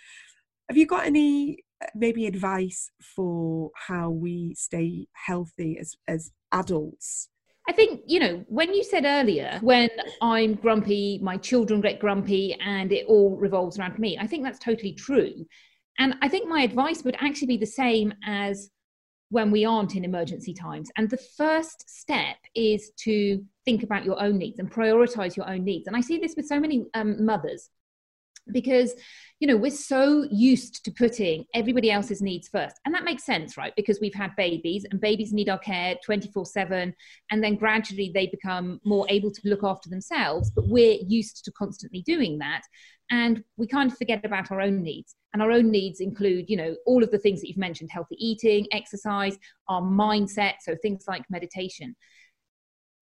Have 0.70 0.78
you 0.78 0.86
got 0.86 1.04
any 1.04 1.58
maybe 1.94 2.26
advice 2.26 2.90
for 3.00 3.70
how 3.86 4.10
we 4.10 4.54
stay 4.56 5.06
healthy 5.12 5.78
as 5.78 5.94
as 6.08 6.32
adults 6.52 7.28
I 7.68 7.72
think, 7.72 8.02
you 8.06 8.20
know, 8.20 8.44
when 8.48 8.72
you 8.72 8.84
said 8.84 9.04
earlier, 9.04 9.58
when 9.60 9.90
I'm 10.22 10.54
grumpy, 10.54 11.18
my 11.20 11.36
children 11.36 11.80
get 11.80 11.98
grumpy 11.98 12.54
and 12.64 12.92
it 12.92 13.06
all 13.06 13.36
revolves 13.36 13.78
around 13.78 13.98
me, 13.98 14.16
I 14.18 14.26
think 14.26 14.44
that's 14.44 14.60
totally 14.60 14.92
true. 14.92 15.32
And 15.98 16.14
I 16.22 16.28
think 16.28 16.48
my 16.48 16.62
advice 16.62 17.02
would 17.02 17.16
actually 17.18 17.48
be 17.48 17.56
the 17.56 17.66
same 17.66 18.14
as 18.24 18.70
when 19.30 19.50
we 19.50 19.64
aren't 19.64 19.96
in 19.96 20.04
emergency 20.04 20.54
times. 20.54 20.90
And 20.96 21.10
the 21.10 21.18
first 21.36 21.90
step 21.90 22.36
is 22.54 22.92
to 23.00 23.44
think 23.64 23.82
about 23.82 24.04
your 24.04 24.22
own 24.22 24.38
needs 24.38 24.60
and 24.60 24.70
prioritize 24.70 25.36
your 25.36 25.48
own 25.48 25.64
needs. 25.64 25.88
And 25.88 25.96
I 25.96 26.00
see 26.00 26.18
this 26.18 26.34
with 26.36 26.46
so 26.46 26.60
many 26.60 26.84
um, 26.94 27.24
mothers 27.24 27.70
because 28.52 28.94
you 29.40 29.46
know 29.46 29.56
we're 29.56 29.70
so 29.70 30.26
used 30.30 30.84
to 30.84 30.90
putting 30.90 31.44
everybody 31.54 31.90
else's 31.90 32.22
needs 32.22 32.48
first. 32.48 32.76
And 32.84 32.94
that 32.94 33.04
makes 33.04 33.24
sense 33.24 33.56
right? 33.56 33.74
Because 33.76 33.98
we've 34.00 34.14
had 34.14 34.34
babies 34.36 34.86
and 34.90 35.00
babies 35.00 35.32
need 35.32 35.48
our 35.48 35.58
care 35.58 35.96
24 36.04 36.46
7 36.46 36.94
and 37.30 37.44
then 37.44 37.56
gradually 37.56 38.10
they 38.14 38.26
become 38.26 38.80
more 38.84 39.06
able 39.08 39.30
to 39.30 39.40
look 39.44 39.64
after 39.64 39.88
themselves 39.88 40.50
but 40.50 40.68
we're 40.68 40.98
used 41.06 41.44
to 41.44 41.52
constantly 41.52 42.02
doing 42.02 42.38
that. 42.38 42.62
And 43.10 43.44
we 43.56 43.68
kind 43.68 43.90
of 43.90 43.96
forget 43.96 44.24
about 44.24 44.50
our 44.50 44.60
own 44.60 44.82
needs. 44.82 45.14
And 45.32 45.42
our 45.42 45.52
own 45.52 45.70
needs 45.70 46.00
include 46.00 46.48
you 46.48 46.56
know 46.56 46.76
all 46.86 47.02
of 47.02 47.10
the 47.10 47.18
things 47.18 47.40
that 47.40 47.48
you've 47.48 47.58
mentioned 47.58 47.90
healthy 47.92 48.16
eating 48.18 48.66
exercise 48.72 49.36
our 49.68 49.82
mindset 49.82 50.54
so 50.60 50.74
things 50.80 51.04
like 51.06 51.24
meditation. 51.30 51.94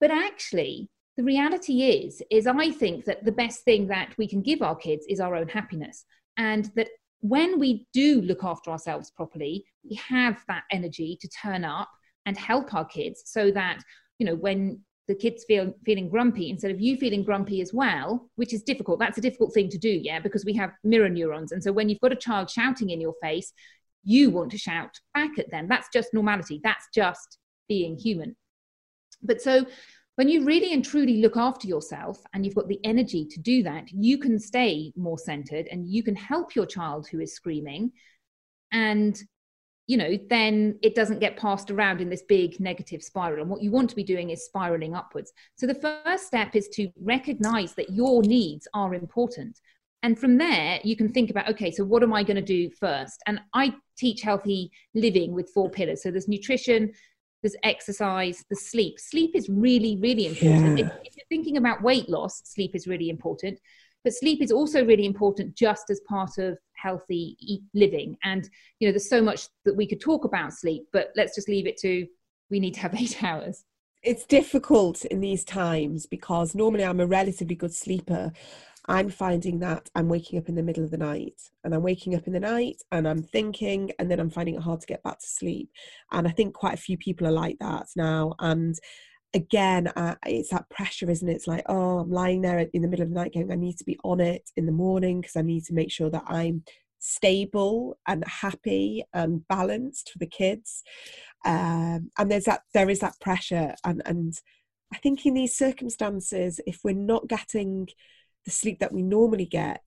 But 0.00 0.10
actually 0.10 0.88
the 1.16 1.22
reality 1.22 1.82
is 1.82 2.22
is 2.30 2.46
i 2.46 2.70
think 2.70 3.04
that 3.04 3.24
the 3.24 3.32
best 3.32 3.64
thing 3.64 3.86
that 3.86 4.14
we 4.18 4.26
can 4.26 4.42
give 4.42 4.62
our 4.62 4.76
kids 4.76 5.06
is 5.08 5.20
our 5.20 5.34
own 5.34 5.48
happiness 5.48 6.04
and 6.36 6.70
that 6.76 6.88
when 7.20 7.58
we 7.58 7.86
do 7.92 8.20
look 8.22 8.44
after 8.44 8.70
ourselves 8.70 9.10
properly 9.10 9.64
we 9.88 9.96
have 9.96 10.42
that 10.48 10.64
energy 10.70 11.16
to 11.20 11.28
turn 11.28 11.64
up 11.64 11.88
and 12.26 12.36
help 12.36 12.74
our 12.74 12.84
kids 12.84 13.22
so 13.26 13.50
that 13.50 13.82
you 14.18 14.26
know 14.26 14.34
when 14.34 14.80
the 15.06 15.14
kids 15.14 15.44
feel 15.44 15.74
feeling 15.84 16.08
grumpy 16.08 16.48
instead 16.48 16.70
of 16.70 16.80
you 16.80 16.96
feeling 16.96 17.22
grumpy 17.22 17.60
as 17.60 17.74
well 17.74 18.30
which 18.36 18.54
is 18.54 18.62
difficult 18.62 18.98
that's 18.98 19.18
a 19.18 19.22
difficult 19.22 19.52
thing 19.52 19.68
to 19.68 19.78
do 19.78 19.90
yeah 19.90 20.18
because 20.18 20.44
we 20.44 20.54
have 20.54 20.72
mirror 20.82 21.08
neurons 21.08 21.52
and 21.52 21.62
so 21.62 21.72
when 21.72 21.88
you've 21.88 22.00
got 22.00 22.12
a 22.12 22.16
child 22.16 22.48
shouting 22.50 22.90
in 22.90 23.00
your 23.00 23.14
face 23.22 23.52
you 24.04 24.30
want 24.30 24.50
to 24.52 24.58
shout 24.58 25.00
back 25.14 25.38
at 25.38 25.50
them. 25.50 25.66
That's 25.68 25.88
just 25.92 26.12
normality. 26.12 26.60
That's 26.62 26.86
just 26.94 27.38
being 27.68 27.96
human. 27.96 28.36
But 29.22 29.40
so 29.40 29.66
when 30.16 30.28
you 30.28 30.44
really 30.44 30.72
and 30.72 30.84
truly 30.84 31.20
look 31.20 31.36
after 31.36 31.66
yourself 31.66 32.18
and 32.32 32.44
you've 32.44 32.54
got 32.54 32.68
the 32.68 32.80
energy 32.84 33.26
to 33.26 33.40
do 33.40 33.62
that, 33.64 33.90
you 33.90 34.18
can 34.18 34.38
stay 34.38 34.92
more 34.96 35.18
centered 35.18 35.66
and 35.70 35.88
you 35.88 36.02
can 36.02 36.14
help 36.14 36.54
your 36.54 36.66
child 36.66 37.08
who 37.08 37.20
is 37.20 37.34
screaming. 37.34 37.90
And, 38.70 39.20
you 39.86 39.96
know, 39.96 40.16
then 40.30 40.78
it 40.82 40.94
doesn't 40.94 41.18
get 41.18 41.36
passed 41.36 41.70
around 41.70 42.00
in 42.00 42.10
this 42.10 42.22
big 42.22 42.60
negative 42.60 43.02
spiral. 43.02 43.40
And 43.40 43.50
what 43.50 43.62
you 43.62 43.72
want 43.72 43.90
to 43.90 43.96
be 43.96 44.04
doing 44.04 44.30
is 44.30 44.44
spiraling 44.44 44.94
upwards. 44.94 45.32
So 45.56 45.66
the 45.66 45.74
first 45.74 46.26
step 46.26 46.54
is 46.54 46.68
to 46.74 46.90
recognize 47.00 47.74
that 47.74 47.90
your 47.90 48.22
needs 48.22 48.68
are 48.72 48.94
important. 48.94 49.60
And 50.04 50.18
from 50.18 50.36
there, 50.36 50.80
you 50.84 50.96
can 50.96 51.12
think 51.12 51.30
about 51.30 51.48
okay, 51.48 51.70
so 51.70 51.82
what 51.82 52.02
am 52.02 52.12
I 52.12 52.22
going 52.22 52.36
to 52.36 52.42
do 52.42 52.70
first? 52.78 53.20
And 53.26 53.40
I 53.54 53.74
teach 53.96 54.20
healthy 54.20 54.70
living 54.94 55.32
with 55.32 55.50
four 55.54 55.70
pillars. 55.70 56.02
So 56.02 56.10
there's 56.10 56.28
nutrition, 56.28 56.92
there's 57.44 57.54
exercise, 57.62 58.42
the 58.48 58.56
sleep. 58.56 58.98
Sleep 58.98 59.36
is 59.36 59.50
really, 59.50 59.98
really 59.98 60.26
important. 60.26 60.78
Yeah. 60.78 60.86
If, 60.86 60.92
if 61.04 61.16
you're 61.16 61.26
thinking 61.28 61.58
about 61.58 61.82
weight 61.82 62.08
loss, 62.08 62.40
sleep 62.44 62.74
is 62.74 62.86
really 62.86 63.10
important. 63.10 63.60
But 64.02 64.14
sleep 64.14 64.42
is 64.42 64.50
also 64.50 64.82
really 64.82 65.04
important 65.04 65.54
just 65.54 65.90
as 65.90 66.00
part 66.08 66.38
of 66.38 66.58
healthy 66.74 67.36
living. 67.74 68.16
And, 68.24 68.48
you 68.80 68.88
know, 68.88 68.92
there's 68.92 69.10
so 69.10 69.20
much 69.20 69.46
that 69.66 69.76
we 69.76 69.86
could 69.86 70.00
talk 70.00 70.24
about 70.24 70.54
sleep, 70.54 70.84
but 70.90 71.10
let's 71.16 71.34
just 71.34 71.48
leave 71.48 71.66
it 71.66 71.76
to 71.78 72.06
we 72.50 72.60
need 72.60 72.74
to 72.74 72.80
have 72.80 72.94
eight 73.00 73.22
hours 73.22 73.64
it's 74.04 74.26
difficult 74.26 75.04
in 75.06 75.20
these 75.20 75.44
times 75.44 76.04
because 76.04 76.54
normally 76.54 76.84
I'm 76.84 77.00
a 77.00 77.06
relatively 77.06 77.54
good 77.54 77.74
sleeper 77.74 78.32
I'm 78.86 79.08
finding 79.08 79.60
that 79.60 79.88
I'm 79.94 80.08
waking 80.08 80.38
up 80.38 80.48
in 80.48 80.54
the 80.54 80.62
middle 80.62 80.84
of 80.84 80.90
the 80.90 80.98
night 80.98 81.40
and 81.62 81.74
I'm 81.74 81.82
waking 81.82 82.14
up 82.14 82.26
in 82.26 82.34
the 82.34 82.40
night 82.40 82.82
and 82.92 83.08
I'm 83.08 83.22
thinking 83.22 83.92
and 83.98 84.10
then 84.10 84.20
I'm 84.20 84.30
finding 84.30 84.56
it 84.56 84.62
hard 84.62 84.80
to 84.80 84.86
get 84.86 85.02
back 85.02 85.20
to 85.20 85.26
sleep. 85.26 85.70
And 86.12 86.28
I 86.28 86.30
think 86.30 86.54
quite 86.54 86.74
a 86.74 86.82
few 86.82 86.98
people 86.98 87.26
are 87.26 87.32
like 87.32 87.58
that 87.60 87.86
now. 87.96 88.34
And 88.40 88.74
again, 89.32 89.88
uh, 89.88 90.16
it's 90.26 90.50
that 90.50 90.68
pressure, 90.68 91.10
isn't 91.10 91.28
it? 91.28 91.34
It's 91.34 91.46
like, 91.46 91.64
oh, 91.66 92.00
I'm 92.00 92.10
lying 92.10 92.42
there 92.42 92.58
in 92.58 92.82
the 92.82 92.88
middle 92.88 93.04
of 93.04 93.08
the 93.08 93.14
night 93.14 93.32
going, 93.32 93.50
I 93.50 93.56
need 93.56 93.78
to 93.78 93.84
be 93.84 93.98
on 94.04 94.20
it 94.20 94.50
in 94.56 94.66
the 94.66 94.72
morning 94.72 95.20
because 95.20 95.36
I 95.36 95.42
need 95.42 95.64
to 95.64 95.74
make 95.74 95.90
sure 95.90 96.10
that 96.10 96.24
I'm 96.26 96.62
stable 96.98 97.98
and 98.06 98.24
happy 98.26 99.04
and 99.12 99.46
balanced 99.48 100.10
for 100.10 100.18
the 100.18 100.26
kids. 100.26 100.82
Um, 101.44 102.10
and 102.18 102.30
there's 102.30 102.44
that, 102.44 102.62
there 102.74 102.90
is 102.90 103.00
that 103.00 103.20
pressure. 103.20 103.74
And, 103.84 104.02
and 104.04 104.34
I 104.92 104.98
think 104.98 105.24
in 105.26 105.34
these 105.34 105.56
circumstances, 105.56 106.60
if 106.66 106.80
we're 106.84 106.94
not 106.94 107.28
getting 107.28 107.88
the 108.44 108.50
sleep 108.50 108.78
that 108.80 108.92
we 108.92 109.02
normally 109.02 109.46
get 109.46 109.82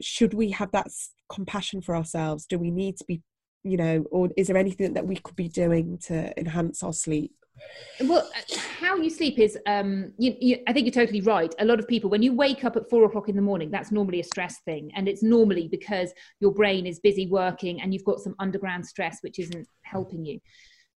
should 0.00 0.34
we 0.34 0.50
have 0.50 0.70
that 0.72 0.88
compassion 1.28 1.80
for 1.80 1.96
ourselves? 1.96 2.46
Do 2.46 2.58
we 2.58 2.70
need 2.70 2.96
to 2.98 3.04
be 3.04 3.22
you 3.62 3.76
know 3.76 4.04
or 4.10 4.28
is 4.36 4.46
there 4.46 4.56
anything 4.56 4.94
that 4.94 5.06
we 5.06 5.16
could 5.16 5.36
be 5.36 5.48
doing 5.48 5.98
to 6.06 6.38
enhance 6.38 6.82
our 6.82 6.92
sleep? 6.92 7.32
Well 8.00 8.28
uh, 8.36 8.58
how 8.80 8.96
you 8.96 9.08
sleep 9.10 9.38
is 9.38 9.58
um 9.66 10.12
you, 10.18 10.36
you, 10.40 10.58
i 10.68 10.72
think 10.72 10.84
you're 10.86 10.92
totally 10.92 11.22
right. 11.22 11.54
A 11.58 11.64
lot 11.64 11.80
of 11.80 11.88
people 11.88 12.10
when 12.10 12.22
you 12.22 12.34
wake 12.34 12.64
up 12.64 12.76
at 12.76 12.88
four 12.88 13.04
o'clock 13.04 13.28
in 13.28 13.36
the 13.36 13.42
morning 13.42 13.70
that's 13.70 13.90
normally 13.90 14.20
a 14.20 14.24
stress 14.24 14.58
thing. 14.64 14.90
And 14.94 15.08
it's 15.08 15.22
normally 15.22 15.68
because 15.68 16.12
your 16.40 16.52
brain 16.52 16.86
is 16.86 17.00
busy 17.00 17.26
working 17.26 17.80
and 17.80 17.92
you've 17.92 18.04
got 18.04 18.20
some 18.20 18.34
underground 18.38 18.86
stress 18.86 19.18
which 19.22 19.38
isn't 19.38 19.66
helping 19.82 20.24
you. 20.24 20.38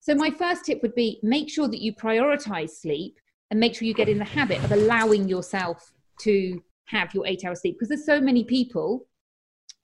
So 0.02 0.16
my 0.16 0.30
first 0.32 0.66
tip 0.66 0.82
would 0.82 0.96
be 0.96 1.20
make 1.24 1.50
sure 1.50 1.68
that 1.68 1.82
you 1.82 1.94
prioritize 1.94 2.72
sleep 2.72 3.20
and 3.52 3.60
make 3.60 3.76
sure 3.76 3.88
you 3.88 3.94
get 3.94 4.10
in 4.10 4.20
the 4.20 4.26
habit 4.26 4.64
of 4.64 4.72
allowing 4.72 5.28
yourself 5.28 5.92
to 6.22 6.62
have 6.90 7.14
your 7.14 7.26
eight 7.26 7.46
hour 7.46 7.56
sleep 7.56 7.76
because 7.76 7.90
there's 7.90 8.06
so 8.06 8.20
many 8.20 8.44
people 8.44 9.06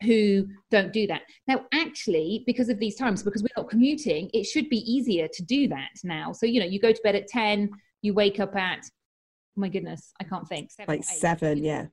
who 0.04 0.48
don't 0.72 0.92
do 0.92 1.08
that. 1.08 1.22
Now, 1.48 1.66
actually, 1.74 2.44
because 2.46 2.70
of 2.70 2.80
these 2.80 2.96
times, 2.96 3.24
because 3.24 3.42
we're 3.42 3.62
not 3.62 3.70
commuting, 3.70 4.30
it 4.34 4.44
should 4.44 4.70
be 4.70 4.80
easier 4.92 5.28
to 5.28 5.44
do 5.44 5.68
that 5.70 5.92
now. 6.04 6.32
So, 6.32 6.46
you 6.46 6.60
know, 6.60 6.66
you 6.66 6.80
go 6.80 6.92
to 6.92 7.02
bed 7.04 7.16
at 7.16 7.28
10, 7.28 7.70
you 8.02 8.14
wake 8.14 8.40
up 8.40 8.56
at, 8.56 8.80
oh 8.84 9.62
my 9.62 9.70
goodness, 9.70 10.12
I 10.20 10.26
can't 10.26 10.48
think. 10.48 10.72
Seven, 10.72 10.96
like 10.96 11.04
seven, 11.04 11.64
yeah. 11.64 11.86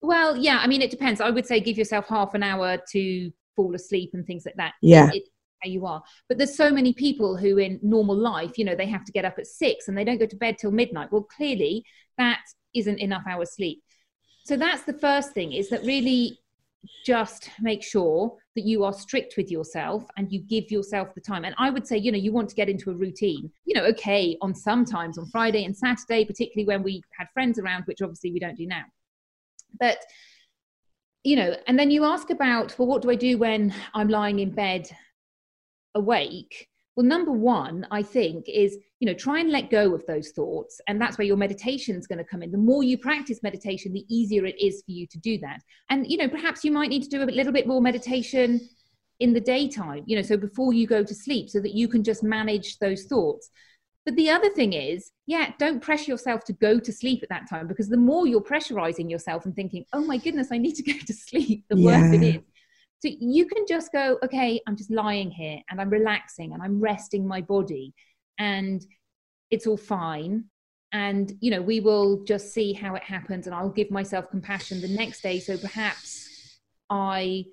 Well, 0.00 0.36
yeah, 0.36 0.60
I 0.62 0.68
mean, 0.68 0.82
it 0.82 0.90
depends. 0.90 1.20
I 1.20 1.30
would 1.30 1.46
say 1.46 1.60
give 1.60 1.76
yourself 1.76 2.06
half 2.06 2.34
an 2.34 2.42
hour 2.42 2.78
to 2.92 3.32
fall 3.56 3.74
asleep 3.74 4.10
and 4.14 4.24
things 4.24 4.44
like 4.46 4.56
that. 4.56 4.74
Yeah. 4.80 5.10
It, 5.12 5.24
how 5.60 5.68
you 5.68 5.86
are. 5.86 6.00
But 6.28 6.38
there's 6.38 6.56
so 6.56 6.70
many 6.70 6.92
people 6.92 7.36
who 7.36 7.58
in 7.58 7.80
normal 7.82 8.16
life, 8.16 8.56
you 8.56 8.64
know, 8.64 8.76
they 8.76 8.86
have 8.86 9.04
to 9.04 9.10
get 9.10 9.24
up 9.24 9.38
at 9.38 9.46
six 9.48 9.88
and 9.88 9.98
they 9.98 10.04
don't 10.04 10.18
go 10.18 10.26
to 10.26 10.36
bed 10.36 10.56
till 10.56 10.70
midnight. 10.70 11.10
Well, 11.10 11.24
clearly 11.24 11.84
that 12.16 12.42
isn't 12.74 13.00
enough 13.00 13.24
hours 13.28 13.54
sleep 13.56 13.82
so 14.48 14.56
that's 14.56 14.84
the 14.84 14.94
first 14.94 15.32
thing 15.32 15.52
is 15.52 15.68
that 15.68 15.84
really 15.84 16.40
just 17.04 17.50
make 17.60 17.82
sure 17.82 18.34
that 18.54 18.64
you 18.64 18.82
are 18.82 18.94
strict 18.94 19.34
with 19.36 19.50
yourself 19.50 20.06
and 20.16 20.32
you 20.32 20.40
give 20.40 20.70
yourself 20.70 21.14
the 21.14 21.20
time. 21.20 21.44
And 21.44 21.54
I 21.58 21.68
would 21.68 21.86
say, 21.86 21.98
you 21.98 22.10
know, 22.10 22.16
you 22.16 22.32
want 22.32 22.48
to 22.48 22.54
get 22.54 22.66
into 22.66 22.90
a 22.90 22.94
routine, 22.94 23.50
you 23.66 23.74
know, 23.74 23.84
okay, 23.88 24.38
on 24.40 24.54
sometimes 24.54 25.18
on 25.18 25.26
Friday 25.26 25.66
and 25.66 25.76
Saturday, 25.76 26.24
particularly 26.24 26.66
when 26.66 26.82
we 26.82 27.02
had 27.18 27.28
friends 27.34 27.58
around, 27.58 27.82
which 27.84 28.00
obviously 28.00 28.32
we 28.32 28.38
don't 28.38 28.56
do 28.56 28.66
now. 28.66 28.84
But, 29.78 29.98
you 31.24 31.36
know, 31.36 31.54
and 31.66 31.78
then 31.78 31.90
you 31.90 32.06
ask 32.06 32.30
about, 32.30 32.74
well, 32.78 32.88
what 32.88 33.02
do 33.02 33.10
I 33.10 33.16
do 33.16 33.36
when 33.36 33.74
I'm 33.92 34.08
lying 34.08 34.38
in 34.38 34.50
bed 34.50 34.88
awake? 35.94 36.67
Well, 36.98 37.06
number 37.06 37.30
one, 37.30 37.86
I 37.92 38.02
think, 38.02 38.48
is 38.48 38.76
you 38.98 39.06
know 39.06 39.14
try 39.14 39.38
and 39.38 39.52
let 39.52 39.70
go 39.70 39.94
of 39.94 40.04
those 40.06 40.32
thoughts, 40.32 40.80
and 40.88 41.00
that's 41.00 41.16
where 41.16 41.28
your 41.28 41.36
meditation 41.36 41.94
is 41.94 42.08
going 42.08 42.18
to 42.18 42.24
come 42.24 42.42
in. 42.42 42.50
The 42.50 42.58
more 42.58 42.82
you 42.82 42.98
practice 42.98 43.40
meditation, 43.40 43.92
the 43.92 44.04
easier 44.12 44.44
it 44.44 44.60
is 44.60 44.82
for 44.84 44.90
you 44.90 45.06
to 45.06 45.18
do 45.20 45.38
that. 45.38 45.60
And 45.90 46.10
you 46.10 46.16
know, 46.16 46.26
perhaps 46.26 46.64
you 46.64 46.72
might 46.72 46.88
need 46.90 47.04
to 47.04 47.08
do 47.08 47.22
a 47.22 47.26
little 47.26 47.52
bit 47.52 47.68
more 47.68 47.80
meditation 47.80 48.68
in 49.20 49.32
the 49.32 49.40
daytime. 49.40 50.02
You 50.06 50.16
know, 50.16 50.22
so 50.22 50.36
before 50.36 50.72
you 50.72 50.88
go 50.88 51.04
to 51.04 51.14
sleep, 51.14 51.50
so 51.50 51.60
that 51.60 51.72
you 51.72 51.86
can 51.86 52.02
just 52.02 52.24
manage 52.24 52.78
those 52.80 53.04
thoughts. 53.04 53.48
But 54.04 54.16
the 54.16 54.30
other 54.30 54.50
thing 54.50 54.72
is, 54.72 55.12
yeah, 55.28 55.52
don't 55.56 55.80
pressure 55.80 56.10
yourself 56.10 56.42
to 56.46 56.52
go 56.52 56.80
to 56.80 56.92
sleep 56.92 57.22
at 57.22 57.28
that 57.28 57.48
time 57.48 57.68
because 57.68 57.88
the 57.88 57.96
more 57.96 58.26
you're 58.26 58.42
pressurizing 58.42 59.08
yourself 59.08 59.44
and 59.44 59.54
thinking, 59.54 59.84
oh 59.92 60.04
my 60.04 60.16
goodness, 60.16 60.48
I 60.50 60.58
need 60.58 60.74
to 60.74 60.82
go 60.92 60.98
to 60.98 61.14
sleep, 61.14 61.64
the 61.68 61.78
yeah. 61.78 61.84
worse 61.84 62.12
it 62.12 62.22
is. 62.24 62.42
So 63.00 63.10
you 63.20 63.46
can 63.46 63.64
just 63.68 63.92
go, 63.92 64.18
okay, 64.24 64.60
I'm 64.66 64.76
just 64.76 64.90
lying 64.90 65.30
here 65.30 65.60
and 65.70 65.80
I'm 65.80 65.90
relaxing 65.90 66.52
and 66.52 66.62
I'm 66.62 66.80
resting 66.80 67.26
my 67.26 67.40
body 67.40 67.94
and 68.38 68.84
it's 69.50 69.66
all 69.66 69.76
fine. 69.76 70.44
And, 70.92 71.32
you 71.40 71.50
know, 71.50 71.62
we 71.62 71.80
will 71.80 72.24
just 72.24 72.52
see 72.52 72.72
how 72.72 72.94
it 72.94 73.02
happens 73.02 73.46
and 73.46 73.54
I'll 73.54 73.68
give 73.68 73.90
myself 73.90 74.30
compassion 74.30 74.80
the 74.80 74.88
next 74.88 75.22
day. 75.22 75.38
So 75.38 75.56
perhaps 75.56 76.58
I 76.90 77.44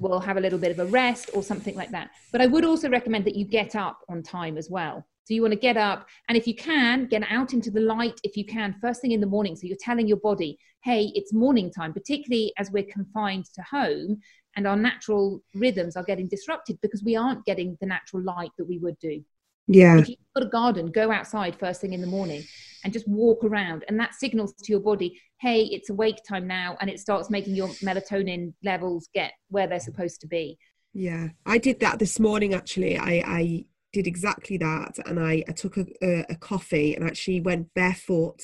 will 0.00 0.20
have 0.20 0.36
a 0.36 0.40
little 0.40 0.58
bit 0.58 0.70
of 0.70 0.78
a 0.78 0.86
rest 0.86 1.30
or 1.34 1.42
something 1.42 1.76
like 1.76 1.90
that. 1.90 2.10
But 2.32 2.40
I 2.40 2.46
would 2.46 2.64
also 2.64 2.88
recommend 2.88 3.24
that 3.26 3.36
you 3.36 3.44
get 3.44 3.76
up 3.76 3.98
on 4.08 4.22
time 4.22 4.56
as 4.56 4.70
well. 4.70 5.04
So 5.24 5.34
you 5.34 5.42
want 5.42 5.52
to 5.52 5.60
get 5.60 5.76
up, 5.76 6.08
and 6.28 6.36
if 6.36 6.48
you 6.48 6.56
can, 6.56 7.06
get 7.06 7.22
out 7.30 7.52
into 7.52 7.70
the 7.70 7.80
light 7.80 8.20
if 8.24 8.36
you 8.36 8.44
can, 8.44 8.74
first 8.80 9.00
thing 9.00 9.12
in 9.12 9.20
the 9.20 9.28
morning. 9.28 9.54
So 9.54 9.68
you're 9.68 9.76
telling 9.80 10.08
your 10.08 10.16
body, 10.16 10.58
hey, 10.82 11.12
it's 11.14 11.32
morning 11.32 11.70
time, 11.70 11.92
particularly 11.92 12.52
as 12.58 12.72
we're 12.72 12.82
confined 12.84 13.44
to 13.54 13.62
home 13.62 14.18
and 14.56 14.66
our 14.66 14.76
natural 14.76 15.42
rhythms 15.54 15.96
are 15.96 16.04
getting 16.04 16.28
disrupted 16.28 16.78
because 16.82 17.02
we 17.02 17.16
aren't 17.16 17.44
getting 17.44 17.76
the 17.80 17.86
natural 17.86 18.22
light 18.22 18.50
that 18.58 18.68
we 18.68 18.78
would 18.78 18.98
do. 18.98 19.22
Yeah. 19.66 19.98
If 19.98 20.08
you've 20.08 20.18
got 20.34 20.44
a 20.44 20.48
garden, 20.48 20.90
go 20.90 21.12
outside 21.12 21.54
first 21.54 21.80
thing 21.80 21.92
in 21.92 22.00
the 22.00 22.06
morning 22.06 22.42
and 22.82 22.92
just 22.92 23.06
walk 23.06 23.44
around. 23.44 23.84
And 23.88 23.98
that 24.00 24.14
signals 24.14 24.52
to 24.54 24.72
your 24.72 24.80
body, 24.80 25.20
hey, 25.40 25.62
it's 25.62 25.90
awake 25.90 26.18
time 26.28 26.46
now. 26.48 26.76
And 26.80 26.90
it 26.90 26.98
starts 26.98 27.30
making 27.30 27.54
your 27.54 27.68
melatonin 27.84 28.52
levels 28.64 29.08
get 29.14 29.32
where 29.48 29.68
they're 29.68 29.78
supposed 29.78 30.20
to 30.22 30.26
be. 30.26 30.58
Yeah. 30.92 31.28
I 31.46 31.58
did 31.58 31.78
that 31.80 32.00
this 32.00 32.18
morning 32.18 32.52
actually. 32.52 32.98
I, 32.98 33.22
I 33.24 33.64
did 33.92 34.08
exactly 34.08 34.56
that. 34.58 34.98
And 35.06 35.20
I, 35.20 35.44
I 35.48 35.52
took 35.52 35.76
a, 35.76 35.86
a, 36.02 36.26
a 36.30 36.34
coffee 36.34 36.96
and 36.96 37.04
actually 37.06 37.40
went 37.40 37.72
barefoot 37.74 38.40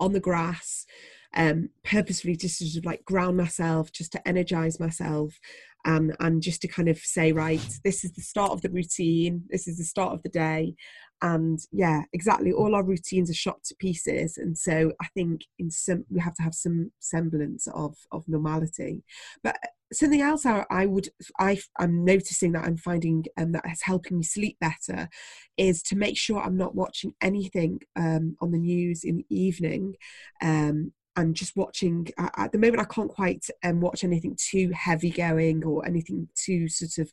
on 0.00 0.12
the 0.12 0.20
grass 0.20 0.86
um, 1.34 1.70
purposefully 1.84 2.36
just 2.36 2.58
to 2.58 2.66
sort 2.66 2.80
of 2.80 2.86
like 2.86 3.04
ground 3.04 3.36
myself, 3.36 3.92
just 3.92 4.12
to 4.12 4.28
energize 4.28 4.78
myself, 4.78 5.38
and 5.84 6.14
and 6.20 6.42
just 6.42 6.62
to 6.62 6.68
kind 6.68 6.88
of 6.88 6.98
say, 6.98 7.32
right, 7.32 7.78
this 7.84 8.04
is 8.04 8.12
the 8.12 8.22
start 8.22 8.52
of 8.52 8.62
the 8.62 8.70
routine. 8.70 9.44
This 9.50 9.68
is 9.68 9.78
the 9.78 9.84
start 9.84 10.12
of 10.12 10.22
the 10.22 10.28
day, 10.28 10.74
and 11.22 11.58
yeah, 11.72 12.02
exactly. 12.12 12.52
All 12.52 12.74
our 12.74 12.84
routines 12.84 13.30
are 13.30 13.34
shot 13.34 13.62
to 13.64 13.74
pieces, 13.76 14.38
and 14.38 14.56
so 14.56 14.92
I 15.00 15.06
think 15.14 15.42
in 15.58 15.70
some 15.70 16.04
we 16.10 16.20
have 16.20 16.34
to 16.36 16.42
have 16.42 16.54
some 16.54 16.92
semblance 17.00 17.66
of 17.68 17.96
of 18.12 18.24
normality. 18.28 19.04
But 19.42 19.56
something 19.92 20.20
else 20.22 20.46
I, 20.46 20.64
I 20.70 20.86
would 20.86 21.08
I 21.38 21.60
I'm 21.78 22.04
noticing 22.04 22.52
that 22.52 22.64
I'm 22.64 22.76
finding 22.76 23.24
um, 23.36 23.52
that 23.52 23.64
is 23.70 23.82
helping 23.82 24.18
me 24.18 24.24
sleep 24.24 24.58
better 24.60 25.08
is 25.56 25.82
to 25.84 25.96
make 25.96 26.16
sure 26.16 26.40
I'm 26.40 26.56
not 26.56 26.74
watching 26.74 27.14
anything 27.20 27.80
um, 27.96 28.36
on 28.40 28.52
the 28.52 28.58
news 28.58 29.04
in 29.04 29.18
the 29.18 29.26
evening 29.30 29.94
um, 30.42 30.92
and 31.16 31.34
just 31.34 31.56
watching 31.56 32.06
at 32.18 32.52
the 32.52 32.58
moment 32.58 32.80
i 32.80 32.84
can't 32.84 33.10
quite 33.10 33.44
um, 33.62 33.80
watch 33.80 34.04
anything 34.04 34.36
too 34.38 34.70
heavy 34.74 35.10
going 35.10 35.64
or 35.64 35.84
anything 35.86 36.28
too 36.34 36.68
sort 36.68 36.98
of 36.98 37.12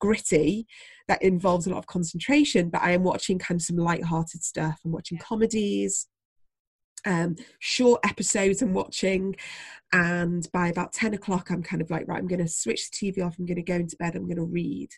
gritty 0.00 0.66
that 1.08 1.22
involves 1.22 1.66
a 1.66 1.70
lot 1.70 1.78
of 1.78 1.86
concentration 1.86 2.70
but 2.70 2.82
i 2.82 2.92
am 2.92 3.02
watching 3.02 3.38
kind 3.38 3.60
of 3.60 3.64
some 3.64 3.76
light-hearted 3.76 4.42
stuff 4.42 4.80
i'm 4.84 4.92
watching 4.92 5.18
comedies 5.18 6.08
um, 7.04 7.36
short 7.58 8.00
episodes 8.04 8.62
I'm 8.62 8.74
watching, 8.74 9.34
and 9.92 10.46
by 10.52 10.68
about 10.68 10.92
10 10.92 11.14
o'clock, 11.14 11.50
I'm 11.50 11.62
kind 11.62 11.82
of 11.82 11.90
like, 11.90 12.06
right, 12.06 12.18
I'm 12.18 12.28
going 12.28 12.44
to 12.44 12.48
switch 12.48 12.90
the 12.90 13.12
TV 13.12 13.24
off, 13.24 13.38
I'm 13.38 13.46
going 13.46 13.56
to 13.56 13.62
go 13.62 13.74
into 13.74 13.96
bed, 13.96 14.14
I'm 14.14 14.26
going 14.26 14.36
to 14.36 14.44
read. 14.44 14.90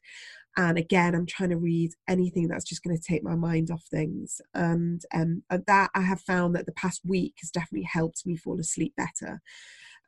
And 0.56 0.78
again, 0.78 1.14
I'm 1.14 1.26
trying 1.26 1.50
to 1.50 1.56
read 1.56 1.92
anything 2.08 2.48
that's 2.48 2.64
just 2.64 2.82
going 2.82 2.96
to 2.96 3.02
take 3.02 3.24
my 3.24 3.34
mind 3.34 3.70
off 3.70 3.82
things. 3.90 4.40
And 4.54 5.02
um, 5.14 5.42
that 5.50 5.90
I 5.94 6.00
have 6.00 6.20
found 6.20 6.54
that 6.54 6.66
the 6.66 6.72
past 6.72 7.00
week 7.04 7.34
has 7.40 7.50
definitely 7.50 7.88
helped 7.90 8.24
me 8.26 8.36
fall 8.36 8.60
asleep 8.60 8.94
better. 8.96 9.40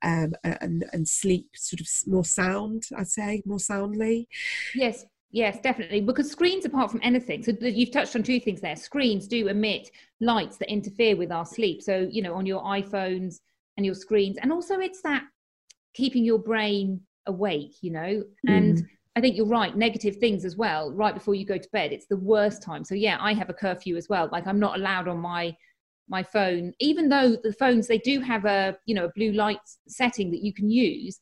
Um, 0.03 0.35
and 0.45 0.85
and 0.93 1.09
sleep 1.09 1.49
sort 1.55 1.81
of 1.81 1.89
more 2.07 2.25
sound, 2.25 2.83
I'd 2.97 3.09
say, 3.09 3.43
more 3.47 3.59
soundly. 3.59 4.29
Yes, 4.75 5.07
Yes, 5.33 5.61
definitely. 5.61 6.01
Because 6.01 6.31
screens, 6.31 6.65
apart 6.65 6.91
from 6.91 7.01
anything, 7.03 7.43
so 7.43 7.53
you've 7.61 7.91
touched 7.91 8.15
on 8.17 8.23
two 8.23 8.41
things 8.41 8.61
there. 8.61 8.77
Screens 8.77 9.27
do 9.27 9.49
emit 9.49 9.91
lights 10.21 10.57
that 10.59 10.71
interfere 10.71 11.17
with 11.17 11.31
our 11.33 11.45
sleep. 11.45 11.83
So, 11.83 12.09
you 12.11 12.23
know, 12.23 12.35
on 12.35 12.47
your 12.47 12.63
iPhones 12.63 13.41
and 13.77 13.85
your 13.85 13.95
screens. 13.95 14.39
And 14.41 14.53
also, 14.53 14.79
it's 14.79 15.03
that 15.03 15.25
keeping 15.95 16.25
your 16.25 16.39
brain 16.39 17.01
awake, 17.27 17.75
you 17.83 17.91
know. 17.91 18.23
And 18.47 18.79
mm. 18.79 18.87
I 19.17 19.21
think 19.21 19.37
you're 19.37 19.47
right, 19.47 19.75
negative 19.75 20.17
things 20.17 20.45
as 20.45 20.57
well, 20.57 20.93
right 20.93 21.15
before 21.15 21.35
you 21.35 21.47
go 21.47 21.57
to 21.57 21.69
bed. 21.73 21.91
It's 21.91 22.07
the 22.07 22.19
worst 22.19 22.63
time. 22.63 22.85
So, 22.85 22.95
yeah, 22.95 23.17
I 23.19 23.33
have 23.33 23.49
a 23.49 23.55
curfew 23.55 23.97
as 23.97 24.09
well. 24.11 24.29
Like, 24.31 24.47
I'm 24.47 24.61
not 24.61 24.79
allowed 24.79 25.09
on 25.09 25.19
my 25.19 25.57
my 26.09 26.23
phone 26.23 26.73
even 26.81 27.09
though 27.09 27.37
the 27.43 27.53
phones 27.53 27.87
they 27.87 27.99
do 27.99 28.21
have 28.21 28.45
a 28.45 28.77
you 28.87 28.95
know 28.95 29.07
a 29.07 29.13
blue 29.15 29.33
light 29.33 29.59
setting 29.89 30.31
that 30.31 30.43
you 30.43 30.53
can 30.53 30.71
use 30.71 31.19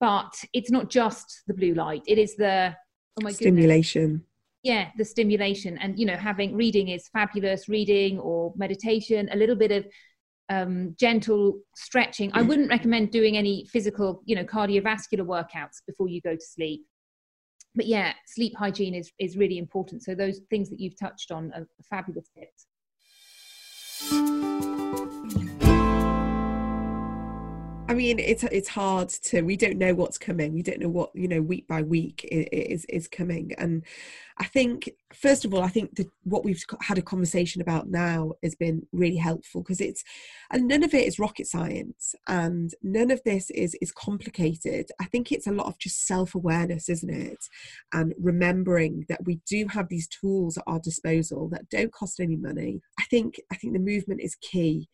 but 0.00 0.32
it's 0.52 0.70
not 0.70 0.90
just 0.90 1.42
the 1.46 1.54
blue 1.54 1.74
light 1.74 2.02
it 2.06 2.18
is 2.18 2.34
the 2.36 2.74
oh 3.18 3.22
my 3.22 3.30
stimulation 3.30 4.02
goodness. 4.02 4.22
yeah 4.62 4.88
the 4.98 5.04
stimulation 5.04 5.78
and 5.78 5.98
you 5.98 6.06
know 6.06 6.16
having 6.16 6.56
reading 6.56 6.88
is 6.88 7.08
fabulous 7.08 7.68
reading 7.68 8.18
or 8.18 8.52
meditation 8.56 9.28
a 9.32 9.36
little 9.36 9.56
bit 9.56 9.70
of 9.70 9.86
um, 10.48 10.96
gentle 10.98 11.60
stretching 11.76 12.32
i 12.34 12.42
wouldn't 12.42 12.68
recommend 12.70 13.12
doing 13.12 13.36
any 13.36 13.64
physical 13.66 14.20
you 14.24 14.34
know 14.34 14.42
cardiovascular 14.42 15.24
workouts 15.24 15.76
before 15.86 16.08
you 16.08 16.20
go 16.20 16.34
to 16.34 16.44
sleep 16.44 16.84
but 17.74 17.86
yeah 17.86 18.12
sleep 18.26 18.54
hygiene 18.56 18.94
is 18.94 19.12
is 19.18 19.36
really 19.36 19.58
important. 19.58 20.02
So 20.02 20.14
those 20.14 20.40
things 20.50 20.70
that 20.70 20.80
you've 20.80 20.98
touched 20.98 21.30
on 21.30 21.52
are 21.54 21.66
fabulous 21.88 22.28
tips 22.36 22.66
I 27.90 27.94
mean, 27.94 28.20
it's 28.20 28.44
it's 28.44 28.68
hard 28.68 29.08
to. 29.08 29.42
We 29.42 29.56
don't 29.56 29.76
know 29.76 29.94
what's 29.94 30.16
coming. 30.16 30.54
We 30.54 30.62
don't 30.62 30.78
know 30.78 30.88
what 30.88 31.10
you 31.12 31.26
know 31.26 31.42
week 31.42 31.66
by 31.66 31.82
week 31.82 32.24
is 32.30 32.84
is 32.84 33.08
coming. 33.08 33.52
And 33.58 33.82
I 34.38 34.44
think, 34.44 34.90
first 35.12 35.44
of 35.44 35.52
all, 35.52 35.64
I 35.64 35.70
think 35.70 35.98
what 36.22 36.44
we've 36.44 36.62
had 36.82 36.98
a 36.98 37.02
conversation 37.02 37.60
about 37.60 37.88
now 37.88 38.34
has 38.44 38.54
been 38.54 38.86
really 38.92 39.16
helpful 39.16 39.62
because 39.62 39.80
it's, 39.80 40.04
and 40.52 40.68
none 40.68 40.84
of 40.84 40.94
it 40.94 41.04
is 41.04 41.18
rocket 41.18 41.48
science, 41.48 42.14
and 42.28 42.72
none 42.80 43.10
of 43.10 43.24
this 43.24 43.50
is 43.50 43.74
is 43.82 43.90
complicated. 43.90 44.92
I 45.00 45.06
think 45.06 45.32
it's 45.32 45.48
a 45.48 45.52
lot 45.52 45.66
of 45.66 45.76
just 45.76 46.06
self 46.06 46.36
awareness, 46.36 46.88
isn't 46.88 47.10
it? 47.10 47.44
And 47.92 48.14
remembering 48.20 49.04
that 49.08 49.24
we 49.24 49.40
do 49.48 49.66
have 49.68 49.88
these 49.88 50.06
tools 50.06 50.56
at 50.56 50.64
our 50.68 50.78
disposal 50.78 51.48
that 51.48 51.68
don't 51.70 51.92
cost 51.92 52.20
any 52.20 52.36
money. 52.36 52.82
I 53.00 53.04
think 53.10 53.40
I 53.52 53.56
think 53.56 53.72
the 53.72 53.80
movement 53.80 54.20
is 54.20 54.36
key, 54.36 54.88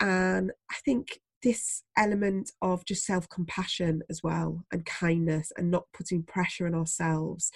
and 0.00 0.50
I 0.72 0.74
think 0.84 1.20
this 1.42 1.82
element 1.96 2.52
of 2.62 2.84
just 2.84 3.04
self 3.04 3.28
compassion 3.28 4.02
as 4.08 4.22
well 4.22 4.64
and 4.72 4.86
kindness 4.86 5.52
and 5.56 5.70
not 5.70 5.84
putting 5.92 6.22
pressure 6.22 6.66
on 6.66 6.74
ourselves 6.74 7.50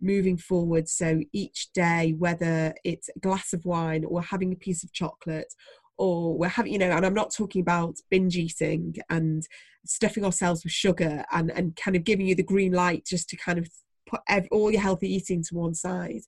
moving 0.00 0.36
forward. 0.36 0.88
So 0.88 1.20
each 1.32 1.72
day, 1.72 2.14
whether 2.18 2.74
it's 2.84 3.08
a 3.14 3.18
glass 3.20 3.52
of 3.52 3.64
wine 3.64 4.04
or 4.04 4.22
having 4.22 4.52
a 4.52 4.56
piece 4.56 4.82
of 4.84 4.92
chocolate 4.92 5.52
or 5.98 6.36
we're 6.36 6.48
having, 6.48 6.72
you 6.72 6.78
know, 6.78 6.90
and 6.90 7.06
I'm 7.06 7.14
not 7.14 7.32
talking 7.32 7.60
about 7.60 7.96
binge 8.10 8.36
eating 8.36 8.96
and 9.08 9.46
stuffing 9.86 10.24
ourselves 10.24 10.64
with 10.64 10.72
sugar 10.72 11.24
and, 11.32 11.50
and 11.50 11.76
kind 11.76 11.96
of 11.96 12.04
giving 12.04 12.26
you 12.26 12.34
the 12.34 12.42
green 12.42 12.72
light 12.72 13.04
just 13.04 13.28
to 13.30 13.36
kind 13.36 13.58
of 13.58 13.68
put 14.06 14.20
all 14.50 14.70
your 14.70 14.80
healthy 14.80 15.12
eating 15.12 15.42
to 15.44 15.54
one 15.54 15.74
side. 15.74 16.22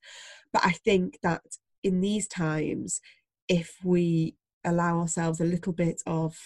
But 0.53 0.65
I 0.65 0.73
think 0.73 1.19
that 1.23 1.43
in 1.83 2.01
these 2.01 2.29
times, 2.29 3.01
if 3.49 3.77
we 3.85 4.37
allow 4.65 5.01
ourselves 5.01 5.41
a 5.41 5.45
little 5.45 5.73
bit 5.73 6.01
of 6.07 6.37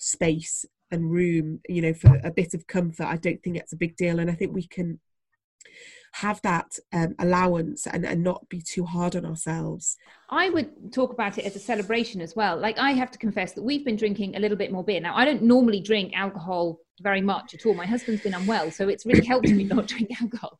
space 0.00 0.64
and 0.90 1.10
room 1.10 1.60
you 1.68 1.80
know 1.80 1.94
for 1.94 2.20
a 2.24 2.30
bit 2.30 2.54
of 2.54 2.66
comfort 2.66 3.06
i 3.06 3.16
don't 3.16 3.42
think 3.42 3.56
it's 3.56 3.72
a 3.72 3.76
big 3.76 3.96
deal 3.96 4.18
and 4.18 4.30
i 4.30 4.34
think 4.34 4.54
we 4.54 4.66
can 4.66 4.98
have 6.12 6.40
that 6.42 6.76
um, 6.92 7.14
allowance 7.18 7.86
and, 7.86 8.04
and 8.04 8.22
not 8.22 8.48
be 8.48 8.60
too 8.60 8.84
hard 8.84 9.14
on 9.14 9.24
ourselves. 9.24 9.96
I 10.28 10.50
would 10.50 10.92
talk 10.92 11.12
about 11.12 11.38
it 11.38 11.44
as 11.44 11.54
a 11.54 11.60
celebration 11.60 12.20
as 12.20 12.34
well. 12.34 12.56
Like 12.56 12.78
I 12.78 12.92
have 12.92 13.10
to 13.12 13.18
confess 13.18 13.52
that 13.52 13.62
we've 13.62 13.84
been 13.84 13.96
drinking 13.96 14.36
a 14.36 14.40
little 14.40 14.56
bit 14.56 14.72
more 14.72 14.82
beer. 14.82 15.00
Now 15.00 15.16
I 15.16 15.24
don't 15.24 15.42
normally 15.42 15.80
drink 15.80 16.12
alcohol 16.14 16.78
very 17.00 17.20
much 17.20 17.54
at 17.54 17.64
all. 17.64 17.74
My 17.74 17.86
husband's 17.86 18.22
been 18.22 18.34
unwell, 18.34 18.70
so 18.70 18.88
it's 18.88 19.06
really 19.06 19.24
helped 19.24 19.48
me 19.48 19.64
not 19.64 19.86
drink 19.86 20.10
alcohol. 20.20 20.58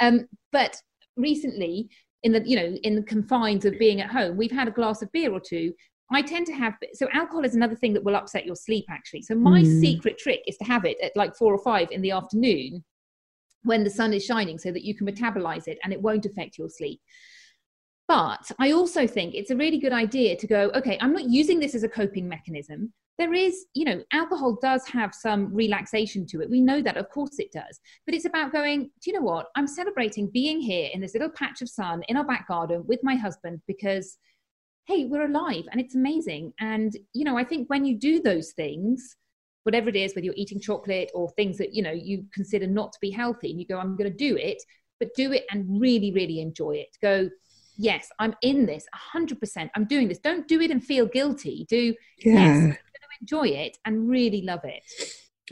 Um, 0.00 0.26
but 0.52 0.76
recently, 1.16 1.88
in 2.22 2.32
the 2.32 2.42
you 2.46 2.56
know 2.56 2.76
in 2.82 2.96
the 2.96 3.02
confines 3.02 3.64
of 3.64 3.78
being 3.78 4.00
at 4.00 4.10
home, 4.10 4.36
we've 4.36 4.52
had 4.52 4.68
a 4.68 4.72
glass 4.72 5.02
of 5.02 5.10
beer 5.12 5.32
or 5.32 5.40
two. 5.40 5.72
I 6.10 6.22
tend 6.22 6.46
to 6.46 6.52
have 6.52 6.74
so 6.92 7.08
alcohol 7.12 7.44
is 7.44 7.54
another 7.54 7.74
thing 7.74 7.92
that 7.94 8.04
will 8.04 8.16
upset 8.16 8.46
your 8.46 8.54
sleep 8.54 8.84
actually. 8.88 9.22
So 9.22 9.34
my 9.34 9.62
mm. 9.62 9.80
secret 9.80 10.18
trick 10.18 10.40
is 10.46 10.56
to 10.58 10.64
have 10.64 10.84
it 10.84 10.98
at 11.02 11.16
like 11.16 11.36
four 11.36 11.52
or 11.52 11.62
five 11.62 11.90
in 11.90 12.00
the 12.00 12.12
afternoon 12.12 12.84
when 13.64 13.82
the 13.82 13.90
sun 13.90 14.14
is 14.14 14.24
shining 14.24 14.58
so 14.58 14.70
that 14.70 14.84
you 14.84 14.94
can 14.94 15.06
metabolize 15.06 15.66
it 15.66 15.78
and 15.82 15.92
it 15.92 16.00
won't 16.00 16.26
affect 16.26 16.58
your 16.58 16.68
sleep. 16.68 17.00
But 18.08 18.52
I 18.60 18.70
also 18.70 19.06
think 19.06 19.34
it's 19.34 19.50
a 19.50 19.56
really 19.56 19.78
good 19.78 19.92
idea 19.92 20.36
to 20.36 20.46
go, 20.46 20.70
okay, 20.76 20.96
I'm 21.00 21.12
not 21.12 21.28
using 21.28 21.58
this 21.58 21.74
as 21.74 21.82
a 21.82 21.88
coping 21.88 22.28
mechanism. 22.28 22.92
There 23.18 23.34
is, 23.34 23.66
you 23.74 23.84
know, 23.84 24.02
alcohol 24.12 24.58
does 24.62 24.86
have 24.86 25.12
some 25.12 25.52
relaxation 25.52 26.26
to 26.26 26.40
it. 26.40 26.50
We 26.50 26.60
know 26.60 26.82
that, 26.82 26.96
of 26.96 27.08
course 27.10 27.38
it 27.38 27.50
does. 27.50 27.80
But 28.04 28.14
it's 28.14 28.26
about 28.26 28.52
going, 28.52 28.90
do 29.02 29.10
you 29.10 29.14
know 29.14 29.24
what? 29.24 29.46
I'm 29.56 29.66
celebrating 29.66 30.30
being 30.30 30.60
here 30.60 30.90
in 30.92 31.00
this 31.00 31.14
little 31.14 31.30
patch 31.30 31.62
of 31.62 31.68
sun 31.68 32.02
in 32.08 32.16
our 32.16 32.24
back 32.24 32.46
garden 32.46 32.84
with 32.86 33.00
my 33.02 33.16
husband 33.16 33.62
because, 33.66 34.18
hey, 34.86 35.04
we're 35.04 35.24
alive 35.26 35.64
and 35.70 35.80
it's 35.80 35.94
amazing. 35.94 36.52
And, 36.60 36.96
you 37.12 37.24
know, 37.24 37.36
I 37.36 37.44
think 37.44 37.68
when 37.68 37.84
you 37.84 37.98
do 37.98 38.20
those 38.20 38.52
things, 38.52 39.16
whatever 39.64 39.88
it 39.88 39.96
is, 39.96 40.14
whether 40.14 40.24
you're 40.24 40.34
eating 40.36 40.60
chocolate 40.60 41.10
or 41.12 41.28
things 41.30 41.58
that, 41.58 41.74
you 41.74 41.82
know, 41.82 41.92
you 41.92 42.24
consider 42.32 42.66
not 42.66 42.92
to 42.92 42.98
be 43.00 43.10
healthy, 43.10 43.50
and 43.50 43.60
you 43.60 43.66
go, 43.66 43.78
I'm 43.78 43.96
going 43.96 44.10
to 44.10 44.16
do 44.16 44.36
it, 44.36 44.62
but 45.00 45.08
do 45.16 45.32
it 45.32 45.44
and 45.50 45.80
really, 45.80 46.12
really 46.12 46.40
enjoy 46.40 46.76
it. 46.76 46.96
Go, 47.02 47.28
yes, 47.76 48.08
I'm 48.20 48.34
in 48.42 48.64
this 48.66 48.86
100%. 49.14 49.70
I'm 49.74 49.84
doing 49.86 50.08
this. 50.08 50.18
Don't 50.18 50.46
do 50.46 50.60
it 50.60 50.70
and 50.70 50.82
feel 50.82 51.06
guilty. 51.06 51.66
Do, 51.68 51.94
yeah. 52.18 52.66
yes, 52.68 52.76
enjoy 53.20 53.48
it 53.48 53.76
and 53.84 54.08
really 54.08 54.42
love 54.42 54.60
it. 54.64 54.82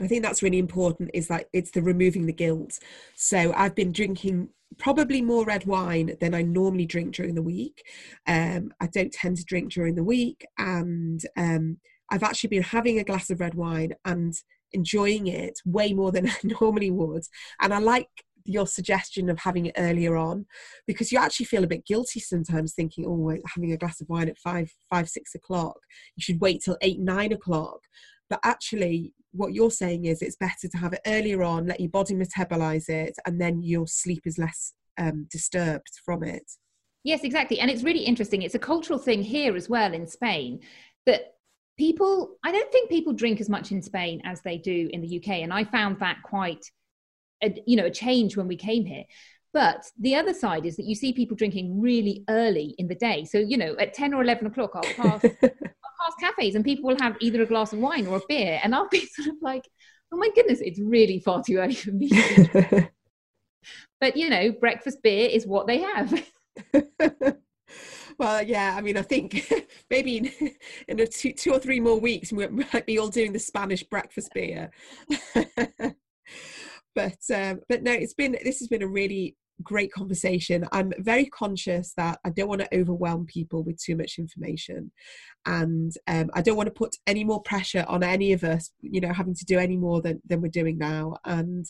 I 0.01 0.07
think 0.07 0.23
that's 0.23 0.43
really 0.43 0.59
important 0.59 1.11
is 1.13 1.27
that 1.27 1.47
it's 1.53 1.71
the 1.71 1.81
removing 1.81 2.25
the 2.25 2.33
guilt. 2.33 2.79
So 3.15 3.53
I've 3.55 3.75
been 3.75 3.91
drinking 3.91 4.49
probably 4.77 5.21
more 5.21 5.45
red 5.45 5.65
wine 5.65 6.15
than 6.19 6.33
I 6.33 6.41
normally 6.41 6.85
drink 6.85 7.15
during 7.15 7.35
the 7.35 7.41
week. 7.41 7.83
Um, 8.27 8.73
I 8.81 8.87
don't 8.87 9.11
tend 9.11 9.37
to 9.37 9.45
drink 9.45 9.71
during 9.71 9.95
the 9.95 10.03
week 10.03 10.45
and 10.57 11.21
um, 11.37 11.77
I've 12.11 12.23
actually 12.23 12.49
been 12.49 12.63
having 12.63 12.99
a 12.99 13.03
glass 13.03 13.29
of 13.29 13.39
red 13.39 13.55
wine 13.55 13.93
and 14.05 14.33
enjoying 14.73 15.27
it 15.27 15.59
way 15.65 15.93
more 15.93 16.11
than 16.11 16.29
I 16.29 16.35
normally 16.43 16.91
would. 16.91 17.23
And 17.61 17.73
I 17.73 17.79
like 17.79 18.09
your 18.45 18.67
suggestion 18.67 19.29
of 19.29 19.39
having 19.39 19.65
it 19.65 19.75
earlier 19.77 20.15
on 20.15 20.45
because 20.85 21.11
you 21.11 21.17
actually 21.17 21.47
feel 21.47 21.63
a 21.63 21.67
bit 21.67 21.85
guilty 21.85 22.19
sometimes 22.19 22.73
thinking 22.73 23.03
oh 23.07 23.35
having 23.47 23.71
a 23.71 23.77
glass 23.77 23.99
of 23.99 24.07
wine 24.07 24.29
at 24.29 24.37
five 24.37 24.71
five 24.87 25.09
six 25.09 25.33
o'clock 25.33 25.77
you 26.15 26.21
should 26.21 26.39
wait 26.39 26.61
till 26.63 26.77
eight 26.81 26.99
nine 26.99 27.33
o'clock 27.33 27.79
but 28.29 28.39
actually 28.43 29.13
what 29.35 29.53
you're 29.53 29.71
saying 29.71 30.05
is 30.05 30.21
it's 30.21 30.35
better 30.35 30.67
to 30.67 30.77
have 30.77 30.93
it 30.93 31.01
earlier 31.05 31.43
on 31.43 31.67
let 31.67 31.79
your 31.79 31.89
body 31.89 32.13
metabolize 32.13 32.89
it 32.89 33.15
and 33.25 33.39
then 33.39 33.61
your 33.61 33.87
sleep 33.87 34.23
is 34.25 34.37
less 34.37 34.73
um, 34.97 35.27
disturbed 35.29 35.91
from 36.05 36.23
it. 36.23 36.49
Yes 37.03 37.23
exactly. 37.23 37.59
And 37.59 37.69
it's 37.69 37.83
really 37.83 38.03
interesting. 38.03 38.41
It's 38.41 38.55
a 38.55 38.59
cultural 38.59 38.99
thing 38.99 39.21
here 39.21 39.55
as 39.55 39.69
well 39.69 39.93
in 39.93 40.07
spain 40.07 40.61
that 41.05 41.33
people 41.77 42.37
i 42.43 42.53
don't 42.53 42.71
think 42.71 42.89
people 42.89 43.11
drink 43.11 43.41
as 43.41 43.49
much 43.49 43.73
in 43.73 43.81
spain 43.81 44.21
as 44.23 44.39
they 44.43 44.57
do 44.57 44.89
in 44.93 45.01
the 45.01 45.17
uk 45.17 45.27
and 45.27 45.51
i 45.51 45.61
found 45.61 45.99
that 45.99 46.15
quite 46.23 46.65
a, 47.43 47.53
you 47.65 47.75
know 47.75 47.85
a 47.85 47.91
change 47.91 48.37
when 48.37 48.47
we 48.47 48.55
came 48.55 48.85
here. 48.85 49.03
But 49.53 49.85
the 49.97 50.15
other 50.15 50.33
side 50.33 50.65
is 50.65 50.75
that 50.75 50.85
you 50.85 50.95
see 50.95 51.13
people 51.13 51.37
drinking 51.37 51.79
really 51.79 52.25
early 52.29 52.75
in 52.77 52.87
the 52.87 52.95
day. 52.95 53.23
So 53.25 53.37
you 53.37 53.57
know 53.57 53.75
at 53.79 53.93
10 53.93 54.13
or 54.13 54.21
11 54.21 54.47
o'clock 54.47 54.71
i'll 54.75 54.93
pass 54.93 55.21
i'll 56.01 56.13
cafes 56.19 56.55
and 56.55 56.63
people 56.63 56.87
will 56.87 56.99
have 56.99 57.17
either 57.19 57.41
a 57.41 57.45
glass 57.45 57.73
of 57.73 57.79
wine 57.79 58.07
or 58.07 58.17
a 58.17 58.21
beer. 58.27 58.59
And 58.63 58.73
i'll 58.75 58.89
be 58.89 59.05
sort 59.13 59.29
of 59.29 59.35
like 59.41 59.67
oh 60.11 60.17
my 60.17 60.29
goodness 60.35 60.59
it's 60.61 60.79
really 60.79 61.19
far 61.19 61.43
too 61.43 61.57
early 61.57 61.75
for 61.75 61.91
me. 61.91 62.09
But 64.01 64.17
you 64.17 64.29
know 64.29 64.51
breakfast 64.51 65.01
beer 65.01 65.29
is 65.29 65.47
what 65.47 65.67
they 65.67 65.79
have. 65.79 66.27
Well 68.17 68.41
yeah 68.43 68.75
i 68.77 68.81
mean 68.81 68.95
i 68.95 69.01
think 69.01 69.51
maybe 69.89 70.17
in, 70.17 70.31
in 70.87 70.99
a 71.01 71.05
two, 71.05 71.33
two 71.33 71.51
or 71.51 71.59
three 71.59 71.81
more 71.81 71.99
weeks 71.99 72.31
we 72.31 72.47
might 72.47 72.85
be 72.85 72.97
all 72.97 73.09
doing 73.09 73.33
the 73.33 73.39
spanish 73.39 73.83
breakfast 73.83 74.29
beer. 74.33 74.71
But 76.95 77.17
um, 77.33 77.59
but 77.67 77.83
no, 77.83 77.91
it's 77.91 78.13
been 78.13 78.37
this 78.43 78.59
has 78.59 78.69
been 78.69 78.81
a 78.81 78.87
really 78.87 79.35
great 79.63 79.91
conversation. 79.91 80.65
I'm 80.71 80.91
very 80.99 81.25
conscious 81.25 81.93
that 81.97 82.19
I 82.25 82.29
don't 82.29 82.49
want 82.49 82.61
to 82.61 82.77
overwhelm 82.77 83.25
people 83.25 83.63
with 83.63 83.81
too 83.81 83.95
much 83.95 84.17
information, 84.17 84.91
and 85.45 85.93
um, 86.07 86.29
I 86.33 86.41
don't 86.41 86.57
want 86.57 86.67
to 86.67 86.73
put 86.73 86.95
any 87.07 87.23
more 87.23 87.41
pressure 87.41 87.85
on 87.87 88.03
any 88.03 88.33
of 88.33 88.43
us. 88.43 88.71
You 88.81 89.01
know, 89.01 89.13
having 89.13 89.35
to 89.35 89.45
do 89.45 89.59
any 89.59 89.77
more 89.77 90.01
than 90.01 90.21
than 90.27 90.41
we're 90.41 90.49
doing 90.49 90.77
now. 90.77 91.17
And 91.25 91.65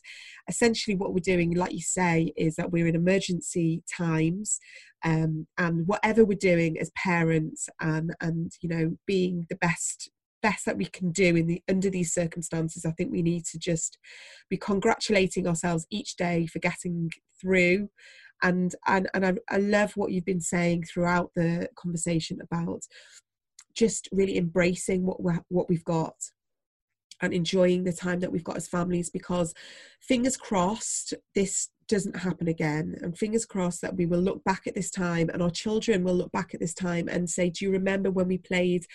essentially, 0.47 0.95
what 0.95 1.13
we're 1.13 1.19
doing, 1.19 1.53
like 1.53 1.73
you 1.73 1.81
say, 1.81 2.33
is 2.35 2.55
that 2.55 2.71
we're 2.71 2.87
in 2.87 2.95
emergency 2.95 3.83
times. 3.95 4.59
Um, 5.03 5.45
and 5.59 5.85
whatever 5.85 6.25
we're 6.25 6.35
doing 6.35 6.79
as 6.79 6.89
parents 6.95 7.69
and 7.79 8.15
and 8.21 8.51
you 8.61 8.69
know 8.69 8.97
being 9.05 9.45
the 9.49 9.55
best 9.57 10.09
best 10.45 10.63
that 10.67 10.77
we 10.77 10.85
can 10.85 11.11
do 11.11 11.35
in 11.35 11.47
the 11.47 11.63
under 11.67 11.89
these 11.89 12.13
circumstances. 12.13 12.85
I 12.85 12.91
think 12.91 13.11
we 13.11 13.23
need 13.23 13.45
to 13.45 13.57
just 13.57 13.97
be 14.47 14.57
congratulating 14.57 15.47
ourselves 15.47 15.87
each 15.89 16.17
day 16.17 16.45
for 16.45 16.59
getting 16.59 17.09
through. 17.41 17.89
And 18.43 18.75
and, 18.85 19.09
and 19.15 19.25
I, 19.25 19.33
I 19.49 19.57
love 19.57 19.93
what 19.95 20.11
you've 20.11 20.31
been 20.33 20.47
saying 20.55 20.83
throughout 20.83 21.31
the 21.35 21.67
conversation 21.75 22.37
about 22.43 22.81
just 23.75 24.07
really 24.11 24.37
embracing 24.37 25.03
what 25.03 25.23
we 25.23 25.33
what 25.49 25.67
we've 25.67 25.83
got 25.83 26.15
and 27.21 27.33
enjoying 27.33 27.83
the 27.83 27.93
time 27.93 28.19
that 28.19 28.31
we've 28.31 28.43
got 28.43 28.57
as 28.57 28.67
families 28.67 29.09
because 29.09 29.51
fingers 30.01 30.37
crossed 30.37 31.13
this 31.33 31.69
doesn't 31.87 32.17
happen 32.17 32.47
again. 32.47 32.95
And 33.01 33.17
fingers 33.17 33.45
crossed 33.45 33.81
that 33.81 33.95
we 33.95 34.05
will 34.05 34.19
look 34.19 34.43
back 34.43 34.67
at 34.67 34.75
this 34.75 34.91
time 34.91 35.29
and 35.29 35.41
our 35.41 35.49
children 35.49 36.03
will 36.03 36.15
look 36.15 36.31
back 36.31 36.53
at 36.53 36.59
this 36.59 36.73
time 36.73 37.07
and 37.07 37.29
say 37.29 37.49
do 37.49 37.65
you 37.65 37.71
remember 37.71 38.11
when 38.11 38.27
we 38.27 38.37
played 38.37 38.85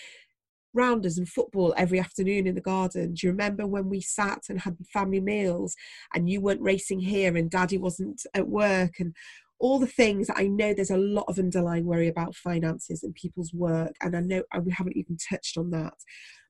rounders 0.72 1.18
and 1.18 1.28
football 1.28 1.74
every 1.76 1.98
afternoon 1.98 2.46
in 2.46 2.54
the 2.54 2.60
garden. 2.60 3.14
Do 3.14 3.26
you 3.26 3.32
remember 3.32 3.66
when 3.66 3.88
we 3.88 4.00
sat 4.00 4.44
and 4.48 4.60
had 4.60 4.76
family 4.92 5.20
meals 5.20 5.74
and 6.14 6.28
you 6.28 6.40
weren't 6.40 6.62
racing 6.62 7.00
here 7.00 7.36
and 7.36 7.50
daddy 7.50 7.78
wasn't 7.78 8.22
at 8.34 8.48
work 8.48 9.00
and 9.00 9.14
all 9.58 9.78
the 9.78 9.86
things 9.86 10.28
I 10.34 10.46
know 10.46 10.72
there's 10.72 10.90
a 10.90 10.96
lot 10.96 11.26
of 11.28 11.38
underlying 11.38 11.84
worry 11.84 12.08
about 12.08 12.34
finances 12.34 13.02
and 13.02 13.14
people's 13.14 13.52
work 13.52 13.94
and 14.00 14.16
I 14.16 14.20
know 14.20 14.42
we 14.64 14.72
haven't 14.72 14.96
even 14.96 15.18
touched 15.28 15.58
on 15.58 15.70
that 15.70 15.94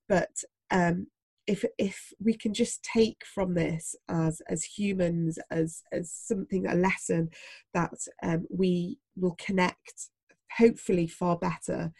but 0.08 0.30
um, 0.70 1.08
if 1.46 1.64
if 1.78 2.12
we 2.22 2.34
can 2.36 2.54
just 2.54 2.82
take 2.84 3.22
from 3.24 3.54
this 3.54 3.96
as 4.08 4.40
as 4.48 4.62
humans 4.62 5.38
as 5.50 5.82
as 5.92 6.12
something 6.12 6.66
a 6.66 6.74
lesson 6.74 7.30
that 7.74 7.94
um, 8.22 8.46
we 8.50 8.98
will 9.16 9.36
connect 9.44 10.10
hopefully 10.56 11.08
far 11.08 11.36
better 11.36 11.92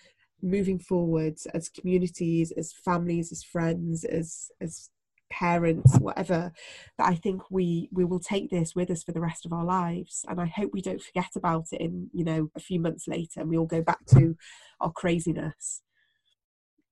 moving 0.43 0.79
forwards 0.79 1.47
as 1.55 1.69
communities 1.69 2.53
as 2.53 2.73
families 2.73 3.33
as 3.33 3.43
friends 3.43 4.05
as 4.05 4.51
as 4.61 4.91
parents 5.31 5.97
whatever 5.99 6.53
that 6.99 7.09
i 7.09 7.15
think 7.15 7.43
we 7.51 7.89
we 7.93 8.05
will 8.05 8.19
take 8.19 8.51
this 8.51 8.75
with 8.75 8.91
us 8.91 9.05
for 9.05 9.13
the 9.13 9.21
rest 9.21 9.47
of 9.47 9.53
our 9.53 9.65
lives 9.65 10.25
and 10.29 10.41
i 10.41 10.47
hope 10.47 10.71
we 10.73 10.83
don't 10.83 11.03
forget 11.03 11.31
about 11.37 11.67
it 11.71 11.81
in 11.81 12.11
you 12.13 12.25
know 12.25 12.51
a 12.57 12.61
few 12.61 12.81
months 12.81 13.07
later 13.07 13.41
and 13.41 13.49
we 13.49 13.57
all 13.57 13.67
go 13.67 13.81
back 13.81 14.05
to 14.07 14.37
our 14.81 14.91
craziness 14.91 15.83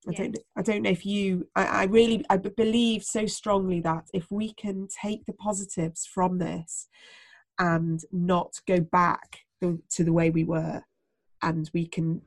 I 0.09 0.13
don't. 0.13 0.39
I 0.57 0.63
don't 0.63 0.83
know 0.83 0.91
if 0.91 1.05
you. 1.05 1.49
I, 1.55 1.65
I 1.65 1.85
really. 1.85 2.25
I 2.31 2.37
believe 2.37 3.03
so 3.03 3.27
strongly 3.27 3.81
that 3.81 4.05
if 4.15 4.31
we 4.31 4.55
can 4.55 4.87
take 4.89 5.27
the 5.27 5.33
positives 5.33 6.07
from 6.07 6.39
this, 6.39 6.89
and 7.59 8.01
not 8.13 8.61
go 8.67 8.81
back 8.81 9.41
to 9.61 10.05
the 10.05 10.13
way 10.13 10.31
we 10.31 10.45
were, 10.45 10.83
and 11.43 11.71
we 11.75 11.87
can 11.87 12.23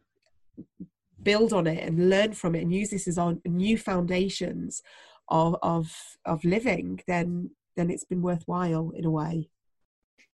build 1.23 1.53
on 1.53 1.67
it 1.67 1.83
and 1.83 2.09
learn 2.09 2.33
from 2.33 2.55
it 2.55 2.61
and 2.61 2.73
use 2.73 2.89
this 2.89 3.07
as 3.07 3.17
our 3.17 3.35
new 3.45 3.77
foundations 3.77 4.81
of 5.29 5.55
of 5.61 5.91
of 6.25 6.43
living 6.43 6.99
then 7.07 7.49
then 7.77 7.89
it's 7.89 8.03
been 8.03 8.21
worthwhile 8.21 8.91
in 8.95 9.05
a 9.05 9.11
way. 9.11 9.49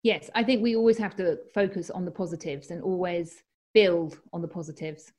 Yes 0.02 0.30
i 0.34 0.42
think 0.42 0.62
we 0.62 0.76
always 0.76 0.98
have 0.98 1.16
to 1.16 1.38
focus 1.52 1.90
on 1.90 2.04
the 2.04 2.10
positives 2.10 2.70
and 2.70 2.82
always 2.82 3.42
build 3.72 4.18
on 4.32 4.40
the 4.42 4.48
positives. 4.48 5.12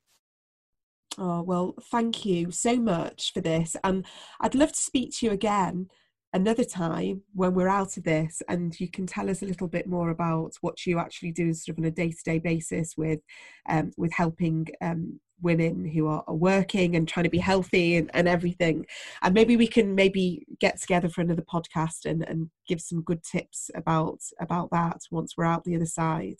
Oh 1.18 1.42
well 1.42 1.74
thank 1.90 2.24
you 2.24 2.50
so 2.50 2.76
much 2.76 3.32
for 3.32 3.40
this 3.40 3.76
and 3.82 4.04
i'd 4.40 4.54
love 4.54 4.72
to 4.72 4.80
speak 4.80 5.16
to 5.16 5.26
you 5.26 5.32
again 5.32 5.88
another 6.32 6.64
time 6.64 7.22
when 7.34 7.54
we're 7.54 7.68
out 7.68 7.96
of 7.96 8.04
this 8.04 8.42
and 8.48 8.78
you 8.78 8.90
can 8.90 9.06
tell 9.06 9.30
us 9.30 9.40
a 9.40 9.46
little 9.46 9.68
bit 9.68 9.86
more 9.86 10.10
about 10.10 10.52
what 10.60 10.84
you 10.84 10.98
actually 10.98 11.32
do 11.32 11.54
sort 11.54 11.78
of 11.78 11.82
on 11.82 11.88
a 11.88 11.90
day-to-day 11.90 12.38
basis 12.38 12.94
with 12.96 13.20
um, 13.70 13.90
with 13.96 14.12
helping 14.12 14.66
um, 14.82 15.18
women 15.42 15.84
who 15.84 16.06
are, 16.06 16.24
are 16.26 16.34
working 16.34 16.96
and 16.96 17.06
trying 17.06 17.24
to 17.24 17.30
be 17.30 17.38
healthy 17.38 17.96
and, 17.96 18.10
and 18.14 18.28
everything. 18.28 18.86
And 19.22 19.34
maybe 19.34 19.56
we 19.56 19.66
can 19.66 19.94
maybe 19.94 20.46
get 20.60 20.80
together 20.80 21.08
for 21.08 21.20
another 21.20 21.42
podcast 21.42 22.04
and, 22.04 22.26
and 22.28 22.50
give 22.66 22.80
some 22.80 23.02
good 23.02 23.22
tips 23.22 23.70
about 23.74 24.20
about 24.40 24.70
that 24.70 25.00
once 25.10 25.34
we're 25.36 25.44
out 25.44 25.64
the 25.64 25.76
other 25.76 25.86
side. 25.86 26.38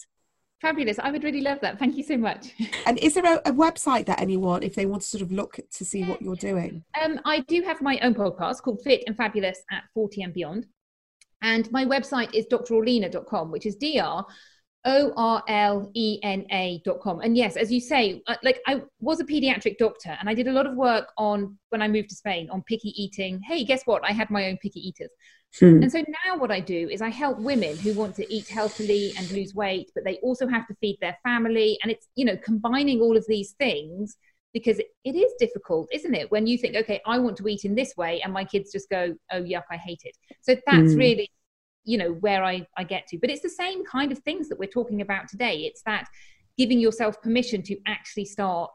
Fabulous. 0.61 0.99
I 0.99 1.11
would 1.11 1.23
really 1.23 1.43
love 1.43 1.61
that. 1.61 1.79
Thank 1.79 1.97
you 1.97 2.03
so 2.03 2.17
much. 2.17 2.53
And 2.87 2.99
is 2.99 3.15
there 3.15 3.25
a, 3.25 3.37
a, 3.45 3.53
website 3.53 4.07
that 4.07 4.21
anyone, 4.21 4.63
if 4.63 4.75
they 4.75 4.87
want 4.87 5.03
to 5.03 5.09
sort 5.09 5.23
of 5.23 5.33
look 5.33 5.59
to 5.73 5.85
see 5.85 6.05
what 6.05 6.23
you're 6.23 6.37
doing? 6.37 6.85
Um, 7.03 7.21
I 7.25 7.41
do 7.41 7.63
have 7.63 7.83
my 7.83 7.99
own 8.01 8.15
podcast 8.15 8.63
called 8.63 8.81
Fit 8.83 9.03
and 9.07 9.17
Fabulous 9.17 9.61
at 9.71 9.83
40 9.93 10.23
and 10.23 10.33
Beyond. 10.33 10.67
And 11.43 11.71
my 11.73 11.85
website 11.85 12.33
is 12.33 12.47
drorlena.com, 12.47 13.51
which 13.51 13.67
is 13.67 13.77
dr 13.77 14.25
O 14.87 15.13
R 15.17 15.43
L 15.49 15.91
E 15.95 16.19
N 16.23 16.47
A 16.51 16.81
dot 16.85 17.01
com. 17.01 17.21
And 17.21 17.37
yes, 17.37 17.57
as 17.57 17.71
you 17.71 17.81
say, 17.81 18.23
uh, 18.27 18.37
like 18.43 18.61
I 18.67 18.83
was 19.01 19.21
a 19.21 19.25
pediatric 19.25 19.79
doctor 19.79 20.17
and 20.19 20.29
I 20.29 20.35
did 20.35 20.47
a 20.49 20.53
lot 20.53 20.67
of 20.67 20.75
work 20.75 21.09
on 21.19 21.59
when 21.71 21.83
I 21.83 21.89
moved 21.89 22.09
to 22.11 22.17
Spain 22.17 22.49
on 22.51 22.63
picky 22.63 22.91
eating. 23.01 23.41
Hey, 23.43 23.65
guess 23.65 23.83
what? 23.85 24.03
I 24.05 24.13
had 24.13 24.31
my 24.31 24.47
own 24.47 24.57
picky 24.59 24.81
eaters. 24.81 25.11
Hmm. 25.59 25.83
And 25.83 25.91
so 25.91 26.05
now 26.25 26.37
what 26.37 26.51
I 26.51 26.61
do 26.61 26.89
is 26.89 27.03
I 27.03 27.09
help 27.09 27.39
women 27.39 27.77
who 27.77 27.95
want 27.95 28.15
to 28.17 28.35
eat 28.35 28.49
healthily 28.49 29.13
and 29.19 29.31
lose 29.31 29.55
weight, 29.55 29.91
but 29.95 30.05
they 30.05 30.17
also 30.19 30.47
have 30.47 30.67
to 30.69 30.75
feed 30.81 30.99
their 31.01 31.17
family. 31.23 31.79
And 31.83 31.91
it's, 31.91 32.09
you 32.15 32.25
know, 32.25 32.37
combining 32.37 33.01
all 33.01 33.17
of 33.17 33.25
these 33.27 33.53
things 33.53 34.17
because 34.53 34.79
it 34.79 35.15
is 35.15 35.33
difficult, 35.39 35.89
isn't 35.93 36.15
it? 36.15 36.31
When 36.31 36.47
you 36.47 36.57
think, 36.57 36.77
okay, 36.77 37.01
I 37.07 37.19
want 37.19 37.37
to 37.39 37.49
eat 37.49 37.65
in 37.65 37.75
this 37.75 37.95
way, 37.97 38.23
and 38.23 38.33
my 38.33 38.45
kids 38.45 38.73
just 38.73 38.89
go, 38.89 39.15
oh, 39.31 39.43
yuck, 39.43 39.65
I 39.71 39.77
hate 39.77 40.01
it. 40.05 40.17
So 40.41 40.57
that's 40.67 40.95
mm. 40.95 40.99
really 40.99 41.31
you 41.87 41.97
know 41.97 42.13
where 42.13 42.45
I, 42.45 42.67
I 42.77 42.85
get 42.85 43.07
to. 43.09 43.19
But 43.19 43.31
it's 43.31 43.43
the 43.43 43.49
same 43.49 43.85
kind 43.85 44.13
of 44.13 44.19
things 44.19 44.49
that 44.49 44.59
we're 44.59 44.67
talking 44.69 45.01
about 45.01 45.29
today. 45.29 45.61
It's 45.61 45.83
that 45.83 46.07
giving 46.59 46.79
yourself 46.79 47.21
permission 47.23 47.63
to 47.63 47.77
actually 47.87 48.27
start 48.27 48.73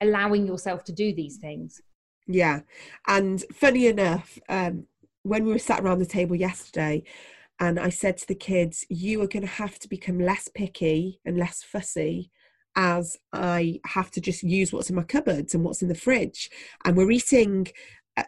allowing 0.00 0.46
yourself 0.46 0.84
to 0.84 0.92
do 0.92 1.14
these 1.14 1.38
things. 1.38 1.80
Yeah. 2.26 2.60
And 3.08 3.44
funny 3.52 3.86
enough 3.86 4.38
um, 4.48 4.86
when 5.22 5.44
we 5.44 5.52
were 5.52 5.58
sat 5.58 5.80
around 5.80 5.98
the 5.98 6.06
table 6.06 6.36
yesterday 6.36 7.02
and 7.58 7.78
i 7.78 7.90
said 7.90 8.16
to 8.16 8.26
the 8.26 8.34
kids 8.34 8.86
you 8.88 9.20
are 9.20 9.26
going 9.26 9.42
to 9.42 9.46
have 9.46 9.78
to 9.78 9.88
become 9.88 10.18
less 10.18 10.48
picky 10.48 11.20
and 11.24 11.36
less 11.36 11.62
fussy 11.62 12.30
as 12.76 13.16
i 13.32 13.78
have 13.84 14.10
to 14.10 14.20
just 14.20 14.42
use 14.42 14.72
what's 14.72 14.90
in 14.90 14.96
my 14.96 15.02
cupboards 15.02 15.54
and 15.54 15.64
what's 15.64 15.82
in 15.82 15.88
the 15.88 15.94
fridge. 15.94 16.50
And 16.84 16.96
we're 16.96 17.10
eating 17.10 17.68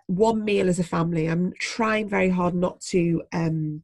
one 0.06 0.44
meal 0.44 0.68
as 0.68 0.78
a 0.78 0.84
family. 0.84 1.26
I'm 1.26 1.52
trying 1.58 2.08
very 2.08 2.28
hard 2.28 2.54
not 2.54 2.80
to, 2.90 3.22
um, 3.32 3.82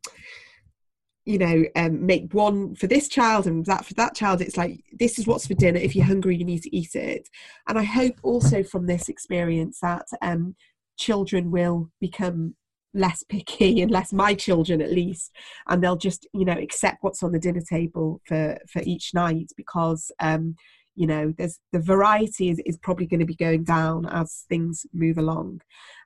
you 1.25 1.39
know, 1.39 1.65
um, 1.77 2.07
make 2.07 2.33
one 2.33 2.75
for 2.75 2.87
this 2.87 3.09
child 3.09 3.47
and 3.47 3.65
that 3.67 3.85
for 3.85 3.95
that 3.95 4.15
child. 4.15 4.41
It's 4.41 4.57
like 4.57 4.83
this 4.99 5.19
is 5.19 5.27
what's 5.27 5.47
for 5.47 5.55
dinner. 5.55 5.79
If 5.79 5.95
you're 5.95 6.05
hungry, 6.05 6.37
you 6.37 6.45
need 6.45 6.63
to 6.63 6.77
eat 6.77 6.95
it. 6.95 7.29
And 7.67 7.79
I 7.79 7.85
hope 7.85 8.15
also 8.23 8.63
from 8.63 8.87
this 8.87 9.09
experience 9.09 9.81
that 9.81 10.07
um, 10.23 10.57
children 10.97 11.51
will 11.51 11.91
become 12.01 12.55
less 12.95 13.23
picky 13.29 13.81
and 13.83 13.91
less 13.91 14.13
my 14.13 14.35
children 14.35 14.81
at 14.81 14.93
least 14.93 15.31
and 15.69 15.83
they'll 15.83 15.97
just 15.97 16.27
you 16.33 16.45
know 16.45 16.55
accept 16.55 16.99
what's 17.03 17.23
on 17.23 17.33
the 17.33 17.39
dinner 17.39 17.61
table 17.61 18.21
for 18.27 18.59
for 18.67 18.83
each 18.85 19.13
night 19.15 19.51
because 19.57 20.11
um 20.21 20.57
you 20.95 21.07
know 21.07 21.33
there's 21.39 21.61
the 21.73 21.79
variety 21.79 22.51
is, 22.51 22.61
is 22.67 22.77
probably 22.79 23.07
going 23.07 23.21
to 23.21 23.27
be 23.27 23.37
going 23.37 23.63
down 23.63 24.07
as 24.07 24.45
things 24.49 24.85
move 24.93 25.19
along 25.19 25.61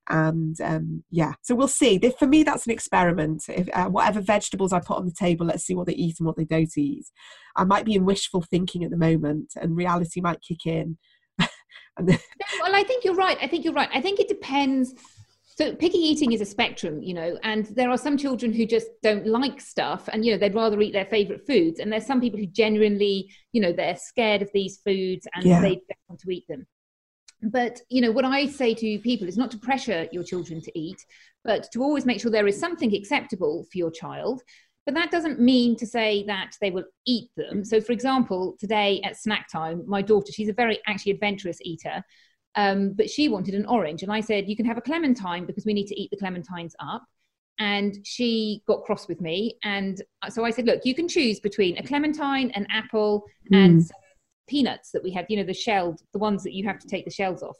and 0.09 0.61
um, 0.61 1.05
yeah 1.11 1.33
so 1.43 1.55
we'll 1.55 1.69
see. 1.69 1.99
For 2.19 2.27
me 2.27 2.43
that's 2.43 2.67
an 2.67 2.73
experiment. 2.73 3.45
If 3.49 3.69
uh, 3.73 3.89
whatever 3.89 4.21
vegetables 4.21 4.73
i 4.73 4.81
put 4.81 4.97
on 4.97 5.07
the 5.07 5.13
table 5.13 5.47
let's 5.47 5.65
see 5.65 5.75
what 5.75 5.87
they 5.87 5.95
eat 5.95 6.17
and 6.19 6.27
what 6.27 6.37
they 6.37 6.45
don't 6.45 6.77
eat. 6.77 7.07
I 7.57 7.65
might 7.65 7.85
be 7.85 7.95
in 7.95 8.05
wishful 8.05 8.43
thinking 8.43 8.85
at 8.85 8.91
the 8.91 8.97
moment 8.97 9.53
and 9.61 9.77
reality 9.77 10.21
might 10.21 10.43
kick 10.43 10.67
in. 10.67 10.99
Well 11.99 12.75
i 12.75 12.83
think 12.85 13.05
you're 13.05 13.15
right. 13.15 13.37
I 13.43 13.47
think 13.47 13.65
you're 13.65 13.75
right. 13.75 13.91
I 13.93 14.01
think 14.01 14.19
it 14.19 14.29
depends. 14.29 14.95
So 15.57 15.75
picky 15.75 15.99
eating 15.99 16.33
is 16.33 16.41
a 16.41 16.47
spectrum 16.47 17.03
you 17.03 17.13
know 17.13 17.39
and 17.43 17.67
there 17.67 17.91
are 17.91 17.99
some 17.99 18.17
children 18.17 18.53
who 18.53 18.65
just 18.65 18.89
don't 19.03 19.27
like 19.27 19.61
stuff 19.61 20.09
and 20.11 20.25
you 20.25 20.33
know 20.33 20.39
they'd 20.39 20.55
rather 20.55 20.81
eat 20.81 20.95
their 20.95 21.05
favorite 21.05 21.47
foods 21.47 21.79
and 21.79 21.93
there's 21.93 22.07
some 22.07 22.21
people 22.23 22.41
who 22.41 22.47
genuinely 22.47 23.31
you 23.53 23.61
know 23.61 23.73
they're 23.73 23.97
scared 23.97 24.41
of 24.41 24.49
these 24.55 24.79
foods 24.79 25.29
and 25.35 25.45
yeah. 25.45 25.61
they 25.61 25.75
don't 25.75 26.09
want 26.09 26.21
to 26.21 26.31
eat 26.31 26.45
them 26.49 26.67
but 27.43 27.81
you 27.89 28.01
know 28.01 28.13
what 28.13 28.25
i 28.25 28.47
say 28.47 28.75
to 28.75 28.99
people 29.01 29.29
is 29.29 29.37
not 29.37 29.51
to 29.51 29.59
pressure 29.59 30.09
your 30.13 30.23
children 30.23 30.61
to 30.61 30.79
eat 30.79 31.05
but 31.45 31.71
to 31.73 31.83
always 31.83 32.07
make 32.07 32.21
sure 32.21 32.31
there 32.31 32.47
is 32.47 32.59
something 32.59 32.95
acceptable 32.95 33.65
for 33.71 33.79
your 33.79 33.91
child 33.91 34.43
but 34.85 34.95
that 34.95 35.13
doesn't 35.13 35.41
mean 35.41 35.77
to 35.77 35.87
say 35.87 36.25
that 36.25 36.53
they 36.61 36.71
will 36.71 36.85
eat 37.07 37.31
them 37.37 37.65
so 37.65 37.81
for 37.81 37.93
example 37.93 38.57
today 38.59 39.01
at 39.05 39.17
snack 39.17 39.49
time 39.51 39.83
my 39.87 40.03
daughter 40.03 40.33
she's 40.33 40.49
a 40.49 40.55
very 40.55 40.79
actually 40.87 41.13
adventurous 41.13 41.59
eater 41.63 42.03
um, 42.55 42.93
but 42.93 43.11
she 43.11 43.29
wanted 43.29 43.55
an 43.55 43.67
orange. 43.67 44.03
And 44.03 44.13
I 44.13 44.21
said, 44.21 44.49
You 44.49 44.57
can 44.57 44.67
have 44.67 44.79
a 44.79 44.83
clementine 44.83 45.47
because 45.47 45.65
we 45.65 45.75
need 45.75 45.87
to 45.87 46.01
eat 46.01 46.11
the 46.11 46.17
clementines 46.17 46.73
up. 46.81 47.03
And 47.59 47.99
she 48.05 48.63
got 48.67 48.85
cross 48.85 49.09
with 49.09 49.21
me. 49.21 49.57
And 49.63 50.03
so 50.29 50.45
I 50.45 50.51
said, 50.51 50.67
Look, 50.67 50.85
you 50.85 50.95
can 50.95 51.09
choose 51.09 51.41
between 51.41 51.79
a 51.79 51.83
clementine, 51.83 52.51
an 52.53 52.67
apple, 52.71 53.25
mm. 53.51 53.65
and 53.65 53.91
peanuts 54.49 54.91
that 54.91 55.03
we 55.03 55.11
had, 55.11 55.27
you 55.29 55.37
know, 55.37 55.45
the 55.45 55.55
shelled, 55.55 56.01
the 56.13 56.19
ones 56.19 56.43
that 56.43 56.55
you 56.55 56.65
have 56.67 56.79
to 56.79 56.89
take 56.89 57.05
the 57.05 57.11
shells 57.11 57.43
off. 57.43 57.57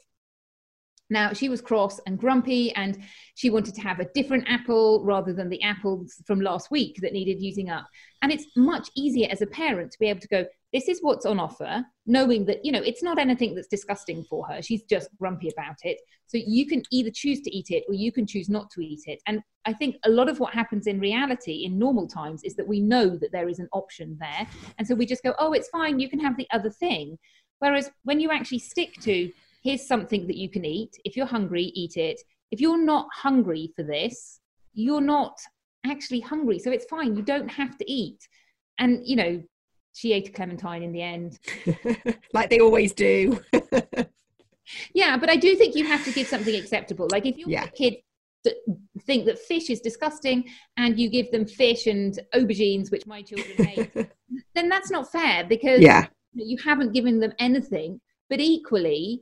Now, 1.13 1.31
she 1.31 1.47
was 1.47 1.61
cross 1.61 1.99
and 2.07 2.17
grumpy, 2.17 2.73
and 2.75 2.97
she 3.35 3.49
wanted 3.49 3.75
to 3.75 3.81
have 3.81 3.99
a 3.99 4.09
different 4.13 4.49
apple 4.49 5.03
rather 5.05 5.31
than 5.31 5.49
the 5.49 5.61
apples 5.61 6.21
from 6.25 6.41
last 6.41 6.71
week 6.71 6.97
that 7.01 7.13
needed 7.13 7.41
using 7.41 7.69
up. 7.69 7.87
And 8.21 8.31
it's 8.31 8.47
much 8.57 8.89
easier 8.95 9.27
as 9.31 9.41
a 9.41 9.47
parent 9.47 9.91
to 9.91 9.99
be 9.99 10.09
able 10.09 10.21
to 10.21 10.27
go, 10.27 10.45
this 10.73 10.89
is 10.89 10.99
what's 11.01 11.27
on 11.27 11.39
offer 11.39 11.85
knowing 12.05 12.45
that 12.45 12.65
you 12.65 12.71
know 12.71 12.81
it's 12.81 13.03
not 13.03 13.19
anything 13.19 13.55
that's 13.55 13.67
disgusting 13.67 14.23
for 14.23 14.45
her. 14.47 14.61
She's 14.61 14.83
just 14.83 15.07
grumpy 15.19 15.49
about 15.55 15.77
it. 15.83 15.99
So 16.25 16.37
you 16.45 16.65
can 16.65 16.81
either 16.91 17.11
choose 17.13 17.41
to 17.41 17.55
eat 17.55 17.67
it 17.69 17.83
or 17.87 17.93
you 17.93 18.11
can 18.11 18.25
choose 18.25 18.49
not 18.49 18.69
to 18.71 18.81
eat 18.81 19.03
it. 19.05 19.21
And 19.27 19.41
i 19.65 19.71
think 19.71 19.95
a 20.03 20.09
lot 20.09 20.27
of 20.27 20.39
what 20.39 20.53
happens 20.53 20.87
in 20.87 20.99
reality 20.99 21.63
in 21.63 21.79
normal 21.79 22.07
times 22.07 22.43
is 22.43 22.55
that 22.55 22.67
we 22.67 22.81
know 22.81 23.15
that 23.17 23.31
there 23.31 23.47
is 23.47 23.59
an 23.59 23.69
option 23.71 24.17
there. 24.19 24.47
And 24.77 24.87
so 24.87 24.95
we 24.95 25.05
just 25.05 25.23
go 25.23 25.33
oh 25.39 25.53
it's 25.53 25.69
fine. 25.69 25.99
You 25.99 26.09
can 26.09 26.19
have 26.19 26.35
the 26.37 26.47
other 26.51 26.71
thing. 26.71 27.17
Whereas 27.59 27.89
when 28.03 28.19
you 28.19 28.31
actually 28.31 28.59
stick 28.59 28.99
to 29.01 29.31
here's 29.63 29.87
something 29.87 30.27
that 30.27 30.37
you 30.37 30.49
can 30.49 30.65
eat. 30.65 30.97
If 31.05 31.15
you're 31.15 31.25
hungry 31.25 31.63
eat 31.63 31.97
it. 31.97 32.21
If 32.51 32.61
you're 32.61 32.83
not 32.83 33.07
hungry 33.13 33.71
for 33.75 33.83
this 33.83 34.39
you're 34.73 35.01
not 35.01 35.39
actually 35.85 36.19
hungry. 36.19 36.59
So 36.59 36.71
it's 36.71 36.85
fine. 36.85 37.15
You 37.15 37.21
don't 37.21 37.49
have 37.49 37.77
to 37.77 37.91
eat. 37.91 38.27
And 38.79 39.05
you 39.05 39.15
know 39.15 39.43
she 39.95 40.13
ate 40.13 40.29
a 40.29 40.31
clementine 40.31 40.83
in 40.83 40.91
the 40.91 41.01
end. 41.01 41.39
Like 42.33 42.49
they 42.49 42.59
always 42.59 42.93
do. 42.93 43.39
Yeah 44.93 45.17
but 45.17 45.29
i 45.29 45.35
do 45.35 45.57
think 45.57 45.75
you 45.75 45.85
have 45.85 46.05
to 46.05 46.11
give 46.11 46.25
something 46.25 46.55
acceptable. 46.55 47.07
Like 47.11 47.25
if 47.25 47.37
your 47.37 47.49
yeah. 47.49 47.67
kid 47.67 47.95
think 49.05 49.25
that 49.25 49.37
fish 49.37 49.69
is 49.69 49.81
disgusting 49.81 50.49
and 50.77 50.97
you 50.97 51.09
give 51.09 51.29
them 51.31 51.45
fish 51.45 51.85
and 51.85 52.17
aubergines 52.33 52.89
which 52.89 53.05
my 53.05 53.21
children 53.21 53.67
hate 53.67 53.91
then 54.55 54.69
that's 54.69 54.89
not 54.89 55.11
fair 55.11 55.43
because 55.43 55.81
yeah. 55.81 56.07
you 56.33 56.57
haven't 56.63 56.93
given 56.93 57.19
them 57.19 57.33
anything. 57.39 57.99
But 58.29 58.39
equally 58.39 59.21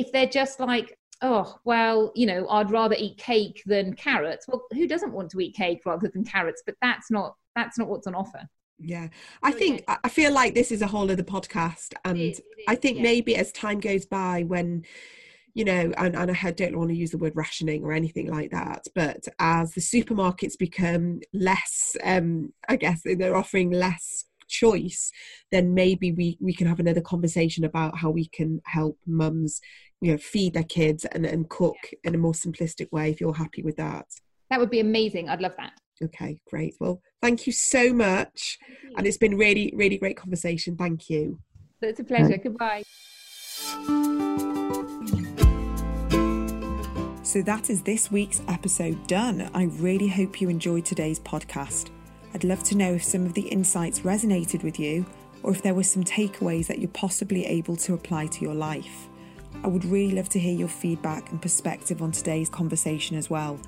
if 0.00 0.12
they're 0.12 0.26
just 0.26 0.60
like 0.60 0.96
oh 1.22 1.54
well 1.64 2.12
you 2.14 2.26
know 2.26 2.48
i'd 2.48 2.70
rather 2.70 2.96
eat 2.98 3.18
cake 3.18 3.62
than 3.66 3.94
carrots. 3.94 4.46
Well 4.48 4.62
who 4.72 4.86
doesn't 4.86 5.12
want 5.12 5.30
to 5.30 5.40
eat 5.40 5.54
cake 5.54 5.82
rather 5.84 6.08
than 6.08 6.24
carrots? 6.24 6.62
But 6.64 6.76
that's 6.80 7.10
not 7.10 7.34
that's 7.54 7.78
not 7.78 7.88
what's 7.88 8.06
on 8.06 8.14
offer. 8.14 8.48
Yeah. 8.78 9.08
I 9.42 9.52
think 9.52 9.84
i 9.86 10.08
feel 10.08 10.32
like 10.32 10.54
this 10.54 10.72
is 10.72 10.82
a 10.82 10.86
whole 10.86 11.10
other 11.10 11.22
podcast 11.22 11.92
and 12.04 12.18
it 12.18 12.22
is, 12.22 12.38
it 12.38 12.44
is, 12.58 12.64
i 12.68 12.74
think 12.74 12.96
yeah. 12.96 13.02
maybe 13.02 13.36
as 13.36 13.52
time 13.52 13.78
goes 13.78 14.06
by 14.06 14.44
when 14.46 14.84
you 15.52 15.64
know 15.64 15.92
and, 15.98 16.16
and 16.16 16.30
i 16.30 16.50
don't 16.50 16.78
want 16.78 16.88
to 16.90 16.96
use 16.96 17.10
the 17.10 17.18
word 17.18 17.32
rationing 17.34 17.84
or 17.84 17.92
anything 17.92 18.28
like 18.30 18.50
that 18.50 18.86
but 18.94 19.26
as 19.38 19.72
the 19.74 19.80
supermarkets 19.80 20.56
become 20.56 21.20
less 21.34 21.96
um 22.04 22.52
i 22.68 22.76
guess 22.76 23.02
they're 23.04 23.36
offering 23.36 23.70
less 23.70 24.24
choice 24.48 25.12
then 25.52 25.74
maybe 25.74 26.12
we 26.12 26.36
we 26.40 26.54
can 26.54 26.66
have 26.66 26.80
another 26.80 27.00
conversation 27.00 27.64
about 27.64 27.98
how 27.98 28.10
we 28.10 28.26
can 28.26 28.60
help 28.64 28.98
mums 29.06 29.60
you 30.00 30.12
know 30.12 30.18
feed 30.18 30.54
their 30.54 30.64
kids 30.64 31.04
and, 31.06 31.26
and 31.26 31.48
cook 31.48 31.76
yeah. 31.84 31.98
in 32.04 32.14
a 32.14 32.18
more 32.18 32.32
simplistic 32.32 32.90
way 32.92 33.10
if 33.10 33.20
you're 33.20 33.34
happy 33.34 33.62
with 33.62 33.76
that 33.76 34.06
that 34.48 34.58
would 34.58 34.70
be 34.70 34.80
amazing 34.80 35.28
i'd 35.28 35.40
love 35.40 35.54
that 35.56 35.72
Okay, 36.02 36.40
great. 36.48 36.74
Well, 36.80 37.02
thank 37.20 37.46
you 37.46 37.52
so 37.52 37.92
much. 37.92 38.58
You. 38.68 38.94
And 38.96 39.06
it's 39.06 39.18
been 39.18 39.36
really, 39.36 39.72
really 39.76 39.98
great 39.98 40.16
conversation. 40.16 40.76
Thank 40.76 41.10
you. 41.10 41.38
It's 41.82 42.00
a 42.00 42.04
pleasure. 42.04 42.38
Goodbye. 42.38 42.84
So 47.22 47.42
that 47.42 47.70
is 47.70 47.82
this 47.82 48.10
week's 48.10 48.42
episode 48.48 49.06
done. 49.06 49.50
I 49.54 49.64
really 49.64 50.08
hope 50.08 50.40
you 50.40 50.48
enjoyed 50.48 50.84
today's 50.84 51.20
podcast. 51.20 51.90
I'd 52.34 52.44
love 52.44 52.62
to 52.64 52.76
know 52.76 52.94
if 52.94 53.04
some 53.04 53.26
of 53.26 53.34
the 53.34 53.42
insights 53.42 54.00
resonated 54.00 54.64
with 54.64 54.80
you 54.80 55.04
or 55.42 55.52
if 55.52 55.62
there 55.62 55.74
were 55.74 55.82
some 55.82 56.02
takeaways 56.02 56.66
that 56.66 56.78
you're 56.78 56.88
possibly 56.90 57.44
able 57.46 57.76
to 57.76 57.94
apply 57.94 58.26
to 58.28 58.40
your 58.40 58.54
life. 58.54 59.09
I 59.62 59.68
would 59.68 59.84
really 59.84 60.14
love 60.14 60.30
to 60.30 60.38
hear 60.38 60.54
your 60.54 60.68
feedback 60.68 61.30
and 61.30 61.40
perspective 61.40 62.00
on 62.00 62.12
today's 62.12 62.48
conversation 62.48 63.16
as 63.16 63.28
well. 63.28 63.58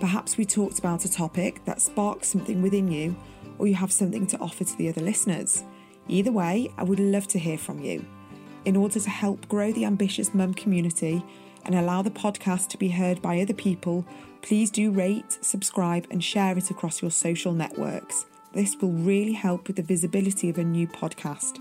Perhaps 0.00 0.36
we 0.36 0.44
talked 0.44 0.78
about 0.80 1.04
a 1.04 1.12
topic 1.12 1.64
that 1.66 1.80
sparks 1.80 2.28
something 2.28 2.62
within 2.62 2.90
you, 2.90 3.14
or 3.58 3.68
you 3.68 3.74
have 3.74 3.92
something 3.92 4.26
to 4.26 4.38
offer 4.38 4.64
to 4.64 4.76
the 4.76 4.88
other 4.88 5.02
listeners. 5.02 5.62
Either 6.08 6.32
way, 6.32 6.72
I 6.76 6.82
would 6.82 6.98
love 6.98 7.28
to 7.28 7.38
hear 7.38 7.58
from 7.58 7.78
you. 7.78 8.04
In 8.64 8.76
order 8.76 8.98
to 8.98 9.10
help 9.10 9.46
grow 9.48 9.72
the 9.72 9.84
Ambitious 9.84 10.34
Mum 10.34 10.52
community 10.52 11.24
and 11.64 11.74
allow 11.74 12.02
the 12.02 12.10
podcast 12.10 12.68
to 12.68 12.78
be 12.78 12.88
heard 12.88 13.22
by 13.22 13.40
other 13.40 13.54
people, 13.54 14.04
please 14.42 14.70
do 14.70 14.90
rate, 14.90 15.38
subscribe, 15.42 16.06
and 16.10 16.24
share 16.24 16.58
it 16.58 16.70
across 16.70 17.02
your 17.02 17.10
social 17.10 17.52
networks. 17.52 18.26
This 18.52 18.74
will 18.80 18.92
really 18.92 19.34
help 19.34 19.68
with 19.68 19.76
the 19.76 19.82
visibility 19.82 20.50
of 20.50 20.58
a 20.58 20.64
new 20.64 20.88
podcast. 20.88 21.60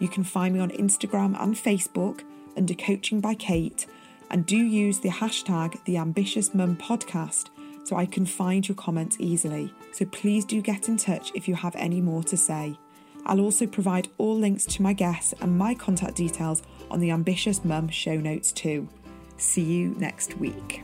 You 0.00 0.08
can 0.08 0.24
find 0.24 0.54
me 0.54 0.60
on 0.60 0.70
Instagram 0.70 1.40
and 1.40 1.54
Facebook 1.54 2.22
under 2.56 2.74
Coaching 2.74 3.20
by 3.20 3.34
Kate, 3.34 3.86
and 4.30 4.46
do 4.46 4.56
use 4.56 5.00
the 5.00 5.08
hashtag 5.08 5.82
The 5.84 5.96
Ambitious 5.98 6.54
Mum 6.54 6.76
Podcast 6.76 7.50
so 7.84 7.96
I 7.96 8.06
can 8.06 8.26
find 8.26 8.66
your 8.66 8.74
comments 8.74 9.16
easily. 9.20 9.72
So 9.92 10.04
please 10.06 10.44
do 10.44 10.60
get 10.60 10.88
in 10.88 10.96
touch 10.96 11.30
if 11.34 11.46
you 11.46 11.54
have 11.54 11.76
any 11.76 12.00
more 12.00 12.24
to 12.24 12.36
say. 12.36 12.76
I'll 13.24 13.40
also 13.40 13.66
provide 13.66 14.08
all 14.18 14.36
links 14.36 14.64
to 14.66 14.82
my 14.82 14.92
guests 14.92 15.34
and 15.40 15.56
my 15.56 15.74
contact 15.74 16.16
details 16.16 16.62
on 16.90 17.00
the 17.00 17.10
Ambitious 17.10 17.64
Mum 17.64 17.88
show 17.88 18.16
notes 18.16 18.52
too. 18.52 18.88
See 19.36 19.62
you 19.62 19.94
next 19.98 20.36
week. 20.38 20.82